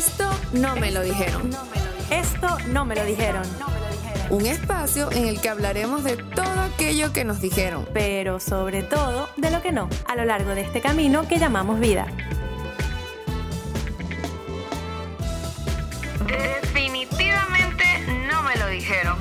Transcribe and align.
Esto 0.00 0.30
no 0.54 0.76
me 0.76 0.90
lo 0.92 1.02
dijeron. 1.02 1.50
Esto 2.10 2.56
no 2.68 2.86
me 2.86 2.94
lo 2.94 3.04
dijeron. 3.04 3.42
Un 4.30 4.46
espacio 4.46 5.12
en 5.12 5.26
el 5.26 5.42
que 5.42 5.50
hablaremos 5.50 6.04
de 6.04 6.16
todo 6.16 6.58
aquello 6.74 7.12
que 7.12 7.26
nos 7.26 7.42
dijeron. 7.42 7.86
Pero 7.92 8.40
sobre 8.40 8.82
todo 8.82 9.28
de 9.36 9.50
lo 9.50 9.60
que 9.60 9.72
no, 9.72 9.90
a 10.06 10.16
lo 10.16 10.24
largo 10.24 10.54
de 10.54 10.62
este 10.62 10.80
camino 10.80 11.28
que 11.28 11.38
llamamos 11.38 11.80
vida. 11.80 12.06
Definitivamente 16.26 17.84
no 18.26 18.42
me 18.42 18.56
lo 18.56 18.68
dijeron. 18.68 19.18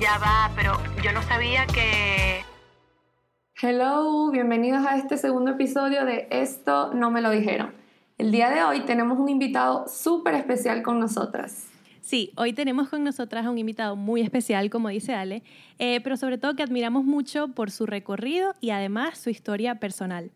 Ya 0.00 0.18
va, 0.18 0.50
pero 0.56 0.76
yo 1.04 1.12
no 1.12 1.22
sabía 1.22 1.66
que... 1.66 2.44
Hello, 3.62 4.32
bienvenidos 4.32 4.84
a 4.84 4.96
este 4.96 5.16
segundo 5.16 5.52
episodio 5.52 6.04
de 6.04 6.26
Esto 6.32 6.92
no 6.94 7.12
me 7.12 7.20
lo 7.20 7.30
dijeron. 7.30 7.79
El 8.20 8.32
día 8.32 8.50
de 8.50 8.62
hoy 8.62 8.80
tenemos 8.80 9.18
un 9.18 9.30
invitado 9.30 9.88
súper 9.88 10.34
especial 10.34 10.82
con 10.82 11.00
nosotras. 11.00 11.68
Sí, 12.02 12.32
hoy 12.36 12.52
tenemos 12.52 12.90
con 12.90 13.02
nosotras 13.02 13.46
a 13.46 13.50
un 13.50 13.56
invitado 13.56 13.96
muy 13.96 14.20
especial, 14.20 14.68
como 14.68 14.90
dice 14.90 15.14
Ale, 15.14 15.42
eh, 15.78 16.02
pero 16.02 16.18
sobre 16.18 16.36
todo 16.36 16.54
que 16.54 16.62
admiramos 16.62 17.06
mucho 17.06 17.48
por 17.48 17.70
su 17.70 17.86
recorrido 17.86 18.54
y 18.60 18.72
además 18.72 19.16
su 19.16 19.30
historia 19.30 19.76
personal. 19.76 20.32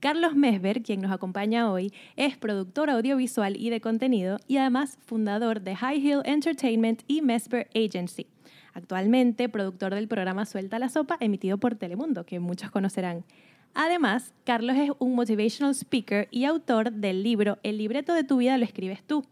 Carlos 0.00 0.34
Mesber, 0.34 0.82
quien 0.82 1.02
nos 1.02 1.12
acompaña 1.12 1.70
hoy, 1.70 1.92
es 2.16 2.38
productor 2.38 2.88
audiovisual 2.88 3.54
y 3.58 3.68
de 3.68 3.82
contenido 3.82 4.38
y 4.48 4.56
además 4.56 4.96
fundador 5.04 5.60
de 5.60 5.76
High 5.76 5.98
Hill 5.98 6.22
Entertainment 6.24 7.02
y 7.06 7.20
Mesber 7.20 7.68
Agency. 7.74 8.28
Actualmente 8.72 9.50
productor 9.50 9.94
del 9.94 10.08
programa 10.08 10.46
Suelta 10.46 10.78
la 10.78 10.88
Sopa, 10.88 11.18
emitido 11.20 11.58
por 11.58 11.74
Telemundo, 11.74 12.24
que 12.24 12.40
muchos 12.40 12.70
conocerán. 12.70 13.24
Además, 13.78 14.32
Carlos 14.44 14.74
es 14.78 14.90
un 14.98 15.14
motivational 15.14 15.74
speaker 15.74 16.28
y 16.30 16.46
autor 16.46 16.92
del 16.92 17.22
libro 17.22 17.58
El 17.62 17.76
libreto 17.76 18.14
de 18.14 18.24
tu 18.24 18.38
vida 18.38 18.56
lo 18.56 18.64
escribes 18.64 19.02
tú, 19.02 19.22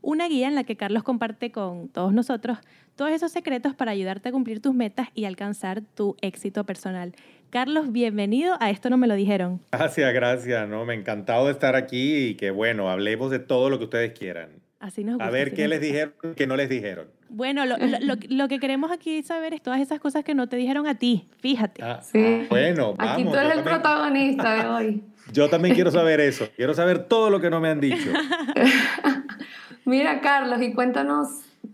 una 0.00 0.28
guía 0.28 0.48
en 0.48 0.54
la 0.54 0.64
que 0.64 0.78
Carlos 0.78 1.02
comparte 1.02 1.52
con 1.52 1.90
todos 1.90 2.14
nosotros 2.14 2.56
todos 2.96 3.10
esos 3.10 3.32
secretos 3.32 3.74
para 3.74 3.90
ayudarte 3.90 4.30
a 4.30 4.32
cumplir 4.32 4.62
tus 4.62 4.74
metas 4.74 5.08
y 5.14 5.26
alcanzar 5.26 5.82
tu 5.94 6.16
éxito 6.22 6.64
personal. 6.64 7.12
Carlos, 7.50 7.92
bienvenido 7.92 8.56
a 8.60 8.70
Esto 8.70 8.88
no 8.88 8.96
me 8.96 9.06
lo 9.06 9.14
dijeron. 9.14 9.60
Gracias, 9.72 10.14
gracias, 10.14 10.66
no, 10.70 10.86
me 10.86 10.94
encantado 10.94 11.50
estar 11.50 11.76
aquí 11.76 12.28
y 12.28 12.34
que 12.36 12.50
bueno, 12.50 12.88
hablemos 12.88 13.30
de 13.30 13.40
todo 13.40 13.68
lo 13.68 13.76
que 13.76 13.84
ustedes 13.84 14.18
quieran. 14.18 14.61
Así 14.82 15.04
nos 15.04 15.14
gusta, 15.14 15.26
a 15.26 15.30
ver 15.30 15.46
así 15.48 15.56
qué 15.56 15.68
les 15.68 15.80
dijeron, 15.80 16.12
qué 16.36 16.46
no 16.46 16.56
les 16.56 16.68
dijeron. 16.68 17.06
Bueno, 17.28 17.64
lo, 17.66 17.78
lo- 17.78 17.98
lo- 18.00 18.16
lo 18.28 18.48
que 18.48 18.58
queremos 18.58 18.90
aquí 18.90 19.22
saber 19.22 19.54
es 19.54 19.62
todas 19.62 19.80
esas 19.80 20.00
cosas 20.00 20.24
que 20.24 20.34
no 20.34 20.48
te 20.48 20.56
dijeron 20.56 20.86
a 20.88 20.98
ti, 20.98 21.28
fíjate. 21.38 21.82
Ah, 21.84 22.00
Sí. 22.02 22.46
Bueno, 22.50 22.94
vamos. 22.96 23.12
Aquí 23.14 23.22
tú 23.24 23.30
eres 23.30 23.42
el 23.44 23.48
también- 23.62 23.64
protagonista 23.64 24.54
de 24.62 24.68
hoy. 24.68 25.02
Yo 25.32 25.48
también 25.48 25.74
quiero 25.76 25.92
saber 25.92 26.18
eso. 26.20 26.48
Quiero 26.56 26.74
saber 26.74 27.04
todo 27.04 27.30
lo 27.30 27.40
que 27.40 27.48
no 27.48 27.60
me 27.60 27.68
han 27.68 27.80
dicho. 27.80 28.10
Mira, 29.84 30.20
Carlos, 30.20 30.60
y 30.62 30.72
cuéntanos 30.72 31.28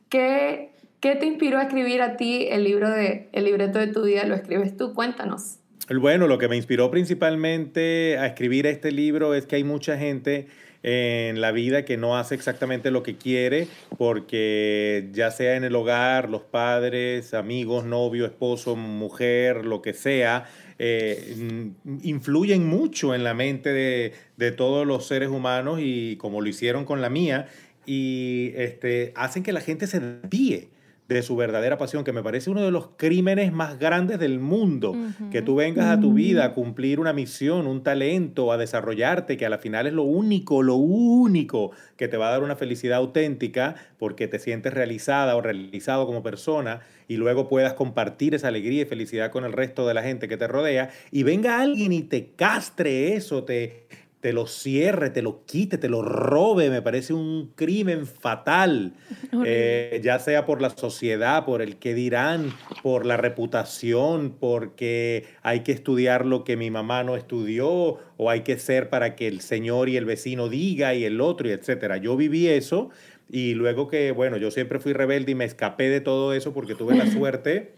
qué, 0.09 0.71
qué 1.01 1.17
te 1.17 1.27
inspiró 1.27 1.59
a 1.59 1.63
escribir 1.63 2.03
a 2.03 2.17
ti 2.17 2.47
el 2.51 2.65
libro 2.65 2.91
de 2.91 3.29
El 3.33 3.45
libreto 3.45 3.79
de 3.79 3.89
tu 3.89 4.03
vida, 4.05 4.25
lo 4.25 4.35
escribes 4.35 4.77
tú, 4.77 4.95
cuéntanos. 4.95 5.57
Bueno, 6.01 6.27
lo 6.27 6.37
que 6.39 6.49
me 6.49 6.57
inspiró 6.57 6.91
principalmente 6.91 8.19
a 8.19 8.27
escribir 8.27 8.67
este 8.67 8.93
libro 8.93 9.35
es 9.35 9.47
que 9.47 9.57
hay 9.57 9.65
mucha 9.65 9.97
gente 9.97 10.49
en 10.83 11.41
la 11.41 11.51
vida 11.53 11.85
que 11.85 11.97
no 11.97 12.17
hace 12.17 12.35
exactamente 12.35 12.91
lo 12.91 13.03
que 13.03 13.17
quiere 13.17 13.67
porque 13.97 15.09
ya 15.13 15.31
sea 15.31 15.57
en 15.57 15.65
el 15.65 15.75
hogar, 15.75 16.31
los 16.31 16.43
padres, 16.43 17.35
amigos, 17.35 17.85
novio, 17.85 18.27
esposo, 18.27 18.77
mujer, 18.77 19.65
lo 19.65 19.83
que 19.83 19.93
sea, 19.93 20.45
eh, 20.79 21.73
influyen 22.03 22.67
mucho 22.67 23.15
en 23.15 23.25
la 23.25 23.35
mente 23.35 23.73
de, 23.73 24.13
de 24.37 24.53
todos 24.53 24.87
los 24.87 25.07
seres 25.07 25.29
humanos 25.29 25.81
y 25.83 26.17
como 26.17 26.41
lo 26.41 26.49
hicieron 26.49 26.85
con 26.85 27.01
la 27.01 27.11
mía 27.11 27.49
y 27.87 28.53
este, 28.55 29.13
hacen 29.17 29.43
que 29.43 29.53
la 29.53 29.63
gente 29.63 29.87
se 29.87 29.99
desvíe 29.99 30.69
de 31.09 31.23
su 31.23 31.37
verdadera 31.37 31.79
pasión, 31.79 32.05
que 32.05 32.13
me 32.13 32.23
parece 32.23 32.51
uno 32.51 32.63
de 32.63 32.71
los 32.71 32.89
crímenes 32.97 33.51
más 33.51 33.79
grandes 33.79 34.19
del 34.19 34.41
mundo, 34.41 34.95
que 35.31 35.41
tú 35.41 35.57
vengas 35.57 35.87
a 35.87 36.01
tu 36.01 36.13
vida 36.13 36.45
a 36.45 36.53
cumplir 36.53 37.01
una 37.01 37.15
misión, 37.15 37.67
un 37.67 37.83
talento, 37.83 38.53
a 38.53 38.59
desarrollarte, 38.59 39.39
que 39.39 39.47
a 39.47 39.49
la 39.49 39.57
final 39.57 39.87
es 39.87 39.95
lo 39.95 40.03
único, 40.03 40.63
lo 40.63 40.75
único 40.77 41.71
que 41.97 42.09
te 42.09 42.19
va 42.19 42.29
a 42.29 42.33
dar 42.33 42.43
una 42.43 42.57
felicidad 42.57 42.99
auténtica, 42.99 43.75
porque 43.99 44.29
te 44.29 44.39
sientes 44.39 44.75
realizada 44.75 45.35
o 45.35 45.41
realizado 45.41 46.05
como 46.05 46.23
persona, 46.23 46.83
y 47.09 47.17
luego 47.17 47.49
puedas 47.49 47.73
compartir 47.73 48.35
esa 48.35 48.49
alegría 48.49 48.83
y 48.83 48.85
felicidad 48.85 49.31
con 49.31 49.47
el 49.47 49.55
resto 49.55 49.89
de 49.89 49.95
la 49.95 50.03
gente 50.03 50.29
que 50.29 50.37
te 50.37 50.47
rodea, 50.47 50.91
y 51.11 51.23
venga 51.23 51.63
alguien 51.63 51.93
y 51.93 52.03
te 52.03 52.33
castre 52.37 53.15
eso, 53.15 53.45
te, 53.45 53.87
te 54.21 54.33
lo 54.33 54.47
cierre, 54.47 55.11
te 55.11 55.23
lo 55.23 55.45
quite, 55.45 55.79
te 55.79 55.89
lo 55.89 56.03
robe, 56.03 56.71
me 56.71 56.83
parece 56.83 57.13
un 57.13 57.53
crimen 57.55 58.07
fatal. 58.07 58.95
Eh, 59.45 60.01
ya 60.03 60.19
sea 60.19 60.47
por 60.47 60.61
la 60.61 60.71
sociedad, 60.71 61.45
por 61.45 61.63
el 61.63 61.77
que 61.77 61.95
dirán, 61.95 62.53
por 62.83 63.07
la 63.07 63.17
reputación, 63.17 64.35
porque 64.39 65.27
hay 65.43 65.61
que 65.61 65.73
estudiar 65.73 66.27
lo 66.27 66.45
que 66.45 66.57
mi 66.57 66.71
mamá 66.71 67.05
no 67.05 67.15
estudió, 67.15 67.99
o 68.17 68.31
hay 68.31 68.41
que 68.41 68.59
ser 68.59 68.89
para 68.91 69.15
que 69.17 69.29
el 69.29 69.41
señor 69.41 69.89
y 69.89 69.97
el 69.97 70.07
vecino 70.07 70.49
diga 70.49 70.95
y 70.95 71.05
el 71.05 71.21
otro, 71.21 71.49
y 71.49 71.53
etcétera. 71.53 71.99
Yo 71.99 72.17
viví 72.17 72.49
eso 72.49 72.91
y 73.31 73.55
luego 73.55 73.89
que, 73.89 74.11
bueno, 74.13 74.39
yo 74.39 74.51
siempre 74.51 74.79
fui 74.79 74.93
rebelde 74.93 75.33
y 75.33 75.35
me 75.35 75.45
escapé 75.45 75.91
de 75.91 76.01
todo 76.01 76.33
eso 76.33 76.53
porque 76.53 76.75
tuve 76.75 76.97
la 76.97 77.07
suerte 77.11 77.75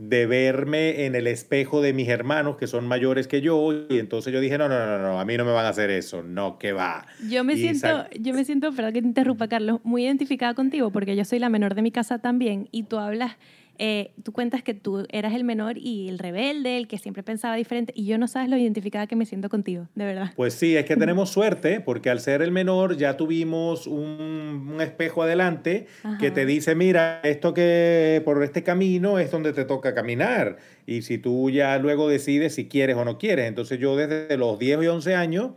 de 0.00 0.26
verme 0.26 1.04
en 1.04 1.14
el 1.14 1.26
espejo 1.26 1.82
de 1.82 1.92
mis 1.92 2.08
hermanos 2.08 2.56
que 2.56 2.66
son 2.66 2.88
mayores 2.88 3.28
que 3.28 3.42
yo 3.42 3.70
y 3.90 3.98
entonces 3.98 4.32
yo 4.32 4.40
dije, 4.40 4.56
no, 4.56 4.66
no, 4.66 4.86
no, 4.86 4.98
no, 4.98 5.20
a 5.20 5.24
mí 5.26 5.36
no 5.36 5.44
me 5.44 5.52
van 5.52 5.66
a 5.66 5.68
hacer 5.68 5.90
eso, 5.90 6.22
no, 6.22 6.58
que 6.58 6.72
va. 6.72 7.06
Yo 7.28 7.44
me 7.44 7.52
Y 7.52 7.58
siento, 7.58 8.06
yo 8.18 8.32
me 8.32 8.44
siento, 8.46 8.72
perdón 8.72 8.94
que 8.94 9.02
te 9.02 9.08
interrumpa, 9.08 9.46
Carlos, 9.48 9.80
muy 9.84 10.04
identificada 10.04 10.54
contigo 10.54 10.90
porque 10.90 11.16
yo 11.16 11.24
soy 11.26 11.38
la 11.38 11.50
menor 11.50 11.74
de 11.74 11.82
mi 11.82 11.90
casa 11.90 12.18
también 12.18 12.68
y 12.72 12.84
tú 12.84 12.98
hablas, 12.98 13.36
eh, 13.82 14.12
tú 14.22 14.32
cuentas 14.32 14.62
que 14.62 14.74
tú 14.74 15.06
eras 15.08 15.32
el 15.32 15.42
menor 15.42 15.78
y 15.78 16.10
el 16.10 16.18
rebelde, 16.18 16.76
el 16.76 16.86
que 16.86 16.98
siempre 16.98 17.22
pensaba 17.22 17.56
diferente 17.56 17.94
y 17.96 18.04
yo 18.04 18.18
no 18.18 18.28
sabes 18.28 18.50
lo 18.50 18.58
identificada 18.58 19.06
que 19.06 19.16
me 19.16 19.24
siento 19.24 19.48
contigo, 19.48 19.88
de 19.94 20.04
verdad. 20.04 20.32
Pues 20.36 20.52
sí, 20.52 20.76
es 20.76 20.84
que 20.84 20.96
tenemos 20.96 21.30
suerte 21.30 21.80
porque 21.80 22.10
al 22.10 22.20
ser 22.20 22.42
el 22.42 22.52
menor 22.52 22.98
ya 22.98 23.16
tuvimos 23.16 23.86
un, 23.86 24.68
un 24.70 24.80
espejo 24.82 25.22
adelante 25.22 25.86
que 26.18 26.30
te 26.30 26.44
dice, 26.44 26.74
mira, 26.74 27.20
esto 27.22 27.54
que 27.54 28.20
por 28.22 28.44
este 28.44 28.62
camino 28.62 29.18
es 29.18 29.30
donde 29.30 29.54
te 29.54 29.64
toca 29.64 29.94
caminar. 29.94 30.58
Y 30.86 31.00
si 31.00 31.16
tú 31.16 31.48
ya 31.48 31.78
luego 31.78 32.10
decides 32.10 32.56
si 32.56 32.68
quieres 32.68 32.96
o 32.96 33.06
no 33.06 33.16
quieres. 33.16 33.48
Entonces 33.48 33.78
yo 33.78 33.96
desde 33.96 34.36
los 34.36 34.58
10 34.58 34.82
y 34.82 34.86
11 34.88 35.14
años, 35.14 35.52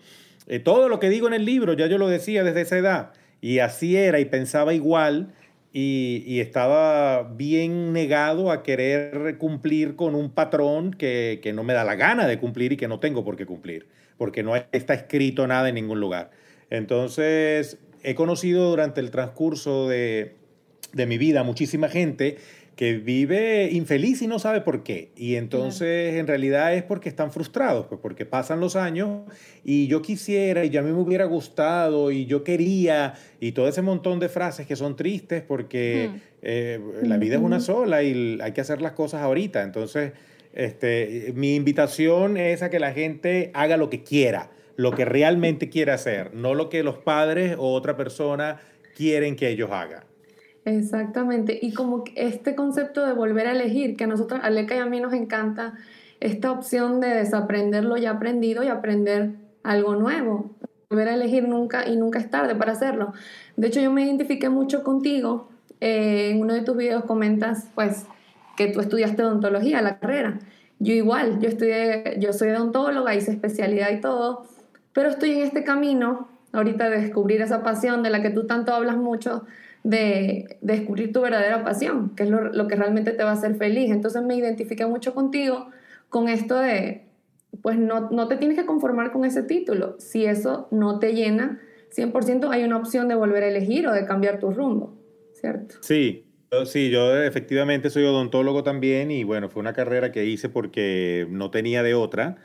eh, 0.47 0.59
todo 0.59 0.87
lo 0.87 1.01
que 1.01 1.09
digo 1.09 1.27
en 1.27 1.33
el 1.33 1.43
libro 1.43 1.73
ya 1.73 1.87
yo 1.87 1.97
lo 1.97 2.07
decía 2.07 2.45
desde 2.45 2.61
esa 2.61 2.77
edad. 2.77 3.11
Y 3.41 3.59
así 3.59 3.97
era 3.97 4.21
y 4.21 4.25
pensaba 4.25 4.73
igual. 4.73 5.33
Y, 5.75 6.39
estaba 6.39 7.23
bien 7.23 7.93
negado 7.93 8.51
a 8.51 8.61
querer 8.61 9.37
cumplir 9.39 9.95
con 9.95 10.13
un 10.13 10.29
patrón 10.29 10.91
que, 10.91 11.39
que 11.41 11.51
no 11.51 11.63
me 11.63 11.73
da 11.73 11.83
la 11.83 11.95
gana 11.95 12.27
de 12.27 12.37
cumplir 12.37 12.73
y 12.73 12.77
que 12.77 12.87
no 12.87 12.99
tengo 12.99 13.25
por 13.25 13.35
qué 13.35 13.47
cumplir, 13.47 13.87
porque 14.17 14.43
no 14.43 14.55
está 14.55 14.93
escrito 14.93 15.47
nada 15.47 15.69
en 15.69 15.75
ningún 15.75 15.99
lugar. 15.99 16.29
Entonces, 16.69 17.79
he 18.03 18.13
conocido 18.13 18.69
durante 18.69 19.01
el 19.01 19.09
transcurso 19.09 19.89
de, 19.89 20.35
de 20.93 21.05
mi 21.07 21.17
vida 21.17 21.43
muchísima 21.43 21.89
gente 21.89 22.37
que 22.75 22.93
vive 22.93 23.69
infeliz 23.71 24.21
y 24.21 24.27
no 24.27 24.39
sabe 24.39 24.61
por 24.61 24.83
qué. 24.83 25.11
Y 25.15 25.35
entonces 25.35 26.15
en 26.15 26.25
realidad 26.25 26.73
es 26.73 26.83
porque 26.83 27.07
están 27.07 27.31
frustrados, 27.31 27.85
pues 27.87 28.01
porque 28.01 28.25
pasan 28.25 28.59
los 28.59 28.75
años 28.75 29.21
y 29.63 29.87
yo 29.87 30.01
quisiera 30.01 30.65
y 30.65 30.69
ya 30.69 30.79
a 30.79 30.83
mí 30.83 30.91
me 30.91 30.99
hubiera 30.99 31.25
gustado 31.25 32.11
y 32.11 32.25
yo 32.25 32.43
quería 32.43 33.13
y 33.39 33.51
todo 33.51 33.67
ese 33.67 33.81
montón 33.81 34.19
de 34.19 34.27
frases 34.27 34.65
que 34.65 34.75
son 34.75 34.95
tristes 34.95 35.43
porque 35.43 36.09
eh, 36.41 36.79
la 37.03 37.17
vida 37.17 37.35
es 37.35 37.41
una 37.41 37.59
sola 37.59 38.01
y 38.01 38.39
hay 38.41 38.51
que 38.53 38.61
hacer 38.61 38.81
las 38.81 38.93
cosas 38.93 39.21
ahorita. 39.21 39.61
Entonces, 39.61 40.13
este, 40.53 41.31
mi 41.35 41.55
invitación 41.55 42.37
es 42.37 42.63
a 42.63 42.69
que 42.71 42.79
la 42.79 42.91
gente 42.91 43.51
haga 43.53 43.77
lo 43.77 43.91
que 43.91 44.03
quiera, 44.03 44.49
lo 44.75 44.91
que 44.95 45.05
realmente 45.05 45.69
quiere 45.69 45.91
hacer, 45.91 46.33
no 46.33 46.55
lo 46.55 46.69
que 46.69 46.81
los 46.81 46.97
padres 46.97 47.55
o 47.57 47.71
otra 47.73 47.97
persona 47.97 48.59
quieren 48.95 49.35
que 49.35 49.49
ellos 49.49 49.69
hagan. 49.71 50.03
Exactamente, 50.65 51.59
y 51.61 51.73
como 51.73 52.05
este 52.15 52.55
concepto 52.55 53.05
de 53.05 53.11
volver 53.11 53.47
a 53.47 53.51
elegir, 53.51 53.97
que 53.97 54.05
a 54.05 54.07
nosotros, 54.07 54.39
a 54.43 54.49
Leca 54.49 54.75
y 54.75 54.79
a 54.79 54.85
mí 54.85 55.01
nos 55.01 55.11
encanta 55.13 55.73
esta 56.21 56.51
opción 56.51 57.01
de 57.01 57.09
desaprender 57.09 57.83
lo 57.83 57.97
ya 57.97 58.11
aprendido 58.11 58.63
y 58.63 58.69
aprender 58.69 59.31
algo 59.63 59.95
nuevo. 59.95 60.51
Volver 60.89 61.09
a 61.09 61.15
elegir 61.15 61.47
nunca 61.49 61.85
y 61.87 61.97
nunca 61.97 62.19
es 62.19 62.29
tarde 62.29 62.55
para 62.55 62.71
hacerlo. 62.73 63.11
De 63.57 63.67
hecho, 63.67 63.81
yo 63.81 63.91
me 63.91 64.05
identifiqué 64.05 64.49
mucho 64.49 64.83
contigo. 64.83 65.49
eh, 65.81 66.29
en 66.31 66.39
uno 66.41 66.53
de 66.53 66.61
tus 66.61 66.77
videos 66.77 67.03
comentas, 67.03 67.67
pues, 67.75 68.05
que 68.55 68.67
tú 68.67 68.79
estudiaste 68.79 69.21
odontología, 69.23 69.81
la 69.81 69.99
carrera. 69.99 70.39
Yo 70.79 70.93
igual, 70.93 71.39
yo 71.41 71.49
estudié, 71.49 72.15
yo 72.19 72.31
soy 72.31 72.49
odontóloga, 72.51 73.13
hice 73.15 73.31
especialidad 73.31 73.89
y 73.91 73.99
todo, 73.99 74.45
pero 74.93 75.09
estoy 75.09 75.31
en 75.31 75.41
este 75.41 75.63
camino 75.65 76.29
ahorita 76.53 76.89
de 76.89 77.01
descubrir 77.01 77.41
esa 77.41 77.63
pasión 77.63 78.01
de 78.03 78.11
la 78.11 78.21
que 78.21 78.29
tú 78.29 78.45
tanto 78.47 78.73
hablas 78.73 78.95
mucho, 78.97 79.45
de, 79.83 80.57
de 80.61 80.73
descubrir 80.77 81.11
tu 81.11 81.21
verdadera 81.21 81.63
pasión, 81.63 82.15
que 82.15 82.23
es 82.23 82.29
lo, 82.29 82.51
lo 82.51 82.67
que 82.67 82.75
realmente 82.75 83.11
te 83.11 83.23
va 83.23 83.31
a 83.31 83.33
hacer 83.33 83.55
feliz. 83.55 83.91
Entonces 83.91 84.21
me 84.23 84.35
identifiqué 84.35 84.85
mucho 84.85 85.13
contigo 85.13 85.67
con 86.09 86.27
esto 86.29 86.59
de, 86.59 87.05
pues 87.61 87.77
no, 87.77 88.09
no 88.09 88.27
te 88.27 88.37
tienes 88.37 88.57
que 88.57 88.65
conformar 88.65 89.11
con 89.11 89.25
ese 89.25 89.43
título. 89.43 89.95
Si 89.99 90.25
eso 90.25 90.67
no 90.71 90.99
te 90.99 91.13
llena, 91.13 91.59
100% 91.95 92.49
hay 92.49 92.63
una 92.63 92.77
opción 92.77 93.07
de 93.07 93.15
volver 93.15 93.43
a 93.43 93.47
elegir 93.47 93.87
o 93.87 93.93
de 93.93 94.05
cambiar 94.05 94.39
tu 94.39 94.51
rumbo, 94.51 94.95
¿cierto? 95.33 95.75
Sí, 95.81 96.25
Sí, 96.65 96.89
yo 96.91 97.17
efectivamente 97.17 97.89
soy 97.89 98.03
odontólogo 98.03 98.63
también 98.63 99.09
y 99.09 99.23
bueno, 99.23 99.49
fue 99.49 99.59
una 99.59 99.73
carrera 99.73 100.11
que 100.11 100.25
hice 100.25 100.49
porque 100.49 101.25
no 101.29 101.49
tenía 101.49 101.81
de 101.81 101.95
otra, 101.95 102.37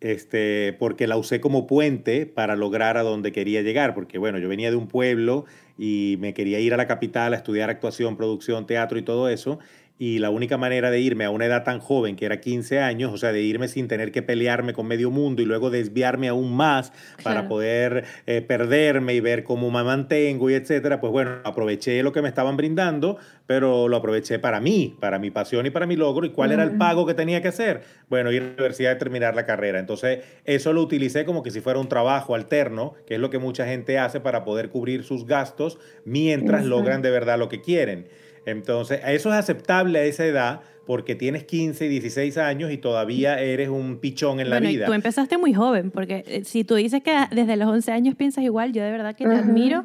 este, 0.00 0.76
porque 0.78 1.08
la 1.08 1.16
usé 1.16 1.40
como 1.40 1.66
puente 1.66 2.24
para 2.24 2.54
lograr 2.54 2.96
a 2.96 3.02
donde 3.02 3.32
quería 3.32 3.62
llegar, 3.62 3.94
porque 3.94 4.16
bueno, 4.18 4.38
yo 4.38 4.48
venía 4.48 4.70
de 4.70 4.76
un 4.76 4.86
pueblo 4.86 5.44
y 5.78 6.16
me 6.18 6.34
quería 6.34 6.58
ir 6.58 6.74
a 6.74 6.76
la 6.76 6.88
capital 6.88 7.32
a 7.32 7.36
estudiar 7.36 7.70
actuación, 7.70 8.16
producción, 8.16 8.66
teatro 8.66 8.98
y 8.98 9.02
todo 9.02 9.28
eso, 9.28 9.60
y 9.98 10.20
la 10.20 10.30
única 10.30 10.56
manera 10.56 10.90
de 10.90 11.00
irme 11.00 11.24
a 11.24 11.30
una 11.30 11.46
edad 11.46 11.64
tan 11.64 11.80
joven, 11.80 12.14
que 12.14 12.24
era 12.24 12.40
15 12.40 12.78
años, 12.80 13.12
o 13.12 13.18
sea, 13.18 13.32
de 13.32 13.42
irme 13.42 13.66
sin 13.68 13.88
tener 13.88 14.12
que 14.12 14.22
pelearme 14.22 14.72
con 14.72 14.86
medio 14.86 15.10
mundo 15.10 15.42
y 15.42 15.44
luego 15.44 15.70
desviarme 15.70 16.28
aún 16.28 16.54
más 16.54 16.92
para 17.24 17.48
poder 17.48 18.04
eh, 18.26 18.40
perderme 18.40 19.14
y 19.14 19.20
ver 19.20 19.42
cómo 19.42 19.70
me 19.70 19.82
mantengo 19.82 20.50
y 20.50 20.54
etcétera, 20.54 21.00
pues 21.00 21.12
bueno, 21.12 21.32
aproveché 21.44 22.02
lo 22.02 22.12
que 22.12 22.22
me 22.22 22.28
estaban 22.28 22.56
brindando, 22.56 23.18
pero 23.46 23.88
lo 23.88 23.96
aproveché 23.96 24.38
para 24.38 24.60
mí, 24.60 24.96
para 25.00 25.18
mi 25.18 25.30
pasión 25.30 25.66
y 25.66 25.70
para 25.70 25.86
mi 25.86 25.96
logro. 25.96 26.26
¿Y 26.26 26.30
cuál 26.30 26.52
era 26.52 26.62
el 26.62 26.76
pago 26.78 27.06
que 27.06 27.14
tenía 27.14 27.42
que 27.42 27.48
hacer? 27.48 27.82
Bueno, 28.08 28.30
ir 28.30 28.42
a 28.42 28.44
la 28.46 28.52
universidad 28.52 28.94
y 28.94 28.98
terminar 28.98 29.34
la 29.34 29.46
carrera. 29.46 29.78
Entonces, 29.80 30.20
eso 30.44 30.72
lo 30.72 30.82
utilicé 30.82 31.24
como 31.24 31.42
que 31.42 31.50
si 31.50 31.60
fuera 31.60 31.80
un 31.80 31.88
trabajo 31.88 32.34
alterno, 32.34 32.94
que 33.06 33.14
es 33.14 33.20
lo 33.20 33.30
que 33.30 33.38
mucha 33.38 33.66
gente 33.66 33.98
hace 33.98 34.20
para 34.20 34.44
poder 34.44 34.68
cubrir 34.68 35.02
sus 35.02 35.26
gastos 35.26 35.78
mientras 36.04 36.64
logran 36.64 37.02
de 37.02 37.10
verdad 37.10 37.38
lo 37.38 37.48
que 37.48 37.60
quieren. 37.60 38.06
Entonces, 38.50 39.00
eso 39.06 39.30
es 39.30 39.36
aceptable 39.36 39.98
a 39.98 40.04
esa 40.04 40.24
edad 40.24 40.60
porque 40.86 41.14
tienes 41.14 41.44
15, 41.44 41.86
16 41.86 42.38
años 42.38 42.72
y 42.72 42.78
todavía 42.78 43.38
eres 43.38 43.68
un 43.68 43.98
pichón 43.98 44.40
en 44.40 44.48
la 44.48 44.58
vida. 44.58 44.86
Tú 44.86 44.94
empezaste 44.94 45.36
muy 45.36 45.52
joven, 45.52 45.90
porque 45.90 46.24
eh, 46.26 46.44
si 46.44 46.64
tú 46.64 46.76
dices 46.76 47.02
que 47.02 47.14
desde 47.30 47.56
los 47.56 47.68
11 47.68 47.92
años 47.92 48.14
piensas 48.14 48.42
igual, 48.42 48.72
yo 48.72 48.82
de 48.82 48.90
verdad 48.90 49.14
que 49.14 49.26
te 49.26 49.34
admiro, 49.34 49.84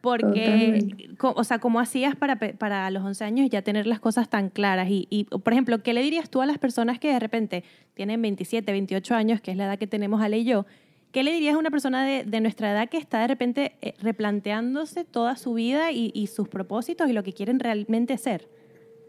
porque, 0.00 0.96
o 1.18 1.44
sea, 1.44 1.58
¿cómo 1.58 1.78
hacías 1.78 2.16
para, 2.16 2.36
para 2.36 2.90
los 2.90 3.04
11 3.04 3.22
años 3.22 3.50
ya 3.50 3.60
tener 3.60 3.86
las 3.86 4.00
cosas 4.00 4.30
tan 4.30 4.48
claras? 4.48 4.88
Y, 4.88 5.06
y, 5.10 5.24
por 5.24 5.52
ejemplo, 5.52 5.82
¿qué 5.82 5.92
le 5.92 6.00
dirías 6.00 6.30
tú 6.30 6.40
a 6.40 6.46
las 6.46 6.56
personas 6.56 6.98
que 6.98 7.12
de 7.12 7.18
repente 7.18 7.64
tienen 7.92 8.22
27, 8.22 8.72
28 8.72 9.14
años, 9.14 9.40
que 9.42 9.50
es 9.50 9.58
la 9.58 9.66
edad 9.66 9.78
que 9.78 9.86
tenemos 9.86 10.22
Ale 10.22 10.38
y 10.38 10.44
yo, 10.44 10.64
¿Qué 11.12 11.24
le 11.24 11.32
dirías 11.32 11.56
a 11.56 11.58
una 11.58 11.70
persona 11.70 12.06
de, 12.06 12.40
nuestra 12.40 12.70
edad 12.70 12.88
que 12.88 12.96
está 12.96 13.20
de 13.20 13.26
repente 13.26 13.72
eh, 13.82 13.94
replanteándose 14.00 15.04
toda 15.04 15.36
su 15.36 15.54
vida 15.54 15.90
y, 15.90 16.26
sus 16.28 16.48
propósitos 16.48 17.08
y 17.08 17.12
lo 17.12 17.24
que 17.24 17.32
quieren 17.32 17.58
realmente 17.58 18.16
ser? 18.16 18.46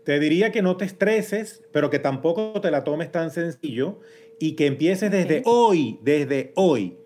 Te 0.03 0.19
diría 0.19 0.51
que 0.51 0.63
no 0.63 0.77
te 0.77 0.85
estreses, 0.85 1.61
pero 1.71 1.91
que 1.91 1.99
tampoco 1.99 2.59
te 2.59 2.71
la 2.71 2.83
tomes 2.83 3.11
tan 3.11 3.29
sencillo 3.29 3.99
y 4.39 4.55
que 4.55 4.65
empieces 4.65 5.11
desde 5.11 5.43
hoy, 5.45 5.99
desde 6.01 6.53
hoy, 6.55 6.97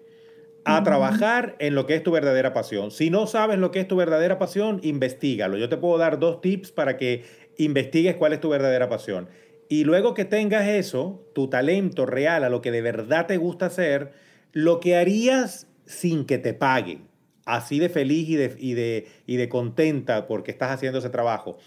a 0.64 0.82
trabajar 0.84 1.58
en 1.60 1.76
lo 1.76 1.86
que 1.86 1.96
es 1.96 2.04
tu 2.04 2.12
verdadera 2.12 2.54
pasión. 2.54 2.90
Si 2.90 3.10
no 3.10 3.28
sabes 3.28 3.60
lo 3.60 3.72
que 3.72 3.82
es 3.82 3.88
tu 3.90 3.98
verdadera 3.98 4.40
pasión, 4.40 4.80
investigalo. 4.82 5.58
Yo 5.58 5.68
te 5.68 5.76
puedo 5.76 5.98
dar 5.98 6.20
dos 6.20 6.40
tips 6.40 6.72
para 6.72 6.96
que 6.96 7.26
investigues 7.58 8.16
cuál 8.16 8.32
es 8.32 8.40
tu 8.40 8.48
verdadera 8.48 8.88
pasión. 8.88 9.28
Y 9.68 9.84
luego 9.84 10.14
que 10.14 10.24
tengas 10.24 10.68
eso, 10.70 11.22
tu 11.34 11.50
talento 11.50 12.06
real, 12.06 12.46
a 12.46 12.50
lo 12.50 12.62
que 12.62 12.72
de 12.72 12.82
verdad 12.82 13.28
te 13.28 13.36
gusta 13.36 13.66
hacer, 13.66 14.25
lo 14.56 14.80
que 14.80 14.96
harías 14.96 15.68
sin 15.86 16.26
que 16.26 16.38
te 16.38 16.54
paguen, 16.54 17.10
así 17.46 17.78
de 17.78 17.90
feliz 17.90 18.30
y 18.30 18.36
de, 18.38 18.56
y 18.58 18.74
de, 18.74 19.08
y 19.28 19.36
de 19.36 19.50
contenta 19.50 20.28
porque 20.28 20.52
estás 20.52 20.72
haciendo 20.72 21.00
ese 21.00 21.10
trabajo. 21.10 21.58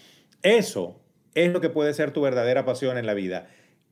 Eso 0.41 0.99
es 1.35 1.53
lo 1.53 1.61
que 1.61 1.69
puede 1.69 1.93
ser 1.93 2.09
tu 2.09 2.21
verdadera 2.21 2.65
pasión 2.65 2.97
en 2.97 3.05
la 3.05 3.13
vida. 3.13 3.47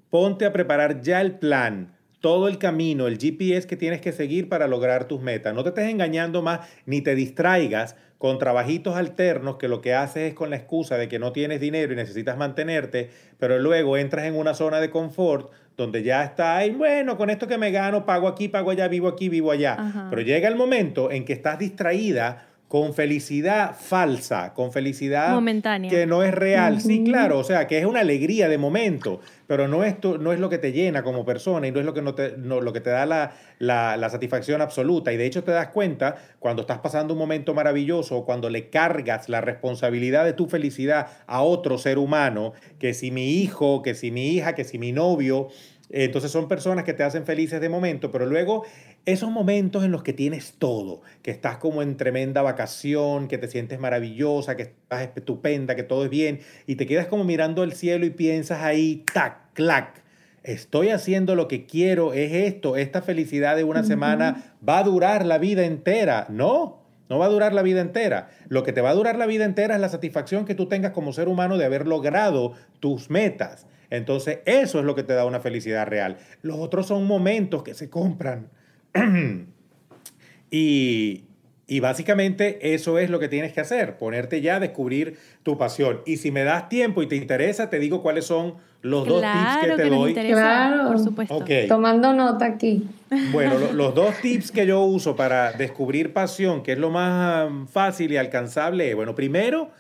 Ponte 0.10 0.46
a 0.46 0.52
preparar 0.52 1.04
ya 1.04 1.22
el 1.22 1.38
plan, 1.38 1.96
todo 2.22 2.48
el 2.48 2.58
camino, 2.58 3.06
el 3.06 3.20
GPS 3.20 3.68
que 3.68 3.78
tienes 3.78 4.02
que 4.02 4.12
seguir 4.12 4.50
para 4.50 4.68
lograr 4.68 5.08
tus 5.08 5.22
metas. 5.22 5.54
No 5.54 5.62
te 5.62 5.70
estés 5.70 5.92
engañando 5.92 6.42
más 6.42 6.68
ni 6.88 7.02
te 7.02 7.14
distraigas 7.14 7.96
con 8.18 8.40
trabajitos 8.40 8.96
alternos 8.96 9.58
que 9.58 9.68
lo 9.68 9.82
que 9.82 9.94
haces 9.94 10.30
es 10.30 10.34
con 10.34 10.50
la 10.50 10.56
excusa 10.56 10.98
de 10.98 11.08
que 11.08 11.20
no 11.20 11.32
tienes 11.32 11.60
dinero 11.60 11.94
y 11.94 11.96
necesitas 11.96 12.38
mantenerte, 12.38 13.10
pero 13.38 13.60
luego 13.60 13.98
entras 13.98 14.26
en 14.26 14.36
una 14.36 14.54
zona 14.54 14.80
de 14.80 14.90
confort 14.90 15.52
donde 15.76 16.02
ya 16.02 16.24
está, 16.24 16.58
ay, 16.58 16.72
bueno, 16.72 17.18
con 17.18 17.30
esto 17.30 17.48
que 17.48 17.60
me 17.60 17.70
gano, 17.70 18.06
pago 18.06 18.28
aquí, 18.28 18.48
pago 18.48 18.72
allá, 18.72 18.88
vivo 18.88 19.08
aquí, 19.08 19.30
vivo 19.30 19.52
allá. 19.52 20.08
Pero 20.10 20.24
llega 20.24 20.48
el 20.48 20.56
momento 20.56 21.12
en 21.12 21.24
que 21.24 21.34
estás 21.34 21.60
distraída 21.60 22.48
con 22.68 22.94
felicidad 22.94 23.76
falsa, 23.80 24.54
con 24.54 24.74
felicidad 24.74 25.32
momentánea. 25.32 25.90
que 25.90 26.06
no 26.06 26.22
es 26.24 26.34
real. 26.34 26.82
Sí, 26.82 27.04
claro, 27.06 27.40
o 27.40 27.44
sea, 27.46 27.66
que 27.66 27.80
es 27.80 27.86
una 27.86 28.02
alegría 28.02 28.50
de 28.50 28.58
momento, 28.58 29.22
pero 29.48 29.70
no 29.70 29.86
es, 29.86 29.96
no 30.20 30.34
es 30.34 30.40
lo 30.40 30.50
que 30.50 30.58
te 30.58 30.74
llena 30.74 31.02
como 31.02 31.24
persona 31.24 31.68
y 31.68 31.72
no 31.72 31.80
es 31.80 31.86
lo 31.86 31.94
que, 31.94 32.02
no 32.02 32.14
te, 32.14 32.36
lo 32.38 32.74
que 32.74 32.82
te 32.82 32.90
da 32.90 33.06
la, 33.06 33.34
la, 33.60 34.10
satisfacción 34.10 34.62
absoluta. 34.62 35.14
Y 35.14 35.18
de 35.18 35.26
hecho 35.26 35.46
te 35.46 35.52
das 35.52 35.70
cuenta 35.70 36.18
cuando 36.40 36.62
estás 36.64 36.80
pasando 36.80 37.14
un 37.14 37.20
momento 37.20 37.54
maravilloso 37.54 38.18
o 38.18 38.26
cuando 38.26 38.50
le 38.50 38.70
cargas 38.70 39.30
la 39.30 39.40
responsabilidad 39.40 40.26
de 40.26 40.34
tu 40.34 40.48
felicidad 40.48 41.08
a 41.26 41.44
otro 41.44 41.78
ser 41.78 41.98
humano, 41.98 42.52
que 42.80 42.94
si 42.94 43.12
mi 43.12 43.36
hijo, 43.36 43.82
que 43.82 43.96
si 43.96 44.12
mi 44.12 44.34
hija, 44.34 44.56
que 44.56 44.66
si 44.66 44.78
mi 44.78 44.92
novio, 44.92 45.48
entonces 45.90 46.32
son 46.32 46.50
personas 46.50 46.84
que 46.84 46.94
te 46.94 47.04
hacen 47.04 47.26
felices 47.26 47.62
de 47.62 47.70
momento, 47.70 48.12
pero 48.12 48.26
luego 48.26 48.66
esos 49.08 49.32
momentos 49.32 49.86
en 49.86 49.92
los 49.92 50.04
que 50.04 50.12
tienes 50.12 50.56
todo, 50.60 51.02
que 51.22 51.32
estás 51.32 51.58
como 51.58 51.82
en 51.82 51.96
tremenda 51.96 52.42
vacación, 52.42 53.30
que 53.30 53.38
te 53.38 53.48
sientes 53.48 53.80
maravillosa, 53.80 54.58
que 54.58 54.64
estás 54.64 55.10
estupenda, 55.16 55.76
que 55.78 55.84
todo 55.84 56.04
es 56.04 56.10
bien, 56.10 56.42
y 56.68 56.76
te 56.76 56.86
quedas 56.86 57.08
como 57.08 57.24
mirando 57.24 57.64
el 57.64 57.72
cielo 57.72 58.06
y 58.06 58.10
piensas 58.10 58.64
ahí, 58.64 59.06
tac, 59.14 59.54
clac, 59.54 60.04
estoy 60.44 60.90
haciendo 60.90 61.36
lo 61.36 61.48
que 61.48 61.66
quiero, 61.66 62.12
es 62.12 62.34
esto, 62.34 62.76
esta 62.76 63.02
felicidad 63.02 63.56
de 63.56 63.64
una 63.64 63.84
semana 63.84 64.56
va 64.68 64.80
a 64.80 64.84
durar 64.84 65.26
la 65.26 65.38
vida 65.38 65.64
entera. 65.64 66.28
No, 66.28 66.84
no 67.08 67.18
va 67.18 67.28
a 67.28 67.30
durar 67.30 67.54
la 67.54 67.62
vida 67.62 67.80
entera. 67.80 68.30
Lo 68.50 68.64
que 68.64 68.74
te 68.74 68.82
va 68.82 68.90
a 68.90 68.94
durar 68.94 69.18
la 69.18 69.26
vida 69.26 69.46
entera 69.46 69.76
es 69.76 69.82
la 69.82 69.88
satisfacción 69.88 70.44
que 70.44 70.54
tú 70.54 70.68
tengas 70.68 70.92
como 70.92 71.14
ser 71.14 71.30
humano 71.30 71.58
de 71.58 71.64
haber 71.64 71.88
logrado 71.88 72.56
tus 72.82 73.10
metas. 73.10 73.68
Entonces, 73.90 74.40
eso 74.46 74.80
es 74.80 74.86
lo 74.86 74.96
que 74.96 75.04
te 75.04 75.14
da 75.14 75.24
una 75.24 75.40
felicidad 75.40 75.88
real. 75.88 76.18
Los 76.42 76.58
otros 76.58 76.88
son 76.88 77.08
momentos 77.08 77.64
que 77.64 77.74
se 77.74 77.90
compran. 77.90 78.50
y, 80.52 81.24
básicamente 81.82 82.74
eso 82.74 82.98
es 82.98 83.10
lo 83.10 83.20
que 83.20 83.28
tienes 83.28 83.54
que 83.54 83.62
hacer, 83.62 83.98
ponerte 83.98 84.42
ya 84.42 84.56
a 84.56 84.60
descubrir 84.60 85.18
tu 85.44 85.58
pasión. 85.58 86.02
Y 86.06 86.18
si 86.18 86.32
me 86.32 86.44
das 86.44 86.70
tiempo 86.70 87.02
y 87.02 87.08
te 87.08 87.16
interesa, 87.16 87.70
te 87.70 87.80
digo 87.80 88.02
cuáles 88.02 88.26
son 88.26 88.56
los 88.82 89.08
dos 89.08 89.22
tips 89.22 89.66
que 89.66 89.72
te 89.76 89.90
doy. 89.90 90.14
claro, 90.14 90.88
por 90.88 91.00
supuesto. 91.00 91.44
Tomando 91.68 92.14
nota 92.14 92.46
aquí. 92.46 92.88
Bueno, 93.32 93.54
los 93.74 93.96
dos 93.96 94.16
tips 94.22 94.52
que 94.52 94.68
yo 94.68 94.82
uso 94.82 95.16
para 95.16 95.54
descubrir 95.54 96.12
pasión, 96.12 96.62
que 96.62 96.74
es 96.74 96.78
lo 96.78 96.90
más 96.90 97.50
fácil 97.72 98.12
y 98.12 98.18
alcanzable, 98.18 98.94
bueno, 98.96 99.16
primero, 99.16 99.72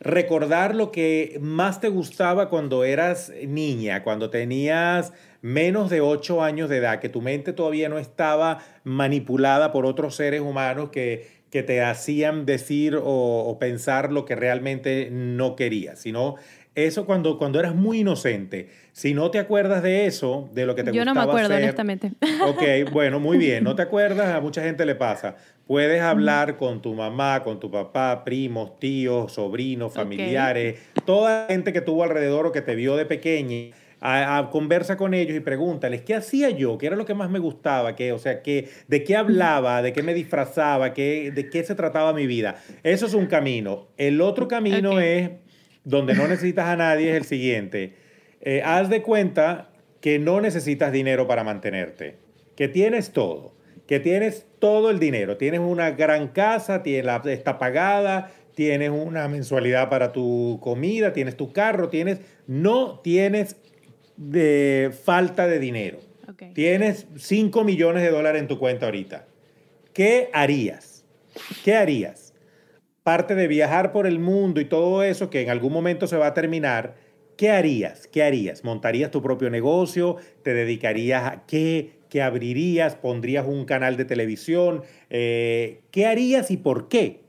recordar 0.00 0.74
lo 0.74 0.92
que 0.92 1.38
más 1.40 1.80
te 1.80 1.88
gustaba 1.88 2.48
cuando 2.48 2.84
eras 2.84 3.32
niña, 3.46 4.02
cuando 4.02 4.30
tenías 4.30 5.12
menos 5.46 5.90
de 5.90 6.00
8 6.00 6.42
años 6.42 6.68
de 6.68 6.78
edad, 6.78 6.98
que 6.98 7.08
tu 7.08 7.22
mente 7.22 7.52
todavía 7.52 7.88
no 7.88 7.98
estaba 7.98 8.58
manipulada 8.82 9.70
por 9.70 9.86
otros 9.86 10.16
seres 10.16 10.40
humanos 10.40 10.90
que, 10.90 11.28
que 11.50 11.62
te 11.62 11.82
hacían 11.82 12.46
decir 12.46 12.98
o, 13.00 13.56
pensar 13.60 14.12
lo 14.12 14.24
que 14.24 14.34
realmente 14.34 15.08
no 15.12 15.54
querías, 15.54 16.00
sino 16.00 16.34
eso 16.74 17.06
cuando, 17.06 17.38
cuando 17.38 17.60
eras 17.60 17.76
muy 17.76 18.00
inocente. 18.00 18.68
Si 18.92 19.14
no 19.14 19.30
te 19.30 19.38
acuerdas 19.38 19.84
de 19.84 20.06
eso, 20.06 20.50
de 20.52 20.66
lo 20.66 20.74
que 20.74 20.82
te 20.82 20.90
Yo 20.90 21.02
gustaba 21.02 21.14
no 21.14 21.14
me 21.14 21.30
acuerdo, 21.30 21.54
hacer, 21.54 21.62
honestamente. 21.62 22.12
Ok, 22.44 22.90
bueno, 22.92 23.20
muy 23.20 23.38
bien. 23.38 23.62
No 23.62 23.76
te 23.76 23.82
acuerdas, 23.82 24.34
a 24.34 24.40
mucha 24.40 24.62
gente 24.62 24.84
le 24.84 24.96
pasa. 24.96 25.36
Puedes 25.66 26.02
hablar 26.02 26.56
con 26.56 26.82
tu 26.82 26.92
mamá, 26.92 27.42
con 27.44 27.60
tu 27.60 27.70
papá, 27.70 28.24
primos, 28.24 28.78
tíos, 28.78 29.32
sobrinos, 29.32 29.94
familiares, 29.94 30.80
toda 31.04 31.42
la 31.42 31.46
gente 31.46 31.72
que 31.72 31.80
tuvo 31.80 32.02
alrededor 32.02 32.46
o 32.46 32.52
que 32.52 32.62
te 32.62 32.74
vio 32.74 32.96
de 32.96 33.06
pequeña. 33.06 33.74
A, 34.00 34.50
conversa 34.52 34.96
con 34.96 35.14
ellos 35.14 35.36
y 35.36 35.40
pregúntales 35.40 36.02
qué 36.02 36.14
hacía 36.14 36.50
yo, 36.50 36.76
qué 36.76 36.86
era 36.86 36.96
lo 36.96 37.06
que 37.06 37.14
más 37.14 37.30
me 37.30 37.38
gustaba, 37.38 37.96
qué, 37.96 38.12
o 38.12 38.18
sea, 38.18 38.42
qué, 38.42 38.68
de 38.88 39.02
qué 39.02 39.16
hablaba, 39.16 39.80
de 39.80 39.92
qué 39.92 40.02
me 40.02 40.12
disfrazaba, 40.12 40.92
qué, 40.92 41.32
de 41.34 41.48
qué 41.48 41.64
se 41.64 41.74
trataba 41.74 42.12
mi 42.12 42.26
vida. 42.26 42.56
Eso 42.82 43.06
es 43.06 43.14
un 43.14 43.26
camino. 43.26 43.88
El 43.96 44.20
otro 44.20 44.48
camino 44.48 45.00
es, 45.00 45.30
donde 45.84 46.14
no 46.14 46.28
necesitas 46.28 46.66
a 46.66 46.76
nadie, 46.76 47.10
es 47.10 47.16
el 47.16 47.24
siguiente. 47.24 47.94
Eh, 48.42 48.62
haz 48.64 48.90
de 48.90 49.02
cuenta 49.02 49.70
que 50.00 50.18
no 50.18 50.40
necesitas 50.40 50.92
dinero 50.92 51.26
para 51.26 51.42
mantenerte, 51.42 52.16
que 52.54 52.68
tienes 52.68 53.12
todo 53.12 53.56
que 53.86 54.00
tienes 54.00 54.46
todo 54.58 54.90
el 54.90 54.98
dinero, 54.98 55.36
tienes 55.36 55.60
una 55.60 55.92
gran 55.92 56.28
casa, 56.28 56.82
tienes 56.82 57.26
está 57.26 57.58
pagada, 57.58 58.32
tienes 58.54 58.90
una 58.90 59.28
mensualidad 59.28 59.88
para 59.88 60.12
tu 60.12 60.58
comida, 60.62 61.12
tienes 61.12 61.36
tu 61.36 61.52
carro, 61.52 61.88
tienes, 61.88 62.20
no 62.46 63.00
tienes 63.00 63.56
de 64.16 64.92
falta 65.04 65.46
de 65.46 65.58
dinero. 65.58 65.98
Tienes 66.54 67.06
5 67.16 67.64
millones 67.64 68.02
de 68.02 68.10
dólares 68.10 68.42
en 68.42 68.48
tu 68.48 68.58
cuenta 68.58 68.86
ahorita. 68.86 69.26
¿Qué 69.92 70.28
harías? 70.32 71.04
¿Qué 71.64 71.74
harías? 71.74 72.34
Parte 73.02 73.34
de 73.34 73.46
viajar 73.46 73.92
por 73.92 74.06
el 74.06 74.18
mundo 74.18 74.60
y 74.60 74.64
todo 74.64 75.02
eso 75.02 75.30
que 75.30 75.42
en 75.42 75.50
algún 75.50 75.72
momento 75.72 76.06
se 76.06 76.16
va 76.16 76.28
a 76.28 76.34
terminar, 76.34 76.96
¿qué 77.36 77.50
harías? 77.50 78.06
¿Qué 78.08 78.22
harías? 78.22 78.64
¿Montarías 78.64 79.10
tu 79.10 79.22
propio 79.22 79.48
negocio? 79.50 80.16
¿Te 80.42 80.52
dedicarías 80.52 81.32
a 81.32 81.46
qué? 81.46 81.96
que 82.08 82.22
abrirías? 82.22 82.94
¿Pondrías 82.94 83.46
un 83.46 83.64
canal 83.64 83.96
de 83.96 84.04
televisión? 84.04 84.82
Eh, 85.10 85.82
¿Qué 85.90 86.06
harías 86.06 86.50
y 86.50 86.56
por 86.56 86.88
qué? 86.88 87.24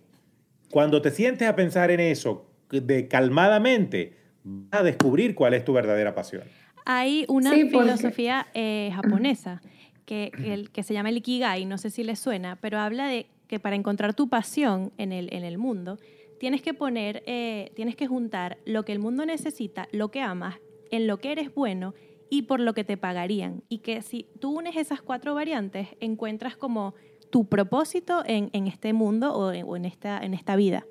Cuando 0.71 1.01
te 1.01 1.11
sientes 1.11 1.47
a 1.47 1.55
pensar 1.55 1.91
en 1.91 1.99
eso 1.99 2.45
de 2.69 3.07
calmadamente, 3.07 4.13
vas 4.43 4.81
a 4.81 4.83
descubrir 4.83 5.35
cuál 5.35 5.53
es 5.53 5.63
tu 5.63 5.73
verdadera 5.73 6.13
pasión. 6.13 6.43
Hay 6.89 7.25
una 7.27 7.51
filosofía 7.51 8.47
eh, 8.53 8.91
japonesa 8.95 9.61
que, 10.05 10.31
el, 10.45 10.71
que 10.71 10.83
se 10.83 10.93
llama 10.93 11.09
el 11.09 11.17
Ikigai, 11.17 11.65
no 11.65 11.77
sé 11.77 11.89
si 11.89 12.01
le 12.01 12.15
suena, 12.15 12.57
pero 12.61 12.79
habla 12.79 13.09
de 13.09 13.27
que 13.49 13.59
para 13.59 13.75
encontrar 13.75 14.13
tu 14.13 14.29
pasión 14.29 14.93
en 14.97 15.11
el, 15.11 15.27
en 15.33 15.43
el 15.43 15.57
mundo, 15.57 15.99
tienes 16.39 16.61
que 16.61 16.73
poner, 16.73 17.23
eh, 17.27 17.73
tienes 17.75 17.97
que 17.97 18.07
juntar 18.07 18.57
lo 18.63 18.85
que 18.85 18.93
el 18.93 18.99
mundo 18.99 19.25
necesita, 19.25 19.89
lo 19.91 20.11
que 20.11 20.21
amas, 20.21 20.61
en 20.89 21.07
lo 21.07 21.17
que 21.17 21.33
eres 21.33 21.53
bueno 21.53 21.93
y 22.29 22.43
por 22.43 22.61
lo 22.61 22.73
que 22.73 22.85
te 22.85 22.95
pagarían. 22.95 23.63
Y 23.67 23.79
que 23.79 24.01
si 24.01 24.27
tú 24.39 24.57
unes 24.57 24.77
esas 24.77 25.01
cuatro 25.01 25.33
variantes, 25.33 25.89
encuentras 25.99 26.55
como 26.55 26.95
tu 27.29 27.49
propósito 27.49 28.23
en, 28.25 28.49
en 28.53 28.65
este 28.65 28.93
mundo 28.93 29.33
o 29.33 29.51
en, 29.51 29.65
o 29.67 29.75
en, 29.75 29.83
esta, 29.83 30.19
en 30.19 30.33
esta 30.33 30.55
vida. 30.55 30.85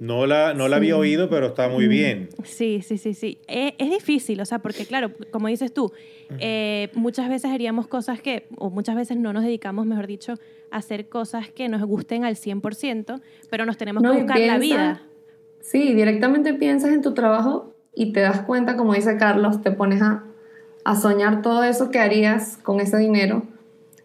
No 0.00 0.26
la, 0.26 0.54
no 0.54 0.68
la 0.68 0.76
había 0.76 0.96
oído, 0.96 1.28
pero 1.28 1.48
está 1.48 1.68
muy 1.68 1.88
bien. 1.88 2.28
Sí, 2.44 2.82
sí, 2.82 2.98
sí, 2.98 3.14
sí. 3.14 3.38
Es, 3.48 3.74
es 3.78 3.90
difícil, 3.90 4.40
o 4.40 4.44
sea, 4.44 4.60
porque 4.60 4.86
claro, 4.86 5.10
como 5.30 5.48
dices 5.48 5.72
tú, 5.74 5.92
eh, 6.38 6.90
muchas 6.94 7.28
veces 7.28 7.50
haríamos 7.50 7.88
cosas 7.88 8.20
que, 8.20 8.46
o 8.58 8.70
muchas 8.70 8.94
veces 8.94 9.16
no 9.16 9.32
nos 9.32 9.42
dedicamos, 9.42 9.86
mejor 9.86 10.06
dicho, 10.06 10.34
a 10.70 10.76
hacer 10.76 11.08
cosas 11.08 11.50
que 11.50 11.68
nos 11.68 11.82
gusten 11.82 12.24
al 12.24 12.36
100%, 12.36 13.20
pero 13.50 13.66
nos 13.66 13.76
tenemos 13.76 14.02
que 14.02 14.22
buscar 14.22 14.38
la 14.38 14.58
vida. 14.58 15.02
Sí, 15.60 15.94
directamente 15.94 16.54
piensas 16.54 16.92
en 16.92 17.02
tu 17.02 17.14
trabajo 17.14 17.74
y 17.94 18.12
te 18.12 18.20
das 18.20 18.42
cuenta, 18.42 18.76
como 18.76 18.94
dice 18.94 19.16
Carlos, 19.16 19.62
te 19.62 19.72
pones 19.72 20.00
a, 20.00 20.24
a 20.84 20.96
soñar 20.96 21.42
todo 21.42 21.64
eso 21.64 21.90
que 21.90 21.98
harías 21.98 22.56
con 22.58 22.78
ese 22.80 22.96
dinero 22.98 23.42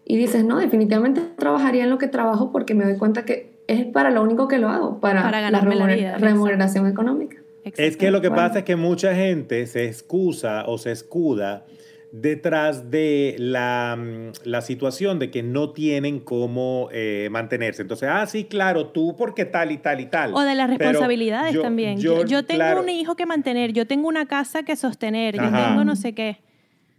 y 0.04 0.16
dices, 0.16 0.44
no, 0.44 0.58
definitivamente 0.58 1.22
trabajaría 1.36 1.84
en 1.84 1.90
lo 1.90 1.98
que 1.98 2.08
trabajo 2.08 2.52
porque 2.52 2.74
me 2.74 2.84
doy 2.84 2.98
cuenta 2.98 3.24
que 3.24 3.53
es 3.66 3.86
para 3.86 4.10
lo 4.10 4.22
único 4.22 4.48
que 4.48 4.58
lo 4.58 4.68
hago, 4.68 5.00
para, 5.00 5.30
la, 5.50 5.60
remuneración 5.60 6.86
económica. 6.86 7.38
Es 7.64 7.96
que 7.96 8.10
lo 8.10 8.20
que 8.20 8.30
pasa 8.30 8.60
es 8.60 8.64
que 8.64 8.76
mucha 8.76 9.14
gente 9.14 9.66
se 9.66 9.86
excusa 9.86 10.64
o 10.66 10.78
se 10.78 10.92
escuda 10.92 11.64
detrás 12.12 12.92
de 12.92 13.34
la, 13.38 13.96
mm, 13.98 14.32
la, 14.44 14.60
situación 14.60 15.18
de 15.18 15.32
que 15.32 15.42
no 15.42 15.70
tienen 15.70 16.20
cómo 16.20 16.88
eh, 16.92 17.28
mantenerse. 17.32 17.82
Entonces, 17.82 18.08
ah, 18.12 18.24
sí, 18.26 18.44
claro, 18.44 18.88
tú 18.88 19.16
porque 19.16 19.44
tal 19.44 19.72
y 19.72 19.78
tal 19.78 20.00
y 20.00 20.06
tal. 20.06 20.32
O 20.32 20.40
de 20.42 20.54
las 20.54 20.70
responsabilidades 20.70 21.60
también. 21.60 21.98
Yo, 21.98 22.24
yo 22.24 22.44
tengo 22.44 22.80
un 22.80 22.88
hijo 22.88 23.16
que 23.16 23.26
mantener, 23.26 23.72
yo 23.72 23.86
tengo 23.88 24.06
una 24.06 24.26
casa 24.26 24.62
que 24.62 24.76
sostener, 24.76 25.34
yo 25.34 25.50
tengo 25.50 25.84
no 25.84 25.96
sé 25.96 26.14
qué. 26.14 26.38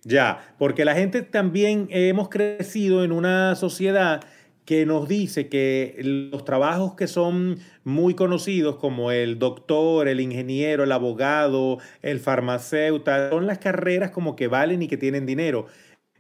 Ya, 0.04 0.54
porque 0.60 0.84
la 0.84 0.94
gente 0.94 1.22
también 1.22 1.88
hemos 1.92 2.28
crecido 2.28 3.04
en 3.04 3.12
una 3.12 3.56
sociedad 3.56 4.22
que 4.66 4.86
nos 4.86 5.08
dice 5.08 5.48
que 5.48 5.96
los 6.32 6.44
trabajos 6.44 6.96
que 6.96 7.08
son 7.08 7.60
muy 7.84 8.16
conocidos 8.16 8.78
como 8.78 9.12
el 9.12 9.38
doctor, 9.38 10.08
el 10.08 10.20
ingeniero, 10.20 10.84
el 10.84 10.92
abogado, 10.92 11.78
el 12.02 12.20
farmacéutico, 12.20 13.30
son 13.30 13.46
las 13.46 13.60
carreras 13.60 14.12
como 14.12 14.36
que 14.36 14.48
valen 14.48 14.82
y 14.82 14.88
que 14.88 14.98
tienen 14.98 15.26
dinero. 15.26 15.68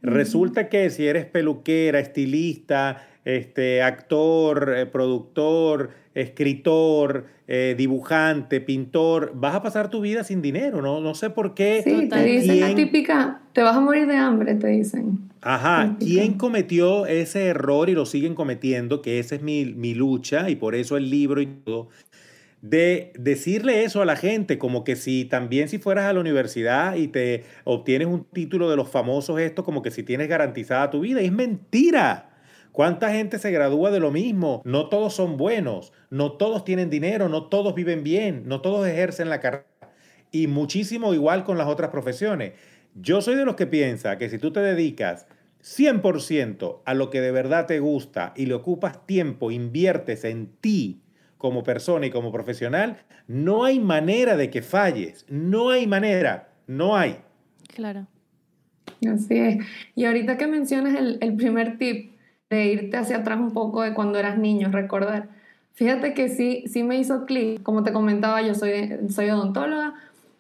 Resulta 0.01 0.69
que 0.69 0.91
si 0.91 1.07
eres 1.07 1.25
peluquera, 1.25 1.99
estilista, 1.99 3.07
este, 3.25 3.81
actor, 3.81 4.73
eh, 4.77 4.85
productor, 4.85 5.89
escritor, 6.13 7.25
eh, 7.47 7.75
dibujante, 7.77 8.61
pintor, 8.61 9.33
vas 9.35 9.55
a 9.55 9.61
pasar 9.61 9.89
tu 9.89 9.99
vida 9.99 10.23
sin 10.23 10.41
dinero, 10.41 10.81
¿no? 10.81 11.01
No 11.01 11.15
sé 11.15 11.29
por 11.29 11.53
qué. 11.53 11.81
Sí, 11.83 12.07
te 12.07 12.23
dicen 12.23 12.61
la 12.61 12.73
típica, 12.73 13.41
te 13.53 13.61
vas 13.61 13.75
a 13.75 13.81
morir 13.81 14.07
de 14.07 14.15
hambre, 14.15 14.55
te 14.55 14.67
dicen. 14.67 15.29
Ajá, 15.41 15.97
¿quién 15.99 16.33
cometió 16.33 17.05
ese 17.05 17.47
error 17.47 17.89
y 17.89 17.93
lo 17.93 18.05
siguen 18.05 18.33
cometiendo? 18.33 19.01
Que 19.01 19.19
esa 19.19 19.35
es 19.35 19.43
mi, 19.43 19.65
mi 19.65 19.93
lucha 19.93 20.49
y 20.49 20.55
por 20.55 20.73
eso 20.73 20.97
el 20.97 21.09
libro 21.09 21.41
y 21.41 21.45
todo 21.45 21.89
de 22.61 23.13
decirle 23.19 23.83
eso 23.83 24.01
a 24.01 24.05
la 24.05 24.15
gente, 24.15 24.57
como 24.57 24.83
que 24.83 24.95
si 24.95 25.25
también 25.25 25.69
si 25.69 25.77
fueras 25.77 26.05
a 26.05 26.13
la 26.13 26.19
universidad 26.19 26.95
y 26.95 27.07
te 27.07 27.43
obtienes 27.63 28.07
un 28.07 28.23
título 28.23 28.71
de 28.71 28.75
los 28.75 28.89
famosos 28.89 29.39
esto, 29.39 29.63
como 29.63 29.83
que 29.83 29.91
si 29.91 30.01
tienes 30.01 30.27
garantizada 30.27 30.89
tu 30.89 31.01
vida, 31.01 31.21
es 31.21 31.31
mentira. 31.31 32.34
¿Cuánta 32.75 33.09
gente 33.13 33.39
se 33.39 33.51
gradúa 33.51 33.89
de 33.89 34.01
lo 34.01 34.11
mismo? 34.11 34.61
No 34.65 34.89
todos 34.89 35.15
son 35.15 35.37
buenos, 35.37 35.93
no 36.09 36.33
todos 36.33 36.65
tienen 36.65 36.89
dinero, 36.89 37.29
no 37.29 37.45
todos 37.45 37.73
viven 37.73 38.03
bien, 38.03 38.43
no 38.47 38.59
todos 38.59 38.85
ejercen 38.85 39.29
la 39.29 39.39
carrera. 39.39 39.65
Y 40.29 40.47
muchísimo 40.47 41.13
igual 41.13 41.45
con 41.45 41.57
las 41.57 41.67
otras 41.67 41.89
profesiones. 41.89 42.51
Yo 42.93 43.21
soy 43.21 43.35
de 43.35 43.45
los 43.45 43.55
que 43.55 43.65
piensa 43.65 44.17
que 44.17 44.29
si 44.29 44.39
tú 44.39 44.51
te 44.51 44.59
dedicas 44.59 45.25
100% 45.63 46.81
a 46.83 46.93
lo 46.95 47.09
que 47.09 47.21
de 47.21 47.31
verdad 47.31 47.65
te 47.65 47.79
gusta 47.79 48.33
y 48.35 48.45
le 48.47 48.55
ocupas 48.55 49.07
tiempo, 49.07 49.51
inviertes 49.51 50.25
en 50.25 50.47
ti, 50.59 50.99
como 51.37 51.63
persona 51.63 52.07
y 52.07 52.09
como 52.09 52.33
profesional, 52.33 52.97
no 53.29 53.63
hay 53.63 53.79
manera 53.79 54.35
de 54.35 54.49
que 54.49 54.61
falles. 54.61 55.25
No 55.29 55.69
hay 55.69 55.87
manera. 55.87 56.49
No 56.67 56.97
hay. 56.97 57.19
Claro. 57.73 58.07
Así 59.09 59.37
es. 59.37 59.65
Y 59.95 60.03
ahorita 60.03 60.35
que 60.35 60.47
mencionas 60.47 60.99
el, 60.99 61.19
el 61.21 61.37
primer 61.37 61.77
tip 61.77 62.14
de 62.49 62.65
irte 62.65 62.97
hacia 62.97 63.17
atrás 63.17 63.39
un 63.39 63.51
poco 63.51 63.81
de 63.81 63.93
cuando 63.93 64.19
eras 64.19 64.37
niño, 64.37 64.69
recordar. 64.71 65.29
Fíjate 65.73 66.13
que 66.13 66.29
sí, 66.29 66.63
sí 66.67 66.83
me 66.83 66.97
hizo 66.97 67.25
clic. 67.25 67.61
Como 67.63 67.83
te 67.83 67.91
comentaba, 67.91 68.41
yo 68.41 68.55
soy, 68.55 68.97
soy 69.09 69.29
odontóloga. 69.29 69.93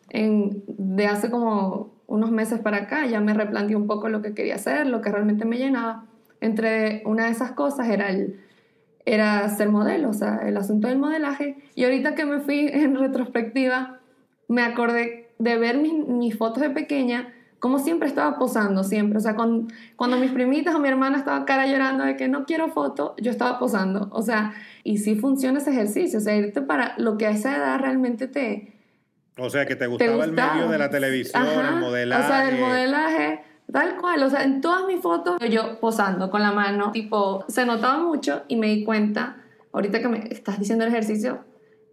En, 0.09 0.63
de 0.67 1.07
hace 1.07 1.29
como 1.29 1.93
unos 2.07 2.31
meses 2.31 2.59
para 2.59 2.77
acá 2.77 3.05
ya 3.07 3.19
me 3.19 3.33
replanteé 3.33 3.75
un 3.75 3.87
poco 3.87 4.07
lo 4.07 4.21
que 4.21 4.33
quería 4.33 4.55
hacer, 4.55 4.87
lo 4.87 5.01
que 5.01 5.11
realmente 5.11 5.45
me 5.45 5.57
llenaba. 5.57 6.05
Entre 6.41 7.01
una 7.05 7.25
de 7.25 7.31
esas 7.31 7.51
cosas 7.51 7.89
era 7.89 8.09
el, 8.09 8.39
era 9.05 9.47
ser 9.49 9.69
modelo, 9.69 10.09
o 10.09 10.13
sea, 10.13 10.37
el 10.45 10.57
asunto 10.57 10.87
del 10.87 10.99
modelaje. 10.99 11.57
Y 11.75 11.83
ahorita 11.83 12.15
que 12.15 12.25
me 12.25 12.39
fui 12.39 12.67
en 12.71 12.95
retrospectiva, 12.95 13.99
me 14.47 14.61
acordé 14.61 15.29
de 15.37 15.57
ver 15.57 15.77
mis, 15.77 16.07
mis 16.07 16.37
fotos 16.37 16.61
de 16.61 16.69
pequeña, 16.69 17.33
como 17.65 17.79
siempre 17.79 18.07
estaba 18.07 18.37
posando, 18.37 18.83
siempre. 18.83 19.17
O 19.17 19.21
sea, 19.21 19.35
con, 19.35 19.73
cuando 19.95 20.17
mis 20.17 20.29
primitas 20.29 20.75
o 20.75 20.79
mi 20.79 20.87
hermana 20.87 21.17
estaba 21.17 21.45
cara 21.45 21.65
llorando 21.65 22.03
de 22.03 22.15
que 22.15 22.27
no 22.27 22.45
quiero 22.45 22.67
foto, 22.67 23.15
yo 23.17 23.31
estaba 23.31 23.57
posando. 23.57 24.07
O 24.11 24.21
sea, 24.21 24.53
y 24.83 24.99
sí 24.99 25.15
funciona 25.15 25.57
ese 25.57 25.71
ejercicio, 25.71 26.19
o 26.19 26.21
sea, 26.21 26.35
irte 26.35 26.61
para 26.61 26.93
lo 26.99 27.17
que 27.17 27.25
a 27.25 27.31
esa 27.31 27.57
edad 27.57 27.79
realmente 27.79 28.27
te... 28.27 28.71
O 29.39 29.49
sea, 29.49 29.65
que 29.65 29.75
te 29.75 29.87
gustaba, 29.87 30.25
el 30.25 30.33
medio 30.33 30.69
de 30.69 30.77
la 30.77 30.91
televisión, 30.91 31.43
el 31.43 31.79
modelaje. 31.79 32.23
O 32.23 32.27
sea, 32.27 32.49
el 32.49 32.59
modelaje 32.59 33.39
Tal 33.71 33.97
cual, 33.97 34.21
o 34.21 34.29
sea, 34.29 34.43
en 34.43 34.61
todas 34.61 34.85
mis 34.85 35.01
fotos 35.01 35.39
yo 35.49 35.79
posando 35.79 36.29
con 36.29 36.43
la 36.43 36.51
mano, 36.51 36.91
tipo, 36.91 37.45
se 37.47 37.65
notaba 37.65 37.97
mucho 37.97 38.43
y 38.47 38.57
me 38.57 38.67
di 38.67 38.83
cuenta, 38.83 39.37
ahorita 39.73 40.01
que 40.01 40.07
me 40.07 40.27
estás 40.29 40.59
diciendo 40.59 40.85
el 40.85 40.91
ejercicio, 40.91 41.43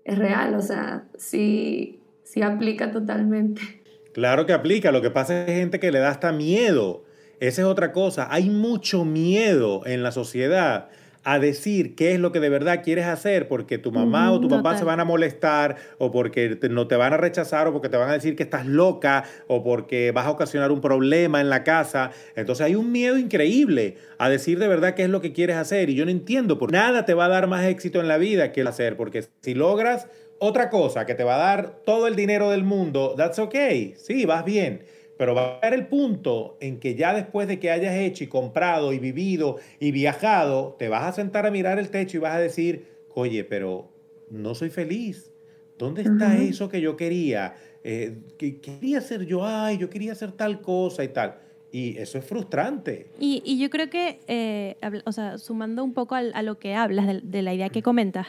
es 0.05 0.19
real, 0.19 0.55
o 0.55 0.61
sea, 0.61 1.05
sí, 1.17 2.02
sí 2.25 2.43
aplica 2.43 2.91
totalmente. 2.91 3.82
Claro 4.12 4.47
que 4.47 4.52
aplica, 4.52 4.92
lo 4.92 5.00
que 5.00 5.11
pasa 5.11 5.40
es 5.40 5.47
que 5.47 5.52
hay 5.52 5.59
gente 5.59 5.81
que 5.81 5.90
le 5.90 5.99
da 5.99 6.11
hasta 6.11 6.33
miedo. 6.33 7.04
Esa 7.40 7.62
es 7.62 7.66
otra 7.66 7.92
cosa, 7.92 8.28
hay 8.31 8.50
mucho 8.50 9.04
miedo 9.04 9.83
en 9.87 10.02
la 10.02 10.12
sociedad 10.12 10.88
a 11.25 11.38
decir 11.38 11.95
qué 11.95 12.12
es 12.12 12.21
lo 12.21 12.33
que 12.33 12.40
de 12.40 12.49
verdad 12.49 12.83
quieres 12.83 13.07
hacer 13.07 13.49
porque 13.49 13.78
tu 13.78 13.92
mamá 13.92 14.33
o 14.33 14.40
tu 14.40 14.49
papá 14.49 14.76
se 14.76 14.85
van 14.85 15.00
a 15.00 15.04
molestar 15.04 15.76
o 15.99 16.11
porque 16.11 16.59
no 16.69 16.88
te 16.88 16.97
van 16.97 17.12
a 17.12 17.16
rechazar 17.16 17.69
o 17.69 17.73
porque 17.73 17.88
te 17.88 17.97
van 17.97 18.11
a 18.11 18.12
decir 18.12 18.35
que 18.35 18.42
estás 18.42 18.66
loca 18.66 19.25
o 19.47 19.62
porque 19.62 20.11
vas 20.11 20.26
a 20.26 20.31
ocasionar 20.31 20.73
un 20.73 20.81
problema 20.81 21.40
en 21.40 21.49
la 21.49 21.62
casa. 21.62 22.11
Entonces 22.35 22.66
hay 22.66 22.75
un 22.75 22.90
miedo 22.90 23.19
increíble 23.19 23.97
a 24.19 24.28
decir 24.28 24.59
de 24.59 24.69
verdad 24.69 24.95
qué 24.95 25.04
es 25.04 25.11
lo 25.11 25.21
que 25.21 25.33
quieres 25.33 25.57
hacer 25.57 25.90
y 25.90 25.95
yo 25.95 26.04
no 26.04 26.11
entiendo, 26.11 26.59
porque 26.59 26.76
nada 26.76 27.04
te 27.04 27.14
va 27.14 27.26
a 27.26 27.28
dar 27.28 27.47
más 27.47 27.64
éxito 27.66 28.00
en 28.00 28.09
la 28.09 28.19
vida 28.19 28.52
que 28.52 28.62
el 28.62 28.66
hacer, 28.66 28.97
porque 28.97 29.25
si 29.42 29.54
logras 29.54 30.09
otra 30.43 30.71
cosa 30.71 31.07
que 31.07 31.15
te 31.15 31.25
va 31.25 31.37
a 31.37 31.39
dar 31.39 31.83
todo 31.85 32.07
el 32.07 32.17
dinero 32.17 32.51
del 32.51 32.65
mundo, 32.65 33.15
that's 33.17 33.39
okay, 33.39 33.95
sí, 33.97 34.27
vas 34.27 34.45
bien 34.45 34.83
pero 35.23 35.37
va 35.37 35.43
a 35.43 35.59
haber 35.59 35.75
el 35.75 35.87
punto 35.87 36.57
en 36.61 36.81
que 36.81 36.97
ya 36.97 37.15
después 37.15 37.47
de 37.47 37.61
que 37.61 37.71
hayas 37.71 37.95
hecho 37.95 38.25
y 38.25 38.27
comprado 38.27 38.93
y 38.93 38.99
vivido 38.99 39.59
y 39.79 39.93
viajado, 39.93 40.75
te 40.81 40.89
vas 40.89 41.05
a 41.05 41.13
sentar 41.13 41.47
a 41.47 41.53
mirar 41.53 41.79
el 41.79 41.91
techo 41.91 42.17
y 42.17 42.21
vas 42.21 42.35
a 42.35 42.41
decir, 42.41 42.87
oye, 43.15 43.45
pero 43.45 43.89
no 44.31 44.57
soy 44.57 44.71
feliz. 44.71 45.31
¿Dónde 45.79 46.03
está 46.03 46.37
eso 46.39 46.69
que 46.69 46.81
yo 46.81 46.97
quería? 46.97 47.55
Eh, 47.85 48.17
que 48.37 48.61
quería 48.61 49.01
ser 49.01 49.25
yo, 49.25 49.47
ay, 49.47 49.79
yo 49.79 49.89
quería 49.89 50.11
hacer 50.11 50.33
tal 50.33 50.61
cosa 50.61 51.05
y 51.05 51.09
tal. 51.09 51.39
Y 51.71 51.97
eso 51.99 52.19
es 52.19 52.25
frustrante. 52.25 53.07
Y, 53.21 53.43
y 53.45 53.61
yo 53.61 53.71
creo 53.71 53.89
que, 53.91 54.19
eh, 54.27 54.77
o 55.05 55.13
sea, 55.13 55.39
sumando 55.39 55.85
un 55.85 55.95
poco 55.95 56.15
a, 56.15 56.19
a 56.19 56.43
lo 56.43 56.59
que 56.59 56.75
hablas, 56.75 57.07
de, 57.07 57.21
de, 57.23 57.43
la 57.43 57.55
idea 57.55 57.69
que 57.69 57.83
comentas, 57.83 58.27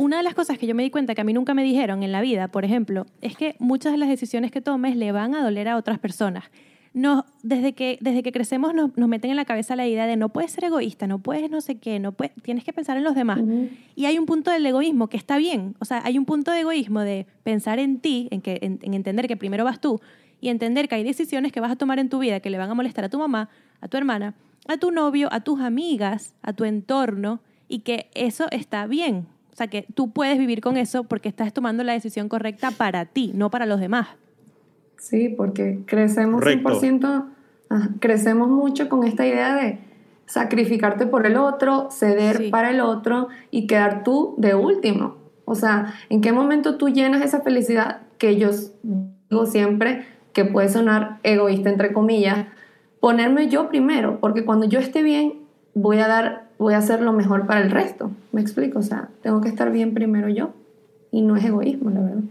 una 0.00 0.16
de 0.16 0.22
las 0.22 0.32
cosas 0.32 0.56
que 0.56 0.66
yo 0.66 0.74
me 0.74 0.82
di 0.82 0.88
cuenta 0.88 1.14
que 1.14 1.20
a 1.20 1.24
mí 1.24 1.34
nunca 1.34 1.52
me 1.52 1.62
dijeron 1.62 2.02
en 2.02 2.10
la 2.10 2.22
vida, 2.22 2.48
por 2.48 2.64
ejemplo, 2.64 3.04
es 3.20 3.36
que 3.36 3.54
muchas 3.58 3.92
de 3.92 3.98
las 3.98 4.08
decisiones 4.08 4.50
que 4.50 4.62
tomes 4.62 4.96
le 4.96 5.12
van 5.12 5.34
a 5.34 5.42
doler 5.44 5.68
a 5.68 5.76
otras 5.76 5.98
personas. 5.98 6.44
No, 6.94 7.26
desde, 7.42 7.74
que, 7.74 7.98
desde 8.00 8.22
que 8.22 8.32
crecemos 8.32 8.72
nos, 8.72 8.96
nos, 8.96 9.10
meten 9.10 9.30
en 9.30 9.36
la 9.36 9.44
cabeza 9.44 9.76
la 9.76 9.86
idea 9.86 10.06
de 10.06 10.16
no 10.16 10.30
puedes 10.30 10.52
ser 10.52 10.64
egoísta, 10.64 11.06
no 11.06 11.18
puedes 11.18 11.50
no 11.50 11.60
sé 11.60 11.78
qué, 11.78 12.00
no 12.00 12.12
puedes, 12.12 12.32
tienes 12.42 12.64
que 12.64 12.72
pensar 12.72 12.96
en 12.96 13.04
los 13.04 13.14
demás. 13.14 13.40
Uh 13.40 13.46
-huh. 13.46 13.68
Y 13.94 14.06
hay 14.06 14.18
un 14.18 14.24
punto 14.24 14.50
del 14.50 14.64
egoísmo 14.64 15.08
que 15.08 15.18
está 15.18 15.36
bien, 15.36 15.76
o 15.80 15.84
sea, 15.84 16.00
hay 16.02 16.16
un 16.16 16.24
punto 16.24 16.50
de 16.50 16.60
egoísmo 16.60 17.00
de 17.00 17.26
pensar 17.42 17.78
en 17.78 18.00
ti, 18.00 18.26
en, 18.30 18.40
que, 18.40 18.58
en, 18.62 18.78
en 18.80 18.94
entender 18.94 19.28
que 19.28 19.36
primero 19.36 19.64
vas 19.64 19.82
tú 19.82 20.00
y 20.40 20.48
entender 20.48 20.88
que 20.88 20.94
hay 20.94 21.04
decisiones 21.04 21.52
que 21.52 21.60
vas 21.60 21.72
a 21.72 21.76
tomar 21.76 21.98
en 21.98 22.08
tu 22.08 22.20
vida 22.20 22.40
que 22.40 22.48
le 22.48 22.56
van 22.56 22.70
a 22.70 22.74
molestar 22.74 23.04
a 23.04 23.10
tu 23.10 23.18
mamá, 23.18 23.50
a 23.82 23.88
tu 23.88 23.98
hermana, 23.98 24.34
a 24.66 24.78
tu 24.78 24.90
novio, 24.92 25.28
a 25.30 25.40
tus 25.40 25.60
amigas, 25.60 26.34
a 26.40 26.54
tu 26.54 26.64
entorno 26.64 27.40
y 27.68 27.80
que 27.80 28.08
eso 28.14 28.46
está 28.50 28.86
bien. 28.86 29.26
O 29.60 29.62
sea, 29.62 29.68
que 29.68 29.84
tú 29.92 30.10
puedes 30.10 30.38
vivir 30.38 30.62
con 30.62 30.78
eso 30.78 31.04
porque 31.04 31.28
estás 31.28 31.52
tomando 31.52 31.84
la 31.84 31.92
decisión 31.92 32.30
correcta 32.30 32.70
para 32.70 33.04
ti, 33.04 33.32
no 33.34 33.50
para 33.50 33.66
los 33.66 33.78
demás. 33.78 34.08
Sí, 34.96 35.28
porque 35.28 35.80
crecemos 35.84 36.40
Correcto. 36.40 36.80
100%, 36.80 37.26
ajá, 37.68 37.90
crecemos 38.00 38.48
mucho 38.48 38.88
con 38.88 39.06
esta 39.06 39.26
idea 39.26 39.54
de 39.56 39.78
sacrificarte 40.24 41.04
por 41.06 41.26
el 41.26 41.36
otro, 41.36 41.90
ceder 41.90 42.38
Sí. 42.38 42.48
para 42.50 42.70
el 42.70 42.80
otro 42.80 43.28
y 43.50 43.66
quedar 43.66 44.02
tú 44.02 44.34
de 44.38 44.54
último. 44.54 45.16
O 45.44 45.54
sea, 45.54 45.92
¿en 46.08 46.22
qué 46.22 46.32
momento 46.32 46.78
tú 46.78 46.88
llenas 46.88 47.20
esa 47.20 47.42
felicidad 47.42 48.00
que 48.16 48.38
yo 48.38 48.48
digo 49.28 49.44
siempre 49.44 50.06
que 50.32 50.46
puede 50.46 50.70
sonar 50.70 51.18
egoísta 51.22 51.68
entre 51.68 51.92
comillas? 51.92 52.46
Ponerme 52.98 53.48
yo 53.48 53.68
primero, 53.68 54.20
porque 54.20 54.46
cuando 54.46 54.64
yo 54.64 54.78
esté 54.78 55.02
bien 55.02 55.34
voy 55.74 55.98
a 55.98 56.08
dar, 56.08 56.48
voy 56.60 56.74
a 56.74 56.78
hacer 56.78 57.00
lo 57.00 57.14
mejor 57.14 57.46
para 57.46 57.62
el 57.62 57.70
resto. 57.70 58.10
¿Me 58.32 58.42
explico? 58.42 58.80
O 58.80 58.82
sea, 58.82 59.08
tengo 59.22 59.40
que 59.40 59.48
estar 59.48 59.72
bien 59.72 59.94
primero 59.94 60.28
yo 60.28 60.52
y 61.10 61.22
no 61.22 61.36
es 61.36 61.44
egoísmo, 61.44 61.88
la 61.88 62.00
verdad. 62.00 62.22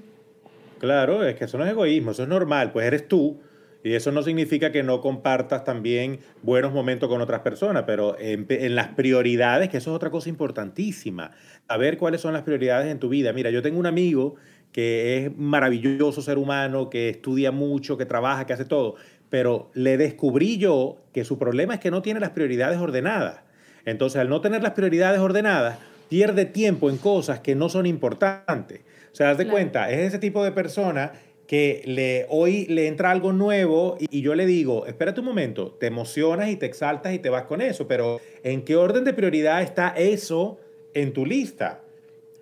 Claro, 0.77 1.23
es 1.23 1.35
que 1.35 1.45
eso 1.45 1.57
no 1.57 1.65
es 1.65 1.71
egoísmo, 1.71 2.11
eso 2.11 2.23
es 2.23 2.29
normal, 2.29 2.71
pues 2.71 2.85
eres 2.85 3.07
tú. 3.07 3.39
Y 3.83 3.93
eso 3.93 4.11
no 4.11 4.21
significa 4.21 4.71
que 4.71 4.83
no 4.83 5.01
compartas 5.01 5.63
también 5.63 6.19
buenos 6.43 6.73
momentos 6.73 7.09
con 7.09 7.21
otras 7.21 7.41
personas, 7.41 7.85
pero 7.87 8.17
en, 8.19 8.75
las 8.75 8.89
prioridades, 8.89 9.69
que 9.69 9.77
eso 9.77 9.91
es 9.91 9.95
otra 9.95 10.11
cosa 10.11 10.29
importantísima, 10.29 11.31
saber 11.67 11.97
cuáles 11.97 12.21
son 12.21 12.33
las 12.33 12.43
prioridades 12.43 12.91
en 12.91 12.99
tu 12.99 13.09
vida. 13.09 13.33
Mira, 13.33 13.49
yo 13.49 13.63
tengo 13.63 13.79
un 13.79 13.87
amigo 13.87 14.35
que 14.71 15.17
es 15.17 15.37
maravilloso 15.37 16.21
ser 16.21 16.37
humano, 16.37 16.89
que 16.89 17.09
estudia 17.09 17.51
mucho, 17.51 17.97
que 17.97 18.05
trabaja, 18.05 18.45
que 18.45 18.53
hace 18.53 18.65
todo, 18.65 18.95
pero 19.29 19.71
le 19.73 19.97
descubrí 19.97 20.57
yo 20.57 20.97
que 21.13 21.23
su 21.23 21.39
problema 21.39 21.73
es 21.73 21.79
que 21.79 21.89
no 21.89 22.03
tiene 22.03 22.19
las 22.19 22.31
prioridades 22.31 22.77
ordenadas. 22.77 23.48
Entonces, 23.85 24.19
al 24.21 24.29
no 24.29 24.41
tener 24.41 24.61
las 24.63 24.73
prioridades 24.73 25.19
ordenadas, 25.19 25.77
pierde 26.09 26.45
tiempo 26.45 26.89
en 26.89 26.97
cosas 26.97 27.39
que 27.39 27.55
no 27.55 27.69
son 27.69 27.85
importantes. 27.85 28.81
O 29.11 29.15
sea, 29.15 29.31
haz 29.31 29.37
de 29.37 29.43
Claro. 29.45 29.55
cuenta, 29.55 29.91
es 29.91 29.99
ese 29.99 30.19
tipo 30.19 30.43
de 30.43 30.51
persona 30.51 31.13
que 31.47 31.81
le, 31.85 32.27
hoy 32.29 32.67
le 32.67 32.87
entra 32.87 33.09
algo 33.09 33.33
nuevo 33.33 33.97
y, 33.99 34.05
y 34.19 34.21
yo 34.21 34.35
le 34.35 34.45
digo, 34.45 34.85
espérate 34.85 35.19
un 35.21 35.25
momento, 35.25 35.71
te 35.79 35.87
emocionas 35.87 36.49
y 36.49 36.55
te 36.55 36.67
exaltas 36.67 37.13
y 37.13 37.19
te 37.19 37.29
vas 37.29 37.43
con 37.43 37.61
eso, 37.61 37.87
pero 37.87 38.21
¿en 38.43 38.61
qué 38.63 38.75
orden 38.75 39.03
de 39.03 39.13
prioridad 39.13 39.61
está 39.63 39.89
eso 39.97 40.59
en 40.93 41.11
tu 41.11 41.25
lista? 41.25 41.81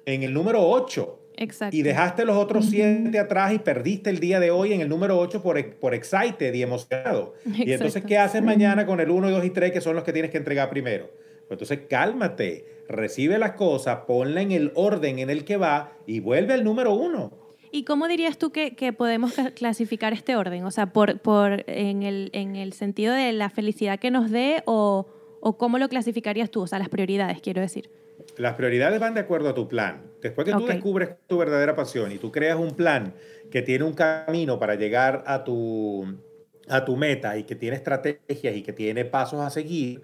En 0.05 0.23
el 0.23 0.33
número 0.33 0.61
8. 0.67 1.19
Exacto. 1.37 1.75
Y 1.77 1.83
dejaste 1.83 2.25
los 2.25 2.35
otros 2.35 2.65
siete 2.69 3.19
atrás 3.19 3.53
y 3.53 3.59
perdiste 3.59 4.09
el 4.09 4.19
día 4.19 4.39
de 4.39 4.49
hoy 4.51 4.73
en 4.73 4.81
el 4.81 4.89
número 4.89 5.17
8 5.19 5.41
por, 5.43 5.63
por 5.75 5.93
excited 5.93 6.53
y 6.53 6.63
emocionado. 6.63 7.35
Y 7.45 7.71
entonces, 7.71 7.97
Exacto. 7.97 8.07
¿qué 8.07 8.17
haces 8.17 8.41
mañana 8.41 8.85
con 8.87 8.99
el 8.99 9.09
1, 9.11 9.29
2 9.29 9.45
y 9.45 9.49
3 9.51 9.71
que 9.71 9.79
son 9.79 9.95
los 9.95 10.03
que 10.03 10.11
tienes 10.13 10.31
que 10.31 10.37
entregar 10.37 10.69
primero? 10.69 11.09
Pues 11.47 11.61
entonces, 11.61 11.79
cálmate, 11.89 12.83
recibe 12.89 13.37
las 13.37 13.53
cosas, 13.53 13.99
ponla 14.07 14.41
en 14.41 14.51
el 14.51 14.71
orden 14.75 15.19
en 15.19 15.29
el 15.29 15.45
que 15.45 15.57
va 15.57 15.93
y 16.05 16.19
vuelve 16.19 16.53
al 16.53 16.63
número 16.63 16.93
1. 16.93 17.31
¿Y 17.71 17.83
cómo 17.83 18.07
dirías 18.07 18.37
tú 18.37 18.51
que, 18.51 18.75
que 18.75 18.93
podemos 18.93 19.37
cla- 19.37 19.53
clasificar 19.53 20.13
este 20.13 20.35
orden? 20.35 20.63
O 20.65 20.71
sea, 20.71 20.93
por, 20.93 21.19
por 21.19 21.63
en, 21.69 22.03
el, 22.03 22.29
en 22.33 22.55
el 22.55 22.73
sentido 22.73 23.13
de 23.13 23.31
la 23.33 23.49
felicidad 23.49 23.99
que 23.99 24.09
nos 24.11 24.31
dé 24.31 24.63
o, 24.65 25.07
o 25.41 25.57
cómo 25.57 25.77
lo 25.77 25.89
clasificarías 25.89 26.49
tú, 26.49 26.61
o 26.61 26.67
sea, 26.67 26.79
las 26.79 26.89
prioridades, 26.89 27.41
quiero 27.41 27.61
decir. 27.61 27.89
Las 28.37 28.55
prioridades 28.55 28.99
van 28.99 29.13
de 29.13 29.19
acuerdo 29.21 29.49
a 29.49 29.53
tu 29.53 29.67
plan. 29.67 30.11
Después 30.21 30.45
que 30.45 30.51
tú 30.53 30.63
Ok. 30.63 30.69
descubres 30.69 31.09
tu 31.27 31.37
verdadera 31.37 31.75
pasión 31.75 32.11
y 32.11 32.17
tú 32.17 32.31
creas 32.31 32.57
un 32.57 32.71
plan 32.71 33.13
que 33.51 33.61
tiene 33.61 33.83
un 33.83 33.93
camino 33.93 34.59
para 34.59 34.75
llegar 34.75 35.23
a 35.27 35.43
tu, 35.43 36.05
a 36.67 36.83
tu 36.85 36.95
meta 36.97 37.37
y 37.37 37.43
que 37.43 37.55
tiene 37.55 37.75
estrategias 37.77 38.55
y 38.55 38.63
que 38.63 38.73
tiene 38.73 39.05
pasos 39.05 39.41
a 39.41 39.49
seguir, 39.49 40.01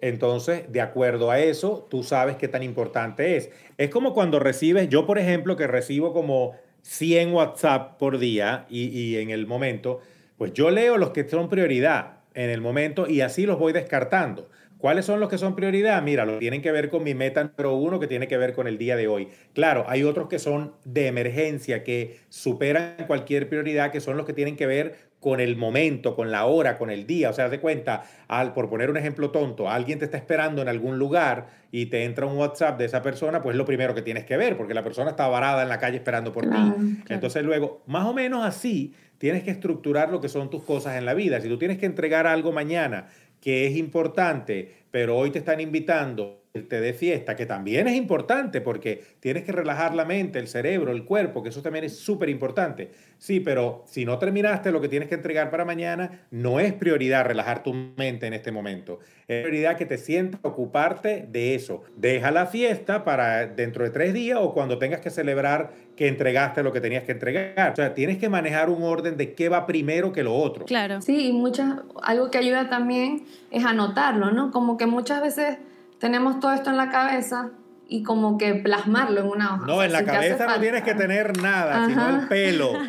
entonces, 0.00 0.70
de 0.70 0.80
acuerdo 0.80 1.30
a 1.30 1.40
eso, 1.40 1.86
tú 1.90 2.02
sabes 2.02 2.36
qué 2.36 2.48
tan 2.48 2.62
importante 2.62 3.36
es. 3.36 3.50
Es 3.78 3.90
como 3.90 4.14
cuando 4.14 4.38
recibes, 4.38 4.88
yo 4.88 5.06
por 5.06 5.18
ejemplo, 5.18 5.56
que 5.56 5.66
recibo 5.66 6.12
como 6.12 6.52
100 6.82 7.32
WhatsApp 7.32 7.98
por 7.98 8.18
día 8.18 8.66
y, 8.68 8.88
y 8.88 9.16
en 9.16 9.30
el 9.30 9.46
momento, 9.46 10.00
pues 10.36 10.52
yo 10.52 10.70
leo 10.70 10.98
los 10.98 11.10
que 11.10 11.28
son 11.28 11.48
prioridad 11.48 12.18
en 12.34 12.50
el 12.50 12.60
momento 12.60 13.08
y 13.08 13.20
así 13.20 13.46
los 13.46 13.58
voy 13.58 13.72
descartando. 13.72 14.48
¿Cuáles 14.84 15.06
son 15.06 15.18
los 15.18 15.30
que 15.30 15.38
son 15.38 15.56
prioridad? 15.56 16.02
Mira, 16.02 16.26
lo 16.26 16.38
tienen 16.38 16.60
que 16.60 16.70
ver 16.70 16.90
con 16.90 17.02
mi 17.02 17.14
meta 17.14 17.42
número 17.42 17.74
uno, 17.74 17.98
que 17.98 18.06
tiene 18.06 18.28
que 18.28 18.36
ver 18.36 18.52
con 18.52 18.66
el 18.66 18.76
día 18.76 18.96
de 18.96 19.08
hoy. 19.08 19.28
Claro, 19.54 19.86
hay 19.88 20.04
otros 20.04 20.28
que 20.28 20.38
son 20.38 20.74
de 20.84 21.06
emergencia, 21.06 21.82
que 21.82 22.18
superan 22.28 23.06
cualquier 23.06 23.48
prioridad, 23.48 23.90
que 23.90 24.02
son 24.02 24.18
los 24.18 24.26
que 24.26 24.34
tienen 24.34 24.56
que 24.56 24.66
ver 24.66 25.13
con 25.24 25.40
el 25.40 25.56
momento, 25.56 26.14
con 26.14 26.30
la 26.30 26.44
hora, 26.44 26.76
con 26.76 26.90
el 26.90 27.06
día. 27.06 27.30
O 27.30 27.32
sea, 27.32 27.46
haz 27.46 27.50
de 27.50 27.58
cuenta, 27.58 28.02
al, 28.28 28.52
por 28.52 28.68
poner 28.68 28.90
un 28.90 28.98
ejemplo 28.98 29.30
tonto, 29.30 29.70
alguien 29.70 29.98
te 29.98 30.04
está 30.04 30.18
esperando 30.18 30.60
en 30.60 30.68
algún 30.68 30.98
lugar 30.98 31.46
y 31.72 31.86
te 31.86 32.04
entra 32.04 32.26
un 32.26 32.36
WhatsApp 32.36 32.78
de 32.78 32.84
esa 32.84 33.00
persona, 33.00 33.40
pues 33.42 33.54
es 33.54 33.56
lo 33.56 33.64
primero 33.64 33.94
que 33.94 34.02
tienes 34.02 34.26
que 34.26 34.36
ver, 34.36 34.58
porque 34.58 34.74
la 34.74 34.84
persona 34.84 35.08
está 35.08 35.26
varada 35.26 35.62
en 35.62 35.70
la 35.70 35.78
calle 35.78 35.96
esperando 35.96 36.30
por 36.30 36.46
Claro, 36.46 36.74
ti. 36.74 36.96
claro. 36.96 37.04
Entonces 37.08 37.42
luego, 37.42 37.82
más 37.86 38.04
o 38.04 38.12
menos 38.12 38.44
así, 38.44 38.92
tienes 39.16 39.42
que 39.44 39.50
estructurar 39.50 40.10
lo 40.10 40.20
que 40.20 40.28
son 40.28 40.50
tus 40.50 40.62
cosas 40.62 40.98
en 40.98 41.06
la 41.06 41.14
vida. 41.14 41.40
Si 41.40 41.48
tú 41.48 41.56
tienes 41.56 41.78
que 41.78 41.86
entregar 41.86 42.26
algo 42.26 42.52
mañana 42.52 43.08
que 43.40 43.66
es 43.66 43.76
importante, 43.78 44.83
pero 44.94 45.16
hoy 45.16 45.30
te 45.32 45.40
están 45.40 45.58
invitando 45.58 46.44
te 46.62 46.80
de 46.80 46.92
fiesta, 46.92 47.34
que 47.34 47.46
también 47.46 47.88
es 47.88 47.96
importante 47.96 48.60
porque 48.60 49.02
tienes 49.18 49.42
que 49.42 49.50
relajar 49.50 49.92
la 49.92 50.04
mente, 50.04 50.38
el 50.38 50.46
cerebro, 50.46 50.92
el 50.92 51.04
cuerpo, 51.04 51.42
que 51.42 51.48
eso 51.48 51.62
también 51.62 51.84
es 51.84 51.98
súper 51.98 52.28
importante. 52.28 52.92
Sí, 53.18 53.40
pero 53.40 53.82
si 53.88 54.04
no 54.04 54.18
terminaste 54.18 54.70
lo 54.70 54.80
que 54.80 54.88
tienes 54.88 55.08
que 55.08 55.16
entregar 55.16 55.50
para 55.50 55.64
mañana, 55.64 56.26
no 56.30 56.60
es 56.60 56.72
prioridad 56.72 57.24
relajar 57.24 57.64
tu 57.64 57.74
mente 57.74 58.28
en 58.28 58.34
este 58.34 58.52
momento. 58.52 59.00
Es 59.26 59.42
prioridad 59.42 59.76
que 59.76 59.84
te 59.84 59.98
sientas 59.98 60.38
ocuparte 60.44 61.26
de 61.28 61.56
eso. 61.56 61.82
Deja 61.96 62.30
la 62.30 62.46
fiesta 62.46 63.02
para 63.02 63.48
dentro 63.48 63.82
de 63.82 63.90
tres 63.90 64.14
días 64.14 64.38
o 64.40 64.54
cuando 64.54 64.78
tengas 64.78 65.00
que 65.00 65.10
celebrar 65.10 65.72
que 65.96 66.08
entregaste 66.08 66.62
lo 66.62 66.72
que 66.72 66.80
tenías 66.80 67.04
que 67.04 67.12
entregar. 67.12 67.72
O 67.72 67.76
sea, 67.76 67.94
tienes 67.94 68.18
que 68.18 68.28
manejar 68.28 68.68
un 68.68 68.82
orden 68.82 69.16
de 69.16 69.34
qué 69.34 69.48
va 69.48 69.66
primero 69.66 70.12
que 70.12 70.22
lo 70.22 70.34
otro. 70.34 70.66
Claro. 70.66 71.00
Sí, 71.00 71.28
y 71.28 71.32
muchas, 71.32 71.80
algo 72.02 72.30
que 72.30 72.38
ayuda 72.38 72.68
también 72.68 73.24
es 73.50 73.64
anotarlo, 73.64 74.30
¿no? 74.30 74.50
Como 74.50 74.76
que 74.76 74.83
muchas 74.86 75.20
veces 75.22 75.58
tenemos 75.98 76.40
todo 76.40 76.52
esto 76.52 76.70
en 76.70 76.76
la 76.76 76.90
cabeza 76.90 77.50
y 77.88 78.02
como 78.02 78.38
que 78.38 78.54
plasmarlo 78.54 79.20
en 79.20 79.26
una 79.26 79.54
hoja. 79.54 79.66
No, 79.66 79.82
en 79.82 79.92
la 79.92 80.04
cabeza 80.04 80.46
no 80.46 80.60
tienes 80.60 80.82
que 80.84 80.94
tener 80.94 81.40
nada, 81.40 81.86
sino 81.86 82.08
el 82.20 82.28
pelo. 82.28 82.72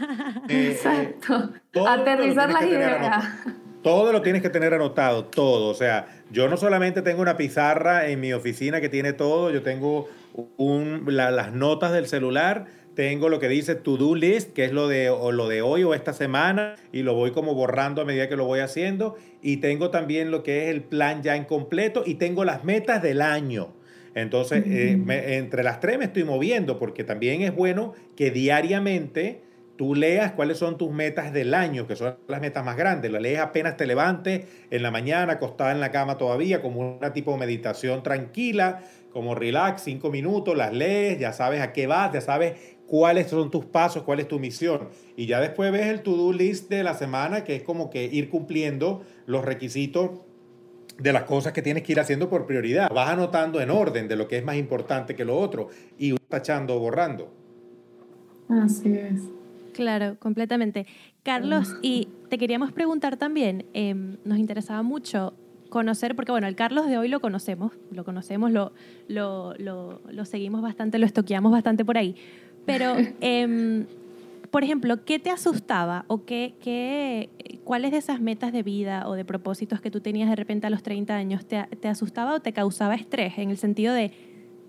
Eh, 0.47 0.67
eh, 0.67 0.71
Exacto. 0.73 1.49
Aterrizar 1.87 2.51
las 2.51 2.63
ideas. 2.65 3.25
Todo 3.81 4.11
lo 4.11 4.21
tienes 4.21 4.41
que 4.43 4.49
tener 4.49 4.73
anotado, 4.75 5.25
todo. 5.25 5.69
O 5.69 5.73
sea, 5.73 6.07
yo 6.31 6.47
no 6.47 6.55
solamente 6.57 7.01
tengo 7.01 7.21
una 7.21 7.35
pizarra 7.35 8.07
en 8.07 8.19
mi 8.19 8.31
oficina 8.31 8.79
que 8.79 8.89
tiene 8.89 9.13
todo, 9.13 9.49
yo 9.51 9.63
tengo 9.63 10.07
un, 10.57 11.03
la- 11.07 11.31
las 11.31 11.51
notas 11.53 11.91
del 11.93 12.07
celular, 12.07 12.65
tengo 12.95 13.27
lo 13.29 13.39
que 13.39 13.47
dice 13.49 13.75
to-do 13.75 14.15
list, 14.15 14.53
que 14.53 14.65
es 14.65 14.71
lo 14.71 14.87
de, 14.87 15.09
o 15.09 15.31
lo 15.31 15.47
de 15.47 15.61
hoy 15.61 15.83
o 15.83 15.93
esta 15.93 16.13
semana, 16.13 16.75
y 16.91 17.01
lo 17.03 17.13
voy 17.15 17.31
como 17.31 17.53
borrando 17.55 18.01
a 18.01 18.05
medida 18.05 18.29
que 18.29 18.35
lo 18.35 18.45
voy 18.45 18.59
haciendo. 18.59 19.15
Y 19.47 19.57
tengo 19.57 19.91
también 19.91 20.31
lo 20.31 20.41
que 20.41 20.63
es 20.63 20.69
el 20.71 20.81
plan 20.81 21.21
ya 21.21 21.35
en 21.35 21.45
completo 21.45 22.01
y 22.03 22.15
tengo 22.15 22.43
las 22.45 22.63
metas 22.63 23.03
del 23.03 23.21
año. 23.21 23.75
Entonces, 24.15 24.63
eh, 24.65 24.97
me- 25.05 25.35
entre 25.35 25.61
las 25.61 25.79
tres 25.79 25.99
me 25.99 26.05
estoy 26.05 26.23
moviendo 26.23 26.79
porque 26.79 27.03
también 27.03 27.43
es 27.43 27.53
bueno 27.53 27.93
que 28.15 28.31
diariamente 28.31 29.43
tú 29.75 29.93
leas 29.93 30.31
cuáles 30.31 30.57
son 30.57 30.79
tus 30.79 30.91
metas 30.91 31.31
del 31.31 31.53
año, 31.53 31.85
que 31.85 31.95
son 31.95 32.15
las 32.27 32.41
metas 32.41 32.65
más 32.65 32.75
grandes. 32.75 33.11
Las 33.11 33.21
lees 33.21 33.39
apenas 33.39 33.77
te 33.77 33.85
levantes, 33.85 34.45
en 34.71 34.81
la 34.81 34.89
mañana, 34.89 35.33
acostada 35.33 35.71
en 35.73 35.79
la 35.79 35.91
cama 35.91 36.17
todavía, 36.17 36.61
como 36.63 36.97
una 36.97 37.13
tipo 37.13 37.33
de 37.33 37.37
meditación 37.37 38.01
tranquila, 38.01 38.81
como 39.11 39.35
relax, 39.35 39.83
cinco 39.83 40.09
minutos, 40.09 40.57
las 40.57 40.73
lees, 40.73 41.19
ya 41.19 41.33
sabes 41.33 41.61
a 41.61 41.71
qué 41.71 41.85
vas, 41.85 42.11
ya 42.13 42.21
sabes 42.21 42.53
cuáles 42.87 43.29
son 43.29 43.51
tus 43.51 43.65
pasos, 43.65 44.03
cuál 44.03 44.19
es 44.19 44.27
tu 44.27 44.39
misión. 44.39 44.89
Y 45.15 45.25
ya 45.25 45.39
después 45.39 45.71
ves 45.71 45.87
el 45.87 46.01
to-do 46.01 46.33
list 46.33 46.69
de 46.69 46.83
la 46.83 46.93
semana, 46.93 47.43
que 47.43 47.55
es 47.55 47.63
como 47.63 47.89
que 47.89 48.05
ir 48.05 48.29
cumpliendo 48.29 49.03
los 49.25 49.43
requisitos 49.43 50.11
de 50.97 51.11
las 51.11 51.23
cosas 51.23 51.53
que 51.53 51.61
tienes 51.61 51.83
que 51.83 51.91
ir 51.91 51.99
haciendo 51.99 52.29
por 52.29 52.45
prioridad. 52.45 52.89
Vas 52.93 53.09
anotando 53.09 53.59
en 53.61 53.69
orden 53.69 54.07
de 54.07 54.15
lo 54.15 54.27
que 54.27 54.37
es 54.37 54.45
más 54.45 54.55
importante 54.55 55.15
que 55.15 55.25
lo 55.25 55.37
otro 55.37 55.69
y 55.97 56.15
tachando 56.29 56.75
o 56.75 56.79
borrando. 56.79 57.31
Así 58.49 58.93
es. 58.93 59.21
Claro, 59.73 60.15
completamente. 60.19 60.85
Carlos, 61.23 61.75
y 61.81 62.07
te 62.29 62.37
queríamos 62.37 62.71
preguntar 62.71 63.17
también, 63.17 63.65
em, 63.73 64.17
nos 64.23 64.37
interesaba 64.37 64.83
mucho 64.83 65.33
conocer, 65.69 66.15
porque 66.15 66.31
bueno, 66.31 66.47
el 66.47 66.55
Carlos 66.55 66.87
de 66.87 66.97
hoy 66.97 67.09
lo 67.09 67.19
conocemos, 67.19 67.73
lo 67.91 68.05
conocemos, 68.05 68.51
lo, 68.51 68.71
lo, 69.09 69.53
lo, 69.57 69.99
lo 70.09 70.25
seguimos 70.25 70.61
bastante, 70.61 70.99
lo 70.99 71.05
estoqueamos 71.05 71.51
bastante 71.51 71.83
por 71.83 71.97
ahí, 71.97 72.15
pero, 72.65 72.95
em, 73.21 73.85
por 74.51 74.63
ejemplo, 74.63 75.03
¿qué 75.05 75.19
te 75.19 75.29
asustaba 75.29 76.05
o 76.07 76.25
qué, 76.25 76.55
qué, 76.61 77.29
cuáles 77.63 77.91
de 77.91 77.97
esas 77.97 78.21
metas 78.21 78.51
de 78.53 78.63
vida 78.63 79.07
o 79.07 79.13
de 79.13 79.25
propósitos 79.25 79.81
que 79.81 79.91
tú 79.91 80.01
tenías 80.01 80.29
de 80.29 80.35
repente 80.35 80.67
a 80.67 80.69
los 80.69 80.83
30 80.83 81.15
años 81.15 81.45
te, 81.45 81.63
te 81.79 81.87
asustaba 81.87 82.35
o 82.35 82.39
te 82.39 82.53
causaba 82.53 82.95
estrés 82.95 83.37
en 83.37 83.49
el 83.49 83.57
sentido 83.57 83.93
de, 83.93 84.11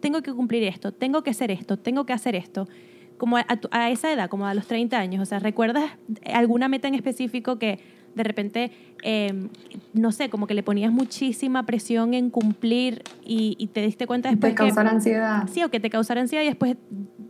tengo 0.01 0.23
que 0.23 0.33
cumplir 0.33 0.63
esto, 0.65 0.93
tengo 0.93 1.23
que 1.23 1.31
hacer 1.31 1.51
esto, 1.51 1.77
tengo 1.77 2.07
que 2.07 2.13
hacer 2.13 2.35
esto? 2.35 2.69
como 3.17 3.39
a, 3.39 3.47
a 3.71 3.91
esa 3.91 4.13
edad, 4.13 4.29
como 4.29 4.47
a 4.47 4.55
los 4.55 4.67
30 4.67 4.99
años? 4.99 5.23
O 5.23 5.25
sea, 5.25 5.39
¿recuerdas 5.39 5.91
alguna 6.33 6.69
meta 6.69 6.89
en 6.89 6.95
específico 6.95 7.59
que 7.59 7.79
de 8.17 8.23
repente, 8.25 8.73
em, 9.03 9.51
no 9.93 10.11
sé, 10.11 10.31
como 10.31 10.47
que 10.47 10.55
le 10.55 10.63
ponías 10.63 10.91
muchísima 10.91 11.67
presión 11.67 12.15
en 12.15 12.31
cumplir 12.31 13.03
y, 13.25 13.69
te 13.73 13.83
diste 13.83 14.07
cuenta 14.07 14.31
después 14.31 14.55
te 14.55 14.57
causara 14.57 14.91
ansiedad. 14.91 15.43
Sí, 15.53 15.63
o 15.63 15.71
que 15.71 15.81
te 15.81 15.91
causara 15.91 16.23
ansiedad 16.23 16.43
y 16.43 16.47
después 16.47 16.77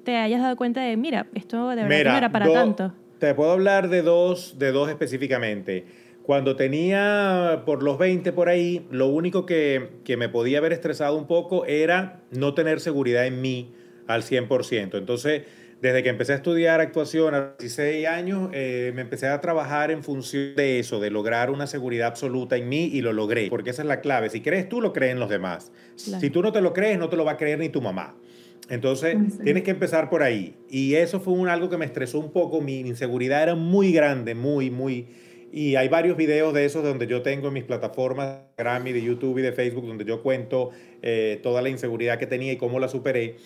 te 0.05 0.16
hayas 0.16 0.40
dado 0.40 0.55
cuenta 0.57 0.81
de, 0.81 0.96
mira, 0.96 1.27
esto 1.35 1.70
de 1.70 1.83
verdad 1.83 2.12
no 2.12 2.16
era 2.16 2.31
para 2.31 2.53
tanto. 2.53 2.94
Te 3.18 3.35
puedo 3.35 3.51
hablar 3.51 3.88
de 3.88 4.03
dos, 4.03 4.59
de 4.59 4.70
dos 4.70 4.88
específicamente. 4.88 5.87
Cuando 6.22 6.55
tenía 6.55 7.62
por 7.66 7.83
los 7.83 7.99
20 7.99 8.33
por 8.33 8.49
ahí, 8.49 8.87
lo 8.90 9.09
único 9.09 9.44
que, 9.44 9.90
que 10.05 10.16
me 10.16 10.29
podía 10.29 10.59
haber 10.59 10.72
estresado 10.72 11.16
un 11.16 11.27
poco 11.27 11.66
era 11.66 12.20
no 12.31 12.55
tener 12.55 12.79
seguridad 12.79 13.27
en 13.27 13.40
mí 13.40 13.72
al 14.07 14.22
100%. 14.22 14.99
Entonces, 14.99 15.42
desde 15.87 16.03
que 16.03 16.09
empecé 16.09 16.33
a 16.33 16.37
estudiar 16.37 16.81
actuación 16.81 17.33
a 17.35 17.38
los 17.38 17.59
16 17.59 18.09
años, 18.09 18.51
eh, 18.53 18.90
me 18.96 19.03
empecé 19.03 19.29
a 19.29 19.40
trabajar 19.40 19.92
en 19.92 20.03
función 20.03 20.57
de 20.57 20.81
eso, 20.81 20.99
de 20.99 21.11
lograr 21.11 21.49
una 21.49 21.68
seguridad 21.68 22.09
absoluta 22.09 22.57
en 22.57 22.68
mí 22.68 22.87
y 22.87 23.03
lo 23.03 23.12
logré, 23.12 23.49
porque 23.49 23.70
esa 23.70 23.83
es 23.83 23.88
la 23.88 24.01
clave. 24.01 24.29
Si 24.29 24.40
crees 24.40 24.68
tú, 24.68 24.81
lo 24.81 24.92
creen 24.92 25.20
los 25.20 25.29
demás. 25.29 25.70
Si 25.94 26.29
tú 26.31 26.42
no 26.42 26.51
te 26.51 26.61
lo 26.61 26.72
crees, 26.72 26.99
no 26.99 27.09
te 27.09 27.16
lo 27.16 27.25
va 27.25 27.33
a 27.33 27.37
creer 27.37 27.61
ni 27.61 27.68
tu 27.68 27.81
mamá. 27.81 28.16
Entonces, 28.68 29.16
tienes 29.44 29.62
que 29.62 29.70
empezar 29.70 30.11
por 30.11 30.25
ahí. 30.25 30.57
Y 30.68 30.94
eso 30.94 31.20
fue 31.20 31.35
un, 31.35 31.49
algo 31.49 31.70
que 31.70 31.77
me 31.77 31.85
estresó 31.85 32.18
un 32.18 32.33
poco. 32.33 32.61
Mi 32.61 32.81
inseguridad 32.81 33.44
era 33.44 33.55
muy 33.55 33.92
grande, 33.92 34.35
muy, 34.35 34.70
muy... 34.72 35.07
Y 35.53 35.77
hay 35.77 35.88
varios 35.88 36.16
videos 36.16 36.53
de 36.53 36.64
esos 36.64 36.83
donde 36.83 37.07
yo 37.07 37.22
tengo 37.22 37.46
en 37.49 37.55
mis 37.55 37.62
plataformas, 37.62 38.40
Grammy, 38.59 38.92
de 38.92 39.03
YouTube 39.03 39.38
y 39.38 39.42
de 39.42 39.53
Facebook, 39.53 39.87
donde 39.87 40.05
yo 40.05 40.20
cuento 40.20 40.70
eh, 41.01 41.38
toda 41.44 41.62
la 41.62 41.68
inseguridad 41.68 42.18
que 42.18 42.27
tenía 42.27 42.53
y 42.53 42.57
cómo 42.57 42.81
la 42.81 42.88
superé. 42.88 43.37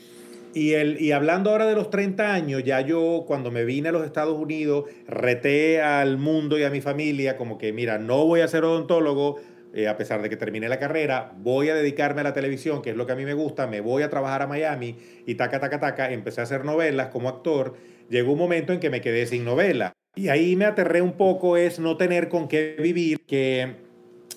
Y, 0.53 0.73
el, 0.73 1.01
y 1.01 1.13
hablando 1.13 1.51
ahora 1.51 1.67
de 1.67 1.75
los 1.75 1.91
30 1.91 2.35
años, 2.35 2.65
ya 2.65 2.81
yo 2.81 3.25
cuando 3.27 3.51
me 3.51 3.65
vine 3.65 3.91
a 3.91 3.93
los 3.93 4.05
Estados 4.05 4.37
Unidos, 4.37 4.87
reté 5.07 5.81
al 5.81 6.19
mundo 6.19 6.59
y 6.59 6.65
a 6.65 6.71
mi 6.71 6.81
familia 6.81 7.37
como 7.37 7.57
que, 7.57 7.73
mira, 7.73 7.99
no 7.99 8.27
voy 8.27 8.41
a 8.41 8.49
ser 8.49 8.65
odontólogo, 8.65 9.37
eh, 9.73 9.87
a 9.87 9.97
pesar 9.97 10.21
de 10.21 10.29
que 10.29 10.37
terminé 10.37 10.69
la 10.69 10.81
carrera, 10.81 11.33
voy 11.39 11.69
a 11.69 11.75
dedicarme 11.75 12.23
a 12.23 12.25
la 12.25 12.33
televisión, 12.33 12.83
que 12.83 12.91
es 12.91 12.97
lo 12.97 13.07
que 13.07 13.13
a 13.13 13.17
mí 13.17 13.25
me 13.25 13.35
gusta, 13.35 13.69
me 13.69 13.81
voy 13.81 14.03
a 14.03 14.11
trabajar 14.11 14.43
a 14.43 14.49
Miami 14.49 14.97
y 15.27 15.37
taca, 15.37 15.61
taca, 15.61 15.79
taca, 15.79 16.11
empecé 16.11 16.41
a 16.41 16.45
hacer 16.45 16.65
novelas 16.65 17.09
como 17.09 17.29
actor, 17.29 17.75
llegó 18.09 18.33
un 18.33 18.39
momento 18.39 18.73
en 18.73 18.81
que 18.81 18.91
me 18.91 19.01
quedé 19.01 19.27
sin 19.27 19.45
novela. 19.45 19.93
Y 20.17 20.29
ahí 20.29 20.57
me 20.57 20.65
aterré 20.65 21.03
un 21.03 21.13
poco, 21.13 21.57
es 21.57 21.79
no 21.79 21.97
tener 21.97 22.29
con 22.29 22.49
qué 22.49 22.75
vivir, 22.81 23.21
que 23.29 23.77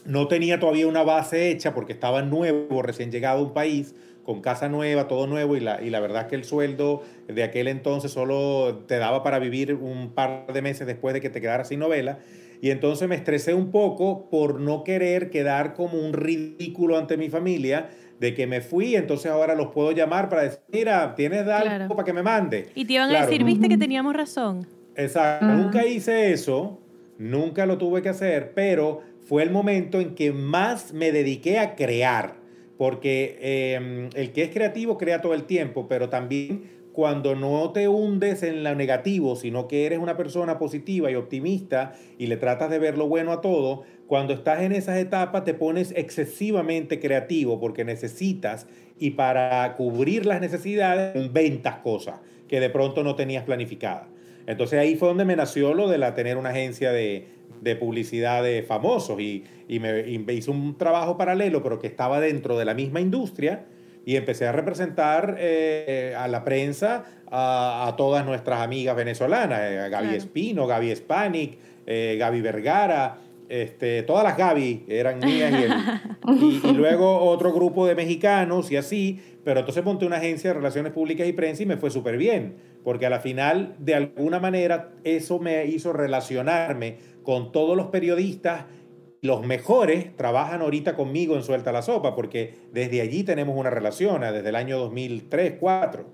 no 0.05 0.27
tenía 0.27 0.59
todavía 0.59 0.85
una 0.85 1.01
base 1.01 1.49
hecha 1.49 1.73
porque 1.73 1.93
estaba 1.93 2.21
nuevo, 2.21 2.83
recién 2.83 3.11
llegado 3.11 3.39
a 3.39 3.43
un 3.43 3.53
país, 3.53 3.95
con 4.23 4.41
casa 4.41 4.69
nueva, 4.69 5.07
todo 5.07 5.27
nuevo, 5.27 5.55
y 5.55 5.59
la, 5.59 5.81
y 5.81 5.89
la 5.89 5.99
verdad 5.99 6.23
es 6.23 6.27
que 6.27 6.35
el 6.35 6.43
sueldo 6.43 7.03
de 7.27 7.43
aquel 7.43 7.67
entonces 7.67 8.11
solo 8.11 8.83
te 8.87 8.97
daba 8.97 9.23
para 9.23 9.39
vivir 9.39 9.75
un 9.75 10.13
par 10.13 10.47
de 10.53 10.61
meses 10.61 10.87
después 10.87 11.13
de 11.13 11.21
que 11.21 11.29
te 11.29 11.41
quedaras 11.41 11.67
sin 11.67 11.79
novela. 11.79 12.19
Y 12.61 12.71
entonces 12.71 13.09
me 13.09 13.15
estresé 13.15 13.53
un 13.53 13.71
poco 13.71 14.29
por 14.29 14.61
no 14.61 14.85
querer 14.85 15.29
quedar 15.29 15.73
como 15.73 15.99
un 15.99 16.13
ridículo 16.13 16.97
ante 16.97 17.17
mi 17.17 17.29
familia 17.29 17.89
de 18.19 18.33
que 18.33 18.47
me 18.47 18.61
fui, 18.61 18.95
entonces 18.95 19.29
ahora 19.29 19.53
los 19.53 19.67
puedo 19.67 19.91
llamar 19.91 20.29
para 20.29 20.43
decir, 20.43 20.59
mira, 20.71 21.13
tienes 21.13 21.45
algo 21.45 21.93
para 21.93 22.05
que 22.05 22.13
me 22.13 22.23
mande. 22.23 22.69
Y 22.73 22.85
te 22.85 22.93
iban 22.93 23.13
a 23.13 23.25
decir, 23.25 23.43
viste 23.43 23.67
que 23.67 23.77
teníamos 23.77 24.13
razón. 24.13 24.65
Exacto, 24.95 25.45
nunca 25.45 25.85
hice 25.85 26.31
eso, 26.31 26.79
nunca 27.17 27.65
lo 27.65 27.77
tuve 27.77 28.01
que 28.01 28.07
hacer, 28.07 28.53
pero 28.53 29.01
fue 29.27 29.43
el 29.43 29.51
momento 29.51 29.99
en 29.99 30.15
que 30.15 30.31
más 30.31 30.93
me 30.93 31.11
dediqué 31.11 31.59
a 31.59 31.75
crear 31.75 32.35
porque 32.83 33.37
em, 33.39 34.09
el 34.13 34.33
que 34.33 34.43
es 34.43 34.49
creativo 34.49 34.97
crea 34.97 35.21
todo 35.21 35.33
el 35.33 35.45
tiempo, 35.45 35.87
pero 35.87 36.09
también 36.09 36.63
cuando 36.91 37.33
no 37.33 37.71
te 37.71 37.87
hundes 37.87 38.43
en 38.43 38.61
lo 38.61 38.75
negativo, 38.75 39.37
sino 39.37 39.69
que 39.69 39.85
eres 39.85 39.99
una 39.99 40.17
persona 40.17 40.59
positiva 40.59 41.09
y 41.09 41.15
optimista 41.15 41.93
y 42.17 42.27
le 42.27 42.35
tratas 42.35 42.69
de 42.69 42.79
ver 42.79 42.97
lo 42.97 43.07
bueno 43.07 43.31
a 43.31 43.39
todo, 43.39 43.83
cuando 44.05 44.33
estás 44.33 44.63
en 44.63 44.73
esas 44.73 44.97
etapas 44.97 45.45
te 45.45 45.53
pones 45.53 45.93
excesivamente 45.95 46.99
creativo 46.99 47.57
porque 47.57 47.85
necesitas 47.85 48.67
y 48.99 49.11
para 49.11 49.73
cubrir 49.77 50.25
las 50.25 50.41
necesidades 50.41 51.15
inventas 51.15 51.77
cosas 51.77 52.19
que 52.49 52.59
de 52.59 52.69
pronto 52.69 53.01
no 53.01 53.15
tenías 53.15 53.45
planificadas. 53.45 54.09
Entonces 54.45 54.77
ahí 54.77 54.97
fue 54.97 55.07
donde 55.07 55.23
me 55.23 55.37
nació 55.37 55.73
lo 55.73 55.87
de 55.87 55.99
la 55.99 56.15
tener 56.15 56.35
una 56.35 56.49
agencia 56.49 56.91
de, 56.91 57.29
de 57.61 57.75
publicidad 57.75 58.43
de 58.43 58.63
famosos 58.63 59.19
y, 59.19 59.43
y, 59.67 59.79
me, 59.79 60.33
hice 60.33 60.51
un 60.51 60.77
trabajo 60.77 61.17
paralelo, 61.17 61.63
pero 61.63 61.79
que 61.79 61.87
estaba 61.87 62.19
dentro 62.19 62.57
de 62.57 62.65
la 62.65 62.73
misma 62.73 63.01
industria 63.01 63.65
y 64.05 64.15
empecé 64.15 64.47
a 64.47 64.51
representar 64.51 65.37
eh, 65.39 66.13
a 66.17 66.27
la 66.27 66.43
prensa 66.43 67.05
a, 67.31 67.93
todas 67.97 68.25
nuestras 68.25 68.61
amigas 68.61 68.95
venezolanas, 68.95 69.59
eh, 69.63 69.89
Gaby 69.89 70.15
Espino, 70.15 70.67
Gaby 70.67 70.95
Spanik, 70.95 71.57
eh, 71.87 72.15
Gaby 72.19 72.41
Vergara, 72.41 73.17
este, 73.49 74.03
todas 74.03 74.23
las 74.23 74.37
Gaby 74.37 74.85
eran 74.87 75.19
mías 75.19 75.53
y, 76.27 76.61
y, 76.63 76.73
luego 76.73 77.19
otro 77.19 77.51
grupo 77.51 77.85
de 77.85 77.95
mexicanos 77.95 78.71
y 78.71 78.77
así, 78.77 79.19
pero 79.43 79.59
entonces 79.59 79.83
monté 79.83 80.05
una 80.05 80.17
agencia 80.17 80.51
de 80.51 80.55
relaciones 80.55 80.93
públicas 80.93 81.27
y 81.27 81.33
prensa 81.33 81.63
y 81.63 81.65
me 81.65 81.77
fue 81.77 81.89
súper 81.89 82.17
bien, 82.17 82.55
porque 82.83 83.05
a 83.05 83.09
la 83.09 83.19
final, 83.19 83.75
de 83.79 83.95
alguna 83.95 84.39
manera, 84.39 84.91
eso 85.03 85.39
me 85.39 85.65
hizo 85.65 85.91
relacionarme 85.93 86.97
con 87.23 87.51
todos 87.51 87.75
los 87.75 87.87
periodistas. 87.87 88.65
Los 89.21 89.45
mejores 89.45 90.15
trabajan 90.15 90.61
ahorita 90.61 90.95
conmigo 90.95 91.35
en 91.35 91.43
Suelta 91.43 91.71
la 91.71 91.81
Sopa, 91.81 92.13
porque 92.13 92.55
desde 92.71 93.01
allí 93.01 93.23
tenemos 93.23 93.57
una 93.57 93.69
relación, 93.69 94.21
desde 94.21 94.49
el 94.49 94.55
año 94.55 94.77
2003, 94.77 95.59
2004. 95.61 96.05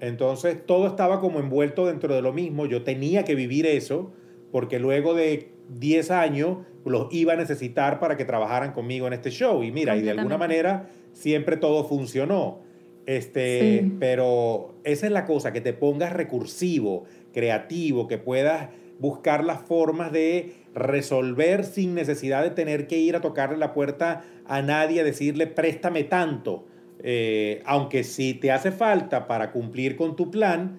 Entonces 0.00 0.66
todo 0.66 0.88
estaba 0.88 1.20
como 1.20 1.38
envuelto 1.38 1.86
dentro 1.86 2.12
de 2.12 2.22
lo 2.22 2.32
mismo. 2.32 2.66
Yo 2.66 2.82
tenía 2.82 3.24
que 3.24 3.36
vivir 3.36 3.66
eso, 3.66 4.12
porque 4.50 4.80
luego 4.80 5.14
de 5.14 5.52
10 5.78 6.10
años 6.10 6.58
los 6.84 7.06
iba 7.14 7.34
a 7.34 7.36
necesitar 7.36 8.00
para 8.00 8.16
que 8.16 8.24
trabajaran 8.24 8.72
conmigo 8.72 9.06
en 9.06 9.12
este 9.12 9.30
show. 9.30 9.62
Y 9.62 9.70
mira, 9.70 9.96
y 9.96 10.02
de 10.02 10.10
alguna 10.10 10.38
manera 10.38 10.88
siempre 11.12 11.56
todo 11.56 11.84
funcionó. 11.84 12.60
Este, 13.06 13.90
Pero 13.98 14.74
esa 14.84 15.06
es 15.06 15.12
la 15.12 15.24
cosa, 15.24 15.52
que 15.52 15.60
te 15.60 15.72
pongas 15.72 16.12
recursivo, 16.12 17.04
creativo, 17.32 18.06
que 18.08 18.18
puedas 18.18 18.70
buscar 19.02 19.44
las 19.44 19.60
formas 19.60 20.12
de 20.12 20.52
resolver 20.74 21.64
sin 21.64 21.92
necesidad 21.92 22.44
de 22.44 22.50
tener 22.50 22.86
que 22.86 22.98
ir 22.98 23.16
a 23.16 23.20
tocarle 23.20 23.58
la 23.58 23.74
puerta 23.74 24.22
a 24.46 24.62
nadie, 24.62 25.00
a 25.00 25.04
decirle 25.04 25.48
préstame 25.48 26.04
tanto. 26.04 26.66
Eh, 27.00 27.62
aunque 27.66 28.04
si 28.04 28.34
te 28.34 28.52
hace 28.52 28.70
falta 28.70 29.26
para 29.26 29.50
cumplir 29.50 29.96
con 29.96 30.14
tu 30.14 30.30
plan, 30.30 30.78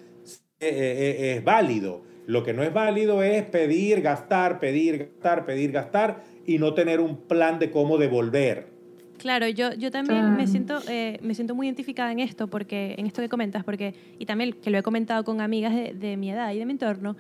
eh, 0.62 0.70
eh, 0.70 1.36
es 1.36 1.44
válido. 1.44 2.02
Lo 2.26 2.44
que 2.44 2.54
no 2.54 2.64
es 2.64 2.74
válido 2.74 3.22
es 3.22 3.44
pedir, 3.44 4.02
gastar, 4.02 4.62
pedir, 4.62 4.98
gastar, 5.00 5.46
pedir, 5.46 5.74
gastar 5.74 6.24
y 6.46 6.60
no 6.60 6.74
tener 6.74 7.02
un 7.02 7.18
plan 7.28 7.60
de 7.60 7.72
cómo 7.72 7.98
devolver. 7.98 8.72
Claro, 9.18 9.50
yo, 9.50 9.74
yo 9.74 9.92
también 9.92 10.36
me 10.36 10.48
siento, 10.48 10.80
me 11.22 11.34
siento 11.34 11.56
muy 11.56 11.68
identificada 11.68 12.12
en 12.12 12.20
esto, 12.20 12.48
porque, 12.48 12.96
en 12.98 13.06
esto 13.06 13.22
que 13.22 13.30
comentas, 13.30 13.64
porque, 13.64 13.94
y 14.18 14.26
también 14.26 14.54
que 14.54 14.70
lo 14.70 14.78
he 14.78 14.84
comentado 14.84 15.24
con 15.24 15.40
amigas 15.40 15.74
de, 15.74 15.94
de 15.94 16.18
mi 16.18 16.32
edad 16.32 16.52
y 16.54 16.60
de 16.60 16.66
mi 16.66 16.72
entorno, 16.72 17.16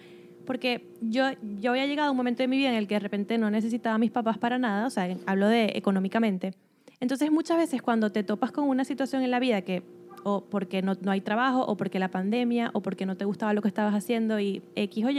porque 0.46 0.88
yo, 1.02 1.26
yo 1.60 1.72
había 1.72 1.86
llegado 1.86 2.10
a 2.10 2.12
un 2.12 2.18
momento 2.18 2.44
de 2.44 2.48
mi 2.48 2.58
vida 2.58 2.70
en 2.70 2.76
el 2.76 2.88
que 2.88 2.96
de 2.96 3.00
repente 3.00 3.38
no 3.38 3.50
necesitaba 3.50 3.96
a 3.96 3.98
mis 4.00 4.12
papás 4.12 4.38
para 4.38 4.58
nada, 4.58 4.88
o 4.88 4.90
sea, 4.90 5.16
hablo 5.26 5.48
de 5.48 5.74
económicamente. 5.76 6.54
Entonces 7.00 7.32
muchas 7.32 7.58
veces 7.58 7.82
cuando 7.82 8.12
te 8.12 8.24
topas 8.24 8.52
con 8.52 8.68
una 8.68 8.86
situación 8.86 9.24
en 9.24 9.32
la 9.32 9.40
vida 9.40 9.62
que 9.62 9.84
o 10.24 10.46
porque 10.46 10.82
no, 10.82 10.96
no 11.02 11.12
hay 11.12 11.22
trabajo, 11.22 11.66
o 11.66 11.76
porque 11.76 12.00
la 12.00 12.10
pandemia, 12.10 12.72
o 12.74 12.82
porque 12.82 13.06
no 13.06 13.18
te 13.18 13.26
gustaba 13.26 13.54
lo 13.54 13.62
que 13.62 13.68
estabas 13.68 13.94
haciendo 13.94 14.40
y 14.40 14.62
X 14.76 15.06
o 15.06 15.10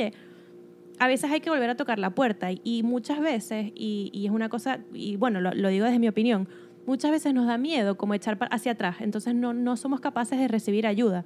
a 0.99 1.09
veces 1.09 1.31
hay 1.31 1.41
que 1.41 1.51
volver 1.51 1.71
a 1.71 1.77
tocar 1.77 1.99
la 1.99 2.11
puerta. 2.11 2.49
Y, 2.53 2.83
muchas 2.83 3.21
veces, 3.21 3.73
y, 3.75 4.11
y, 4.13 4.27
es 4.27 4.33
una 4.33 4.49
cosa, 4.49 4.79
y 4.93 5.17
bueno, 5.17 5.41
lo, 5.41 5.53
lo, 5.53 5.69
digo 5.69 5.85
desde 5.85 5.99
mi 5.99 6.09
opinión, 6.09 6.49
muchas 6.87 7.11
veces 7.11 7.35
nos 7.35 7.47
da 7.47 7.59
miedo 7.59 7.97
como 7.97 8.15
echar 8.15 8.39
hacia 8.51 8.73
atrás, 8.73 8.97
entonces 9.01 9.35
no, 9.35 9.53
no 9.53 9.77
somos 9.77 10.01
capaces 10.01 10.39
de 10.39 10.49
recibir 10.49 10.87
ayuda, 10.87 11.25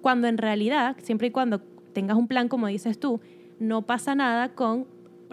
cuando 0.00 0.26
en 0.26 0.36
realidad, 0.36 0.96
siempre 1.02 1.28
y 1.28 1.30
cuando 1.30 1.62
tengas 1.94 2.18
un 2.18 2.28
plan 2.28 2.48
como 2.48 2.66
dices 2.66 3.00
tú, 3.00 3.20
no 3.58 3.82
pasa 3.82 4.14
nada 4.14 4.54
con 4.54 4.86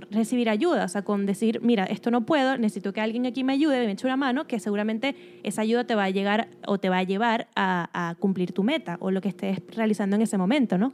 recibir 0.10 0.50
ayuda, 0.50 0.86
o 0.86 0.88
sea, 0.88 1.04
con 1.04 1.26
decir, 1.26 1.60
mira, 1.62 1.86
esto 1.86 2.12
no 2.12 2.26
puedo, 2.26 2.58
necesito 2.58 2.94
que 2.94 3.02
alguien 3.02 3.26
aquí 3.26 3.44
me 3.44 3.54
ayude, 3.54 3.86
me 3.86 3.92
eche 3.92 4.08
una 4.08 4.18
mano, 4.18 4.48
que 4.48 4.60
seguramente 4.60 5.16
esa 5.44 5.62
ayuda 5.62 5.86
te 5.86 5.96
va 5.96 6.06
a 6.06 6.10
llegar 6.10 6.48
o 6.66 6.80
te 6.80 6.90
va 6.90 7.00
a 7.00 7.04
llevar 7.04 7.50
a, 7.56 8.16
cumplir 8.20 8.54
tu 8.54 8.64
meta 8.64 8.98
o 9.00 9.12
lo 9.12 9.22
que 9.22 9.30
estés 9.30 9.60
realizando 9.76 10.16
en 10.16 10.22
ese 10.22 10.38
momento, 10.38 10.78
¿no? 10.78 10.94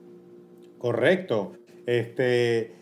Correcto. 0.78 1.54
Este, 1.86 2.74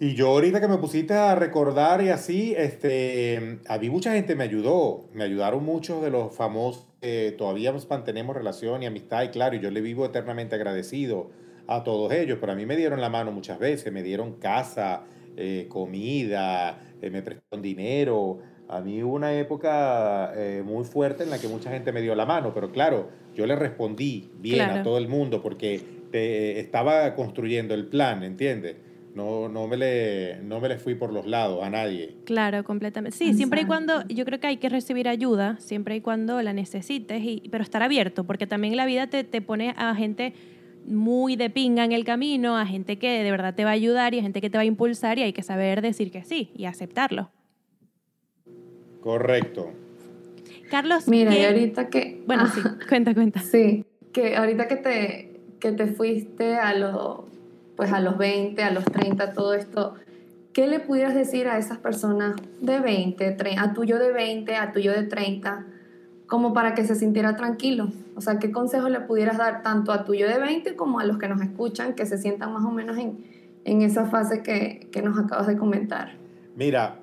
y 0.00 0.14
yo 0.14 0.28
ahorita 0.28 0.60
que 0.60 0.68
me 0.68 0.78
pusiste 0.78 1.14
a 1.14 1.34
recordar 1.34 2.02
y 2.02 2.08
así, 2.08 2.54
este, 2.56 3.60
a 3.68 3.78
mí 3.78 3.90
mucha 3.90 4.12
gente 4.12 4.34
me 4.34 4.44
ayudó, 4.44 5.08
me 5.12 5.24
ayudaron 5.24 5.64
muchos 5.64 6.02
de 6.02 6.10
los 6.10 6.34
famosos 6.34 6.88
todavía 7.36 7.70
mantenemos 7.90 8.34
relación 8.34 8.82
y 8.82 8.86
amistad 8.86 9.24
y 9.24 9.28
claro, 9.28 9.56
yo 9.56 9.70
le 9.70 9.82
vivo 9.82 10.06
eternamente 10.06 10.54
agradecido 10.54 11.30
a 11.66 11.82
todos 11.82 12.12
ellos, 12.12 12.38
pero 12.40 12.52
a 12.52 12.54
mí 12.54 12.66
me 12.66 12.76
dieron 12.76 13.00
la 13.00 13.08
mano 13.08 13.32
muchas 13.32 13.58
veces, 13.58 13.92
me 13.92 14.02
dieron 14.02 14.34
casa, 14.34 15.04
eh, 15.36 15.66
comida, 15.68 16.78
eh, 17.00 17.10
me 17.10 17.22
prestaron 17.22 17.62
dinero. 17.62 18.38
A 18.68 18.80
mí 18.80 19.02
hubo 19.02 19.14
una 19.14 19.32
época 19.38 20.32
eh, 20.36 20.62
muy 20.64 20.84
fuerte 20.84 21.24
en 21.24 21.30
la 21.30 21.38
que 21.38 21.48
mucha 21.48 21.70
gente 21.70 21.92
me 21.92 22.00
dio 22.00 22.14
la 22.14 22.26
mano, 22.26 22.52
pero 22.54 22.70
claro, 22.70 23.08
yo 23.34 23.46
le 23.46 23.56
respondí 23.56 24.30
bien 24.38 24.70
a 24.70 24.82
todo 24.82 24.98
el 24.98 25.08
mundo 25.08 25.42
porque 25.42 25.82
estaba 26.12 27.14
construyendo 27.14 27.74
el 27.74 27.86
plan, 27.86 28.22
¿entiendes? 28.22 28.76
No, 29.14 29.48
no, 29.48 29.68
me 29.68 29.76
le, 29.76 30.40
no 30.42 30.60
me 30.60 30.68
le 30.68 30.76
fui 30.76 30.94
por 30.94 31.12
los 31.12 31.26
lados 31.26 31.62
a 31.62 31.70
nadie. 31.70 32.16
Claro, 32.24 32.64
completamente. 32.64 33.16
Sí, 33.16 33.32
siempre 33.34 33.60
y 33.62 33.64
cuando, 33.64 34.02
yo 34.08 34.24
creo 34.24 34.40
que 34.40 34.48
hay 34.48 34.56
que 34.56 34.68
recibir 34.68 35.08
ayuda, 35.08 35.56
siempre 35.60 35.96
y 35.96 36.00
cuando 36.00 36.42
la 36.42 36.52
necesites, 36.52 37.22
y, 37.22 37.42
pero 37.50 37.62
estar 37.62 37.82
abierto, 37.82 38.24
porque 38.24 38.48
también 38.48 38.76
la 38.76 38.86
vida 38.86 39.06
te, 39.08 39.22
te 39.22 39.40
pone 39.40 39.72
a 39.76 39.94
gente 39.94 40.34
muy 40.86 41.36
de 41.36 41.50
pinga 41.50 41.84
en 41.84 41.92
el 41.92 42.04
camino, 42.04 42.56
a 42.56 42.66
gente 42.66 42.98
que 42.98 43.22
de 43.22 43.30
verdad 43.30 43.54
te 43.54 43.64
va 43.64 43.70
a 43.70 43.74
ayudar 43.74 44.14
y 44.14 44.18
a 44.18 44.22
gente 44.22 44.40
que 44.40 44.50
te 44.50 44.58
va 44.58 44.62
a 44.62 44.66
impulsar 44.66 45.18
y 45.18 45.22
hay 45.22 45.32
que 45.32 45.42
saber 45.42 45.80
decir 45.82 46.10
que 46.10 46.24
sí 46.24 46.50
y 46.56 46.64
aceptarlo. 46.66 47.30
Correcto. 49.00 49.70
Carlos, 50.70 51.08
Mira, 51.08 51.32
y 51.34 51.38
¿qué- 51.38 51.46
ahorita 51.46 51.88
que... 51.88 52.22
Bueno, 52.26 52.44
ah, 52.46 52.52
sí, 52.54 52.60
cuenta, 52.88 53.14
cuenta. 53.14 53.40
Sí, 53.50 53.84
que 54.12 54.36
ahorita 54.36 54.68
que 54.68 54.76
te, 54.76 55.40
que 55.60 55.72
te 55.72 55.86
fuiste 55.88 56.56
a, 56.56 56.74
los 56.74 57.20
pues 57.76 57.92
a 57.92 58.00
los 58.00 58.16
20, 58.16 58.62
a 58.62 58.70
los 58.70 58.84
30, 58.84 59.32
todo 59.32 59.54
esto, 59.54 59.94
¿qué 60.52 60.66
le 60.66 60.80
pudieras 60.80 61.14
decir 61.14 61.48
a 61.48 61.58
esas 61.58 61.78
personas 61.78 62.36
de 62.60 62.78
20, 62.80 63.36
tre- 63.36 63.56
a 63.58 63.72
tuyo 63.74 63.98
de 63.98 64.12
20, 64.12 64.54
a 64.56 64.72
tuyo 64.72 64.92
de 64.92 65.02
30, 65.02 65.66
como 66.26 66.52
para 66.54 66.74
que 66.74 66.84
se 66.84 66.94
sintiera 66.94 67.36
tranquilo? 67.36 67.92
O 68.16 68.20
sea, 68.20 68.38
¿qué 68.38 68.50
consejo 68.52 68.88
le 68.88 69.00
pudieras 69.00 69.38
dar 69.38 69.62
tanto 69.62 69.92
a 69.92 70.04
tuyo 70.04 70.28
de 70.28 70.38
20 70.38 70.76
como 70.76 71.00
a 71.00 71.04
los 71.04 71.18
que 71.18 71.28
nos 71.28 71.40
escuchan, 71.42 71.94
que 71.94 72.06
se 72.06 72.18
sientan 72.18 72.52
más 72.52 72.64
o 72.64 72.70
menos 72.70 72.98
en, 72.98 73.24
en 73.64 73.82
esa 73.82 74.06
fase 74.06 74.42
que, 74.42 74.88
que 74.92 75.02
nos 75.02 75.18
acabas 75.18 75.46
de 75.46 75.56
comentar? 75.56 76.12
Mira, 76.56 77.00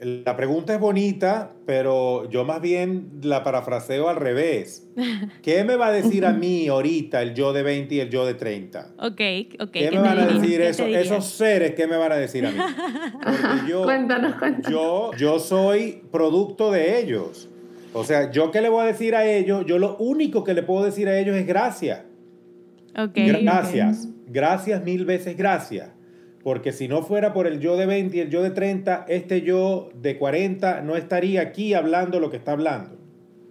la 0.00 0.34
pregunta 0.34 0.72
es 0.72 0.80
bonita, 0.80 1.52
pero 1.66 2.28
yo 2.30 2.46
más 2.46 2.62
bien 2.62 3.10
la 3.22 3.44
parafraseo 3.44 4.08
al 4.08 4.16
revés. 4.16 4.88
¿Qué 5.42 5.62
me 5.64 5.76
va 5.76 5.88
a 5.88 5.92
decir 5.92 6.24
a 6.24 6.32
mí 6.32 6.68
ahorita 6.68 7.20
el 7.20 7.34
yo 7.34 7.52
de 7.52 7.62
20 7.62 7.94
y 7.96 8.00
el 8.00 8.08
yo 8.08 8.24
de 8.24 8.32
30? 8.32 8.94
Ok, 8.96 9.20
ok. 9.60 9.70
¿Qué 9.70 9.70
¿qué 9.70 9.90
me 9.90 9.98
van 9.98 10.18
a 10.18 10.26
decir 10.26 10.52
¿Qué 10.52 10.56
te 10.58 10.68
eso, 10.70 10.86
esos 10.86 11.26
seres? 11.26 11.74
¿Qué 11.74 11.86
me 11.86 11.98
van 11.98 12.12
a 12.12 12.16
decir 12.16 12.46
a 12.46 12.50
mí? 12.50 12.58
Porque 13.22 13.68
yo, 13.70 13.84
Cuéntanos, 13.84 14.36
cuéntanos. 14.36 14.72
yo, 14.72 15.10
yo 15.18 15.38
soy 15.38 16.02
producto 16.10 16.70
de 16.70 16.98
ellos. 16.98 17.49
O 17.92 18.04
sea, 18.04 18.30
¿yo 18.30 18.50
qué 18.50 18.60
le 18.60 18.68
voy 18.68 18.82
a 18.82 18.86
decir 18.86 19.14
a 19.14 19.24
ellos? 19.26 19.64
Yo 19.66 19.78
lo 19.78 19.96
único 19.96 20.44
que 20.44 20.54
le 20.54 20.62
puedo 20.62 20.84
decir 20.84 21.08
a 21.08 21.18
ellos 21.18 21.36
es 21.36 21.46
gracias. 21.46 22.02
Ok. 22.96 23.12
Gracias. 23.14 24.08
Gracias 24.26 24.84
mil 24.84 25.04
veces 25.04 25.36
gracias. 25.36 25.88
Porque 26.42 26.72
si 26.72 26.88
no 26.88 27.02
fuera 27.02 27.32
por 27.32 27.46
el 27.46 27.60
yo 27.60 27.76
de 27.76 27.86
20 27.86 28.16
y 28.16 28.20
el 28.20 28.30
yo 28.30 28.42
de 28.42 28.50
30, 28.50 29.04
este 29.08 29.42
yo 29.42 29.90
de 29.94 30.16
40 30.16 30.80
no 30.82 30.96
estaría 30.96 31.42
aquí 31.42 31.74
hablando 31.74 32.18
lo 32.20 32.30
que 32.30 32.36
está 32.38 32.52
hablando. 32.52 32.96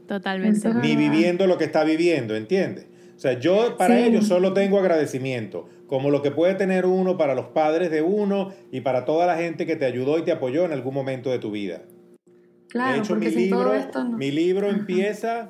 Totalmente. 0.08 0.74
Ni 0.74 0.96
viviendo 0.96 1.46
lo 1.46 1.58
que 1.58 1.66
está 1.66 1.84
viviendo, 1.84 2.36
¿entiendes? 2.36 2.88
O 3.16 3.20
sea, 3.20 3.34
yo 3.34 3.76
para 3.78 3.98
Sí. 3.98 4.06
ellos 4.06 4.28
solo 4.28 4.54
tengo 4.54 4.80
agradecimiento, 4.80 5.68
como 5.86 6.10
lo 6.10 6.24
que 6.24 6.32
puede 6.32 6.56
tener 6.56 6.86
uno 6.86 7.18
para 7.18 7.36
los 7.36 7.48
padres 7.48 7.92
de 7.92 8.02
uno 8.02 8.54
y 8.72 8.82
para 8.82 9.06
toda 9.06 9.28
la 9.28 9.36
gente 9.38 9.66
que 9.68 9.76
te 9.76 9.86
ayudó 9.86 10.18
y 10.18 10.24
te 10.24 10.32
apoyó 10.32 10.66
en 10.66 10.72
algún 10.72 10.94
momento 10.96 11.30
de 11.30 11.38
tu 11.38 11.52
vida. 11.52 11.84
Claro, 12.70 12.94
de 12.94 13.00
hecho, 13.00 13.16
mi 13.16 13.30
libro, 13.30 13.74
esto 13.74 14.04
no. 14.04 14.18
mi 14.18 14.32
libro 14.32 14.70
empieza, 14.70 15.50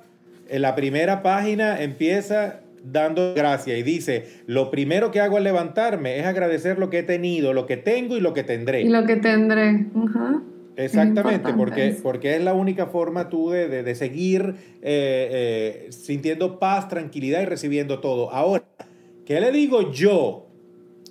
en 0.49 0.61
la 0.61 0.75
primera 0.75 1.21
página 1.21 1.81
empieza 1.81 2.61
dando 2.83 3.33
gracias 3.35 3.77
y 3.77 3.83
dice, 3.83 4.25
lo 4.47 4.71
primero 4.71 5.11
que 5.11 5.19
hago 5.19 5.35
al 5.37 5.43
levantarme 5.43 6.17
es 6.19 6.25
agradecer 6.25 6.79
lo 6.79 6.89
que 6.89 6.99
he 6.99 7.03
tenido, 7.03 7.53
lo 7.53 7.65
que 7.65 7.75
tengo 7.77 8.15
y 8.15 8.21
lo 8.21 8.33
que 8.33 8.43
tendré. 8.43 8.81
Y 8.81 8.89
lo 8.89 9.05
que 9.05 9.17
tendré. 9.17 9.85
Ajá. 9.95 10.41
Exactamente, 10.77 11.51
porque, 11.57 11.97
porque 12.01 12.35
es 12.37 12.41
la 12.41 12.53
única 12.53 12.85
forma 12.85 13.27
tú 13.27 13.49
de, 13.49 13.67
de- 13.67 13.83
de 13.83 13.95
seguir 13.95 14.55
eh, 14.81 15.85
eh, 15.91 15.91
sintiendo 15.91 16.57
paz, 16.57 16.87
tranquilidad 16.87 17.41
y 17.41 17.45
recibiendo 17.45 17.99
todo. 17.99 18.31
Ahora, 18.31 18.63
¿qué 19.25 19.41
le 19.41 19.51
digo 19.51 19.91
yo? 19.91 20.47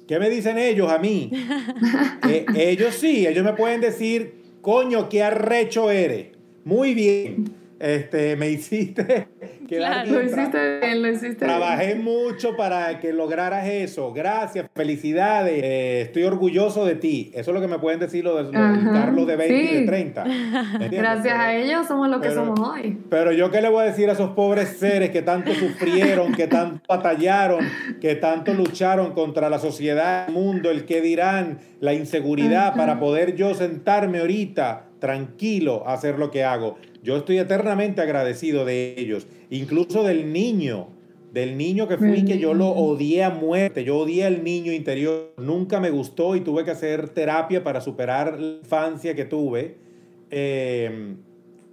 ¿Qué 0.07 0.19
me 0.19 0.31
dicen 0.31 0.57
ellos 0.57 0.91
a 0.91 0.99
mí? 0.99 1.31
Eh, 2.29 2.47
ellos 2.57 2.95
sí, 2.95 3.27
ellos 3.27 3.45
me 3.45 3.53
pueden 3.53 3.81
decir, 3.83 4.38
coño, 4.69 5.09
qué 5.09 5.23
arrecho 5.23 5.91
eres. 5.91 6.27
Muy 6.67 6.93
bien. 6.93 7.58
Este, 7.81 8.35
me 8.37 8.51
hiciste 8.51 9.29
quedar 9.69 10.05
Claro. 10.05 10.11
Lo 10.13 10.23
hiciste 10.23 10.81
bien, 10.81 11.03
lo 11.03 11.09
hiciste 11.09 11.37
Trabajé 11.37 11.95
bien. 11.95 12.03
mucho 12.05 12.57
para 12.57 12.99
que 12.99 13.13
lograras 13.13 13.69
eso. 13.69 14.13
Gracias, 14.13 14.67
felicidades. 14.75 15.61
eh, 15.63 16.01
estoy 16.03 16.25
orgulloso 16.25 16.85
de 16.85 16.97
ti. 16.97 17.31
Eso 17.35 17.51
es 17.51 17.55
lo 17.55 17.61
que 17.61 17.69
me 17.69 17.79
pueden 17.79 18.01
decir 18.01 18.25
los 18.25 18.37
de, 18.37 18.43
los 18.45 18.53
de 18.53 18.59
Ajá, 18.59 18.93
Carlos 18.93 19.27
de 19.27 19.37
20 19.37 19.55
y 19.57 19.67
de 19.75 19.79
sí. 19.81 19.87
30. 19.87 20.25
¿entiendes? 20.25 20.91
Gracias 21.01 21.39
a 21.39 21.55
ellos 21.55 21.87
somos 21.87 22.09
lo 22.09 22.21
que 22.21 22.29
pero- 22.31 22.47
somos 22.47 22.61
hoy. 22.69 22.99
Pero 23.09 23.31
yo 23.33 23.51
qué 23.51 23.61
le 23.61 23.69
voy 23.69 23.83
a 23.83 23.87
decir 23.87 24.09
a 24.09 24.13
esos 24.15 24.31
pobres 24.31 24.71
seres 24.79 25.11
que 25.11 25.23
tanto 25.23 25.53
sufrieron, 25.55 26.33
que 26.35 26.47
tanto 26.49 26.81
batallaron, 26.89 27.65
que 28.01 28.17
tanto 28.17 28.55
lucharon 28.55 29.13
contra 29.13 29.49
la 29.51 29.59
sociedad, 29.61 30.27
el 30.29 30.35
mundo, 30.35 30.71
el 30.71 30.85
que 30.85 31.01
dirán, 31.01 31.59
la 31.81 31.95
inseguridad, 31.95 32.69
Ajá. 32.69 32.77
para 32.77 32.99
poder 32.99 33.37
yo 33.37 33.55
sentarme 33.55 34.19
ahorita 34.19 34.87
tranquilo 34.99 35.85
a 35.87 35.93
hacer 35.93 36.19
lo 36.19 36.31
que 36.33 36.43
hago. 36.43 36.77
Yo 37.03 37.17
estoy 37.17 37.39
eternamente 37.39 38.01
agradecido 38.01 38.65
de 38.65 38.95
ellos, 38.99 39.27
incluso 39.51 40.03
del 40.03 40.33
niño, 40.33 40.89
del 41.33 41.57
niño 41.57 41.87
que 41.87 41.97
fui, 41.97 42.25
que 42.25 42.39
yo 42.39 42.55
lo 42.55 42.69
odié 42.69 43.25
a 43.25 43.31
muerte, 43.31 43.85
yo 43.85 43.99
odié 43.99 44.27
al 44.27 44.43
niño 44.43 44.73
interior, 44.73 45.33
nunca 45.37 45.79
me 45.81 45.91
gustó 45.91 46.35
y 46.37 46.41
tuve 46.41 46.65
que 46.65 46.71
hacer 46.71 47.11
terapia 47.11 47.63
para 47.63 47.81
superar 47.81 48.39
la 48.41 48.59
infancia 48.59 49.15
que 49.15 49.25
tuve. 49.25 49.77
Eh, 50.31 51.15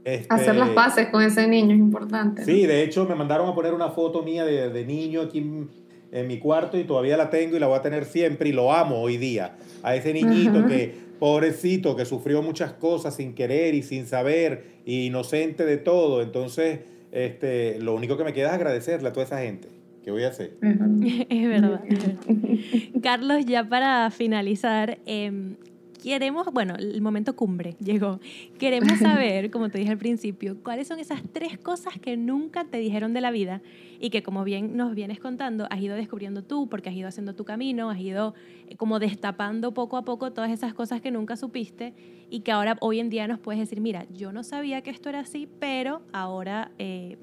este, 0.03 0.27
Hacer 0.31 0.55
las 0.55 0.69
paces 0.69 1.07
con 1.07 1.23
ese 1.23 1.47
niño 1.47 1.73
es 1.73 1.79
importante. 1.79 2.41
¿no? 2.41 2.45
Sí, 2.45 2.67
de 2.67 2.83
hecho 2.83 3.05
me 3.05 3.15
mandaron 3.15 3.49
a 3.49 3.55
poner 3.55 3.73
una 3.73 3.89
foto 3.89 4.21
mía 4.21 4.45
de, 4.45 4.69
de 4.69 4.85
niño 4.85 5.21
aquí 5.21 5.39
en, 5.39 5.67
en 6.11 6.27
mi 6.27 6.37
cuarto 6.37 6.77
y 6.77 6.83
todavía 6.83 7.17
la 7.17 7.29
tengo 7.29 7.57
y 7.57 7.59
la 7.59 7.67
voy 7.67 7.77
a 7.77 7.81
tener 7.81 8.05
siempre 8.05 8.49
y 8.49 8.51
lo 8.53 8.71
amo 8.71 9.01
hoy 9.01 9.17
día. 9.17 9.57
A 9.83 9.95
ese 9.95 10.13
niñito 10.13 10.59
Ajá. 10.59 10.67
que, 10.67 11.04
pobrecito, 11.19 11.95
que 11.95 12.05
sufrió 12.05 12.41
muchas 12.41 12.73
cosas 12.73 13.15
sin 13.15 13.35
querer 13.35 13.73
y 13.75 13.83
sin 13.83 14.05
saber, 14.05 14.81
y 14.85 15.05
inocente 15.05 15.65
de 15.65 15.77
todo. 15.77 16.21
Entonces, 16.21 16.79
este, 17.11 17.79
lo 17.79 17.95
único 17.95 18.17
que 18.17 18.23
me 18.23 18.33
queda 18.33 18.49
es 18.49 18.53
agradecerle 18.53 19.09
a 19.09 19.13
toda 19.13 19.25
esa 19.25 19.39
gente. 19.41 19.69
¿Qué 20.03 20.11
voy 20.11 20.23
a 20.23 20.29
hacer? 20.29 20.57
Ajá. 20.61 20.85
Es 21.29 21.47
verdad. 21.47 21.81
es 21.87 21.99
verdad. 22.05 23.01
Carlos, 23.01 23.45
ya 23.45 23.63
para 23.67 24.11
finalizar, 24.11 24.99
em, 25.05 25.55
queremos, 26.01 26.47
bueno, 26.51 26.75
el 26.75 27.01
momento 27.01 27.35
cumbre 27.35 27.75
llegó. 27.79 28.19
Queremos 28.57 28.99
saber, 28.99 29.51
como 29.51 29.69
te 29.69 29.79
dije 29.79 29.91
al 29.91 29.97
principio, 29.97 30.57
cuáles 30.63 30.87
son 30.87 30.99
esas 30.99 31.21
tres 31.31 31.57
cosas 31.57 31.99
que 31.99 32.17
nunca 32.17 32.65
te 32.65 32.77
dijeron 32.77 33.13
de 33.13 33.21
la 33.21 33.31
vida 33.31 33.61
y 33.99 34.09
que 34.09 34.23
como 34.23 34.43
bien 34.43 34.75
nos 34.75 34.93
vienes 34.95 35.19
contando, 35.19 35.67
has 35.69 35.81
ido 35.81 35.95
descubriendo 35.95 36.43
tú 36.43 36.67
porque 36.69 36.89
has 36.89 36.95
ido 36.95 37.07
haciendo 37.07 37.35
tu 37.35 37.45
camino, 37.45 37.89
has 37.89 37.99
ido 37.99 38.33
eh, 38.67 38.75
como 38.75 38.99
destapando 38.99 39.73
poco 39.73 39.97
a 39.97 40.03
poco 40.03 40.31
todas 40.31 40.51
esas 40.51 40.73
cosas 40.73 41.01
que 41.01 41.11
nunca 41.11 41.35
supiste 41.35 41.93
y 42.29 42.41
que 42.41 42.51
ahora 42.51 42.77
hoy 42.81 42.99
en 42.99 43.09
día 43.09 43.27
nos 43.27 43.39
puedes 43.39 43.59
decir, 43.59 43.81
mira, 43.81 44.05
yo 44.13 44.31
no 44.31 44.43
sabía 44.43 44.81
que 44.81 44.89
esto 44.89 45.09
era 45.09 45.21
así, 45.21 45.47
pero 45.59 46.01
ahora 46.13 46.71
eh, 46.77 47.17